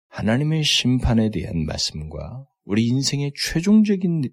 하나님의 0.09 0.63
심판에 0.63 1.29
대한 1.29 1.65
말씀과 1.65 2.43
우리 2.63 2.87
인생의 2.87 3.33
최종적인 3.35 4.23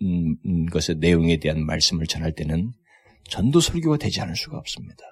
음, 0.00 0.36
음, 0.46 0.66
것의 0.66 0.98
내용에 0.98 1.38
대한 1.38 1.66
말씀을 1.66 2.06
전할 2.06 2.34
때는 2.34 2.72
전도 3.28 3.60
설교가 3.60 3.96
되지 3.98 4.20
않을 4.20 4.36
수가 4.36 4.58
없습니다. 4.58 5.04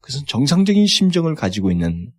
그것은 0.00 0.26
정상적인 0.26 0.86
심정을 0.86 1.34
가지고 1.34 1.70
있는 1.70 2.12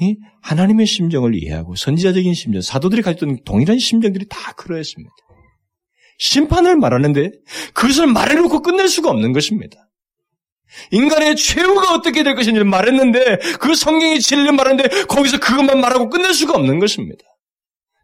이 0.00 0.16
하나님의 0.42 0.86
심정을 0.86 1.34
이해하고 1.34 1.76
선지자적인 1.76 2.34
심정, 2.34 2.60
사도들이 2.60 3.02
가졌던 3.02 3.44
동일한 3.44 3.78
심정들이 3.78 4.26
다 4.28 4.52
그러했습니다. 4.52 5.14
심판을 6.18 6.76
말하는데 6.76 7.30
그것을 7.72 8.06
말해놓고 8.06 8.62
끝낼 8.62 8.88
수가 8.88 9.10
없는 9.10 9.32
것입니다. 9.32 9.88
인간의 10.90 11.36
최후가 11.36 11.94
어떻게 11.94 12.22
될 12.22 12.34
것인지 12.34 12.62
말했는데 12.64 13.38
그 13.60 13.74
성경이 13.74 14.20
진리를 14.20 14.52
말하는데 14.52 15.04
거기서 15.06 15.38
그것만 15.38 15.80
말하고 15.80 16.08
끝낼 16.10 16.34
수가 16.34 16.54
없는 16.54 16.80
것입니다. 16.80 17.24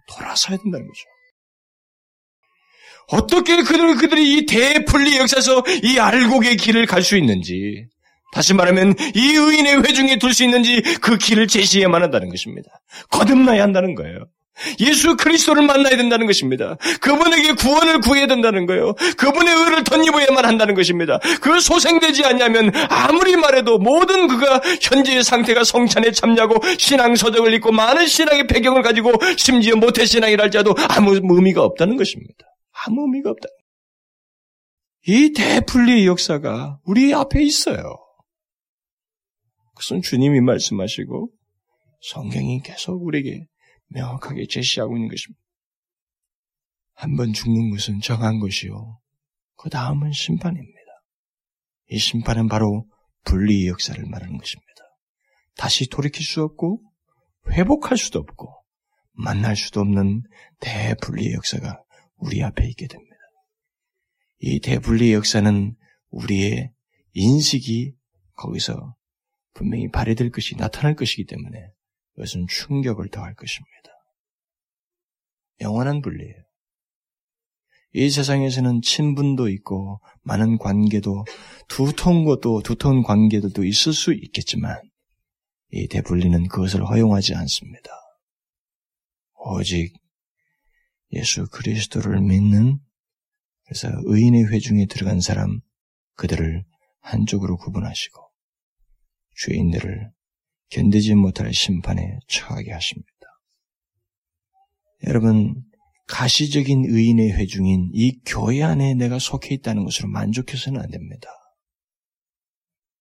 돌아서야 0.08 0.56
된다는 0.58 0.86
거죠. 0.86 1.04
어떻게 3.08 3.62
그들, 3.62 3.96
그들이 3.96 4.36
이 4.36 4.46
대분리 4.46 5.16
역사에서 5.18 5.64
이 5.82 5.98
알곡의 5.98 6.56
길을 6.56 6.86
갈 6.86 7.02
수 7.02 7.16
있는지, 7.16 7.86
다시 8.32 8.54
말하면 8.54 8.94
이 9.14 9.32
의인의 9.34 9.82
회중에 9.82 10.18
둘 10.18 10.32
수 10.32 10.44
있는지 10.44 10.82
그 11.00 11.18
길을 11.18 11.48
제시해야만 11.48 12.02
한다는 12.02 12.28
것입니다. 12.28 12.70
거듭나야 13.10 13.62
한다는 13.62 13.94
거예요. 13.96 14.26
예수 14.78 15.16
그리스도를 15.16 15.62
만나야 15.62 15.96
된다는 15.96 16.26
것입니다. 16.26 16.76
그분에게 17.00 17.54
구원을 17.54 18.00
구해야 18.02 18.26
된다는 18.26 18.66
거예요. 18.66 18.94
그분의 19.16 19.54
의를 19.54 19.84
덧입어야만 19.84 20.44
한다는 20.44 20.74
것입니다. 20.74 21.18
그 21.40 21.60
소생되지 21.60 22.24
않냐면 22.26 22.70
아무리 22.90 23.36
말해도 23.36 23.78
모든 23.78 24.28
그가 24.28 24.60
현재의 24.82 25.24
상태가 25.24 25.64
성찬에 25.64 26.12
참여하고 26.12 26.60
신앙 26.78 27.16
서적을 27.16 27.54
읽고 27.54 27.72
많은 27.72 28.06
신앙의 28.06 28.46
배경을 28.48 28.82
가지고 28.82 29.12
심지어 29.36 29.76
모태 29.76 30.04
신앙이랄지라도 30.04 30.74
아무 30.90 31.18
의미가 31.20 31.62
없다는 31.62 31.96
것입니다. 31.96 32.44
아무 32.84 33.02
의미가 33.02 33.30
없다. 33.30 33.48
이 35.06 35.32
대분리의 35.32 36.06
역사가 36.06 36.80
우리 36.84 37.14
앞에 37.14 37.42
있어요. 37.42 37.96
그것은 39.68 40.02
주님이 40.02 40.40
말씀하시고 40.40 41.30
성경이 42.02 42.60
계속 42.62 43.02
우리에게 43.02 43.46
명확하게 43.88 44.46
제시하고 44.46 44.96
있는 44.96 45.08
것입니다. 45.08 45.40
한 46.94 47.16
번 47.16 47.32
죽는 47.32 47.70
것은 47.70 48.00
정한 48.00 48.40
것이요. 48.40 49.00
그 49.56 49.70
다음은 49.70 50.12
심판입니다. 50.12 50.78
이 51.88 51.98
심판은 51.98 52.48
바로 52.48 52.86
분리의 53.24 53.68
역사를 53.68 54.02
말하는 54.04 54.36
것입니다. 54.36 54.70
다시 55.56 55.88
돌이킬 55.88 56.24
수 56.24 56.42
없고 56.42 56.82
회복할 57.52 57.96
수도 57.96 58.18
없고 58.18 58.54
만날 59.12 59.56
수도 59.56 59.80
없는 59.80 60.22
대분리의 60.60 61.32
역사가 61.34 61.82
우리 62.20 62.42
앞에 62.42 62.66
있게 62.68 62.86
됩니다. 62.86 63.16
이 64.38 64.60
대분리의 64.60 65.14
역사는 65.14 65.76
우리의 66.10 66.70
인식이 67.12 67.94
거기서 68.34 68.96
분명히 69.52 69.90
발휘될 69.90 70.30
것이 70.30 70.56
나타날 70.56 70.96
것이기 70.96 71.26
때문에 71.26 71.58
그것은 72.14 72.46
충격을 72.48 73.08
더할 73.10 73.34
것입니다. 73.34 73.70
영원한 75.60 76.00
분리예요. 76.00 76.36
이 77.92 78.08
세상에서는 78.08 78.82
친분도 78.82 79.48
있고 79.48 80.00
많은 80.22 80.58
관계도 80.58 81.24
두터운 81.68 82.24
것도 82.24 82.62
두터운 82.62 83.02
관계들도 83.02 83.64
있을 83.64 83.92
수 83.92 84.14
있겠지만 84.14 84.80
이 85.72 85.88
대분리는 85.88 86.48
그것을 86.48 86.86
허용하지 86.86 87.34
않습니다. 87.34 87.90
오직 89.34 89.92
예수 91.12 91.46
그리스도를 91.46 92.20
믿는 92.20 92.78
그래서 93.64 93.88
의인의 94.04 94.52
회중에 94.52 94.86
들어간 94.86 95.20
사람 95.20 95.60
그들을 96.16 96.64
한쪽으로 97.00 97.56
구분하시고 97.56 98.20
죄인들을 99.36 100.10
견디지 100.70 101.14
못할 101.14 101.52
심판에 101.52 102.18
처하게 102.28 102.72
하십니다. 102.72 103.08
여러분 105.06 105.64
가시적인 106.06 106.86
의인의 106.88 107.32
회중인 107.32 107.90
이 107.94 108.20
교회 108.26 108.62
안에 108.62 108.94
내가 108.94 109.18
속해 109.18 109.54
있다는 109.54 109.84
것으로 109.84 110.08
만족해서는 110.08 110.80
안 110.80 110.90
됩니다. 110.90 111.28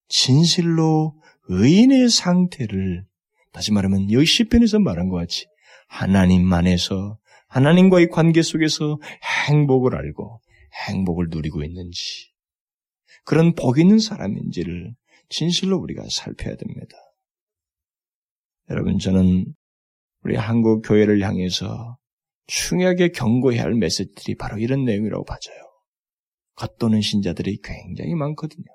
진실로 0.07 1.19
의인의 1.47 2.09
상태를 2.09 3.05
다시 3.51 3.71
말하면 3.71 4.11
여기 4.11 4.25
시편에서 4.25 4.79
말한 4.79 5.09
것 5.09 5.17
같이 5.17 5.47
하나님 5.87 6.51
안에서 6.53 7.17
하나님과의 7.49 8.09
관계 8.09 8.41
속에서 8.41 8.99
행복을 9.47 9.95
알고 9.95 10.41
행복을 10.87 11.27
누리고 11.29 11.63
있는지 11.63 12.31
그런 13.25 13.53
복 13.53 13.79
있는 13.79 13.99
사람인지를 13.99 14.93
진실로 15.29 15.77
우리가 15.77 16.03
살펴야 16.09 16.55
됩니다. 16.55 16.95
여러분 18.69 18.99
저는 18.99 19.53
우리 20.23 20.35
한국 20.35 20.81
교회를 20.81 21.21
향해서 21.21 21.97
중요하게 22.47 23.09
경고해야 23.09 23.63
할 23.63 23.73
메시지들이 23.75 24.35
바로 24.35 24.57
이런 24.57 24.83
내용이라고 24.85 25.23
봐져요. 25.23 25.57
겉도는 26.55 27.01
신자들이 27.01 27.59
굉장히 27.63 28.15
많거든요. 28.15 28.65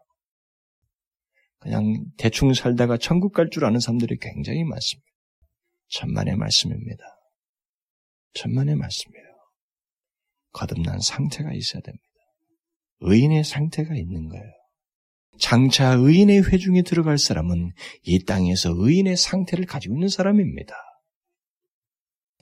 그냥 1.59 2.05
대충 2.19 2.53
살다가 2.55 2.99
천국 2.99 3.33
갈 3.33 3.51
줄 3.51 3.65
아는 3.65 3.81
사람들이 3.81 4.19
굉장히 4.21 4.65
많습니다. 4.65 5.09
천만의 5.89 6.37
말씀입니다. 6.37 7.05
천만의 8.35 8.77
말씀이에요. 8.77 9.25
거듭난 10.53 11.01
상태가 11.01 11.53
있어야 11.53 11.83
됩니다. 11.83 12.05
의인의 13.01 13.45
상태가 13.45 13.95
있는 13.95 14.29
거예요. 14.29 14.53
장차 15.39 15.95
의인의 15.95 16.45
회중에 16.49 16.83
들어갈 16.83 17.19
사람은 17.19 17.73
이 18.03 18.25
땅에서 18.25 18.73
의인의 18.77 19.17
상태를 19.17 19.67
가지고 19.67 19.95
있는 19.97 20.09
사람입니다. 20.09 20.75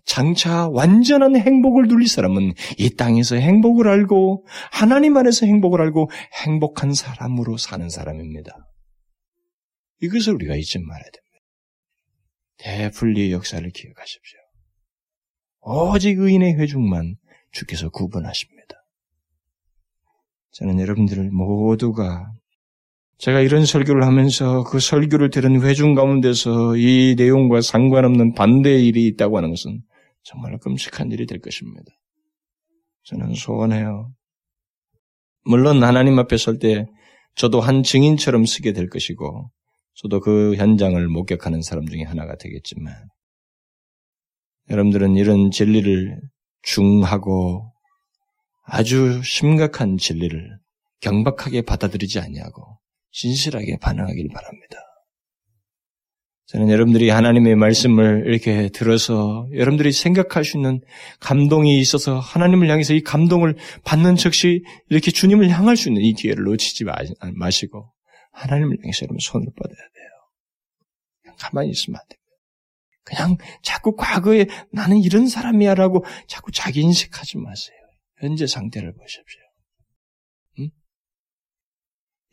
장차 0.05 0.69
완전한 0.69 1.37
행복을 1.37 1.87
누릴 1.89 2.09
사람은 2.09 2.53
이 2.77 2.97
땅에서 2.97 3.37
행복을 3.37 3.89
알고 3.89 4.47
하나님 4.71 5.17
안에서 5.17 5.47
행복을 5.47 5.81
알고 5.81 6.11
행복한 6.45 6.93
사람으로 6.93 7.57
사는 7.57 7.89
사람입니다. 7.89 8.53
이것을 10.03 10.35
우리가 10.35 10.57
잊지 10.57 10.81
말아야 10.81 11.05
됩니다. 11.05 11.23
대분리의 12.59 13.33
역사를 13.33 13.69
기억하십시오. 13.71 14.42
오직 15.63 16.19
의인의 16.19 16.55
회중만 16.55 17.17
주께서 17.53 17.89
구분하십니다. 17.91 18.85
저는 20.53 20.81
여러분들을 20.81 21.31
모두가 21.31 22.33
제가 23.19 23.41
이런 23.41 23.65
설교를 23.65 24.05
하면서 24.05 24.65
그 24.65 24.81
설교를 24.81 25.31
들은 25.31 25.63
회중 25.63 25.95
가운데서 25.95 26.77
이 26.77 27.15
내용과 27.17 27.61
상관없는 27.61 28.35
반대의 28.35 28.87
일이 28.87 29.07
있다고 29.07 29.37
하는 29.37 29.51
것은 29.51 29.81
정말 30.25 30.59
끔찍한 30.59 31.13
일이 31.13 31.27
될 31.27 31.41
것입니다. 31.41 31.85
저는 33.05 33.35
소원해요. 33.35 34.13
물론 35.45 35.83
하나님 35.83 36.19
앞에 36.19 36.37
설 36.37 36.59
때 36.59 36.87
저도 37.35 37.61
한 37.61 37.83
증인처럼 37.83 38.45
쓰게 38.45 38.73
될 38.73 38.89
것이고, 38.89 39.51
저도 39.95 40.21
그 40.21 40.55
현장을 40.57 41.09
목격하는 41.09 41.63
사람 41.63 41.87
중에 41.87 42.03
하나가 42.03 42.37
되겠지만, 42.37 42.95
여러분들은 44.71 45.17
이런 45.17 45.51
진리를 45.51 46.21
중하고 46.63 47.73
아주 48.65 49.21
심각한 49.25 49.99
진리를 49.99 50.59
경박하게 51.01 51.63
받아들이지 51.63 52.21
아니하고 52.21 52.79
진실하게 53.11 53.79
반응하길 53.79 54.29
바랍니다. 54.33 54.77
저는 56.47 56.69
여러분들이 56.69 57.09
하나님의 57.09 57.57
말씀을 57.57 58.25
이렇게 58.27 58.69
들어서 58.69 59.49
여러분들이 59.55 59.91
생각할 59.91 60.45
수 60.45 60.59
있는 60.59 60.81
감동이 61.19 61.79
있어서 61.79 62.19
하나님을 62.19 62.69
향해서 62.69 62.93
이 62.93 63.01
감동을 63.01 63.57
받는 63.85 64.17
즉시 64.17 64.63
이렇게 64.91 65.11
주님을 65.11 65.49
향할 65.49 65.77
수 65.77 65.89
있는 65.89 66.03
이 66.03 66.13
기회를 66.13 66.45
놓치지 66.45 66.85
마시고 67.35 67.91
하나님을 68.33 68.77
향해서 68.83 69.05
여러분 69.05 69.19
손을 69.19 69.47
뻗어야 69.57 69.77
돼요. 69.77 71.37
가만히 71.39 71.71
있으면 71.71 71.97
안 71.97 72.03
됩니다. 72.09 72.22
그냥 73.05 73.37
자꾸 73.63 73.97
과거에 73.97 74.47
나는 74.71 74.99
이런 74.99 75.27
사람이야 75.27 75.75
라고 75.75 76.05
자꾸 76.27 76.53
자기 76.53 76.81
인식하지 76.81 77.39
마세요. 77.39 77.77
현재 78.19 78.47
상태를 78.47 78.95
보십시오. 78.95 79.41
응? 80.61 80.71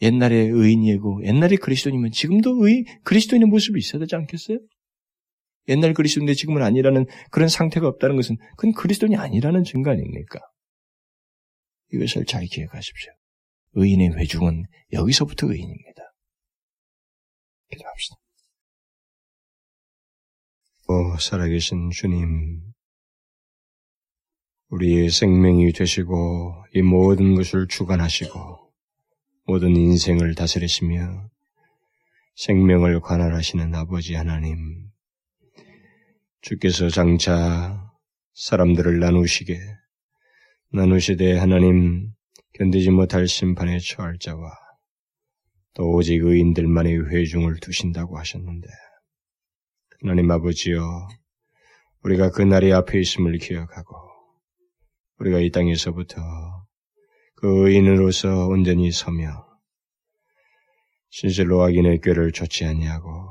옛날에 0.01 0.36
의인이고 0.36 1.26
옛날에 1.26 1.55
그리스도인이면 1.55 2.11
지금도 2.11 2.67
의 2.67 2.86
그리스도인의 3.03 3.47
모습이 3.47 3.80
있어야 3.80 3.99
되지 3.99 4.15
않겠어요? 4.15 4.59
옛날 5.70 5.93
그리스도인데 5.93 6.34
지금은 6.34 6.63
아니라는 6.63 7.05
그런 7.32 7.47
상태가 7.49 7.88
없다는 7.88 8.15
것은 8.15 8.38
그건 8.57 8.74
그리스도인이 8.74 9.15
아니라는 9.15 9.63
증거 9.63 9.91
아닙니까? 9.91 10.39
이것을 11.91 12.26
잘 12.26 12.45
기억하십시오. 12.45 13.11
의인의 13.74 14.15
회중은 14.17 14.63
여기서부터 14.93 15.47
의인입니다. 15.47 16.01
기도합시다. 17.70 18.15
오, 20.91 21.15
살아계신 21.19 21.91
주님, 21.91 22.63
우리의 24.69 25.11
생명이 25.11 25.71
되시고 25.71 26.65
이 26.73 26.81
모든 26.81 27.35
것을 27.35 27.67
주관하시고 27.67 28.71
모든 29.45 29.75
인생을 29.75 30.33
다스리시며 30.33 31.29
생명을 32.37 33.01
관할하시는 33.01 33.75
아버지 33.75 34.15
하나님, 34.15 34.57
주께서 36.41 36.89
장차 36.89 37.93
사람들을 38.33 38.99
나누시게 38.99 39.59
나누시되 40.71 41.37
하나님 41.37 42.09
견디지 42.53 42.89
못할 42.89 43.27
심판에 43.27 43.77
처할 43.77 44.17
자와 44.17 44.51
또 45.75 45.91
오직 45.91 46.23
의인들만의 46.23 47.11
회중을 47.11 47.59
두신다고 47.59 48.17
하셨는데 48.17 48.67
하나님 50.02 50.32
아버지여 50.32 51.10
우리가 52.04 52.32
그 52.32 52.41
날이 52.41 52.72
앞에 52.72 53.02
있음을 53.02 53.38
기억하고 53.38 53.97
우리가 55.18 55.39
이 55.39 55.52
땅에서부터 55.52 56.22
그 57.36 57.68
의인으로서 57.68 58.47
온전히 58.47 58.91
서며 58.91 59.45
진실로 61.10 61.62
악인의 61.64 62.00
꾀를 62.00 62.32
좇지 62.32 62.64
아니하고 62.64 63.28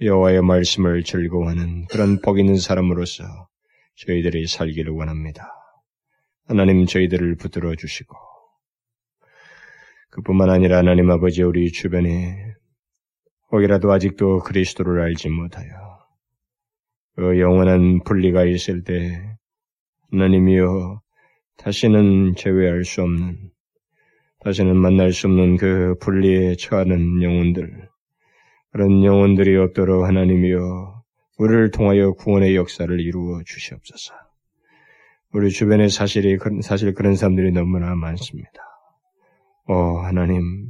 여호와의 0.00 0.42
말씀을 0.42 1.02
즐거워하는 1.02 1.86
그런 1.86 2.20
복 2.20 2.38
있는 2.38 2.56
사람으로서 2.56 3.24
저희들이 3.96 4.46
살기를 4.46 4.92
원합니다. 4.92 5.52
하나님 6.46 6.86
저희들을 6.86 7.34
붙들어 7.38 7.74
주시고 7.74 8.16
그뿐만 10.10 10.48
아니라 10.48 10.78
하나님 10.78 11.10
아버지 11.10 11.42
우리 11.42 11.72
주변에 11.72 12.49
혹이라도 13.52 13.92
아직도 13.92 14.40
그리스도를 14.40 15.00
알지 15.02 15.28
못하여 15.28 15.68
그 17.16 17.38
영원한 17.40 18.00
분리가 18.04 18.44
있을 18.44 18.84
때 18.84 19.36
하나님이여 20.10 21.00
다시는 21.56 22.34
제외할 22.36 22.84
수 22.84 23.02
없는 23.02 23.50
다시는 24.40 24.76
만날 24.76 25.12
수 25.12 25.26
없는 25.26 25.56
그 25.56 25.94
분리에 26.00 26.54
처하는 26.56 27.22
영혼들 27.22 27.88
그런 28.72 29.04
영혼들이 29.04 29.56
없도록 29.56 30.06
하나님이여 30.06 31.02
우리를 31.38 31.70
통하여 31.70 32.12
구원의 32.12 32.54
역사를 32.54 33.00
이루어 33.00 33.42
주시옵소서. 33.44 34.14
우리 35.32 35.50
주변에 35.50 35.88
사실이 35.88 36.38
사실 36.62 36.92
그런 36.94 37.14
사람들이 37.14 37.50
너무나 37.52 37.94
많습니다. 37.94 38.62
오 39.66 39.98
하나님, 39.98 40.69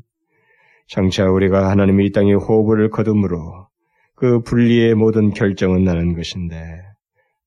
장차 0.91 1.31
우리가 1.31 1.71
하나님의 1.71 2.07
이 2.07 2.11
땅에 2.11 2.35
호흡을 2.35 2.91
거둠으로 2.91 3.69
그 4.17 4.43
분리의 4.43 4.97
모든 4.97 5.31
결정은 5.31 5.85
나는 5.85 6.17
것인데 6.17 6.83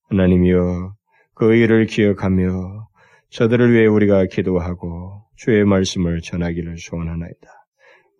하나님이여 0.10 0.94
그 1.34 1.54
일을 1.54 1.86
기억하며 1.86 2.88
저들을 3.32 3.74
위해 3.74 3.86
우리가 3.86 4.28
기도하고 4.28 5.26
주의 5.36 5.66
말씀을 5.66 6.22
전하기를 6.22 6.78
소원하나이다. 6.78 7.50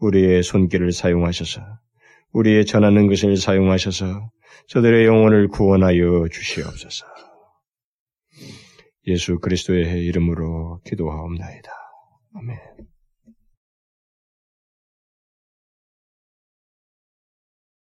우리의 0.02 0.44
손길을 0.44 0.92
사용하셔서 0.92 1.62
우리의 2.34 2.66
전하는 2.66 3.08
것을 3.08 3.38
사용하셔서 3.38 4.30
저들의 4.68 5.06
영혼을 5.06 5.48
구원하여 5.48 6.28
주시옵소서. 6.30 7.06
예수 9.08 9.40
그리스도의 9.40 10.04
이름으로 10.04 10.82
기도하옵나이다. 10.84 11.72
아멘. 12.36 12.93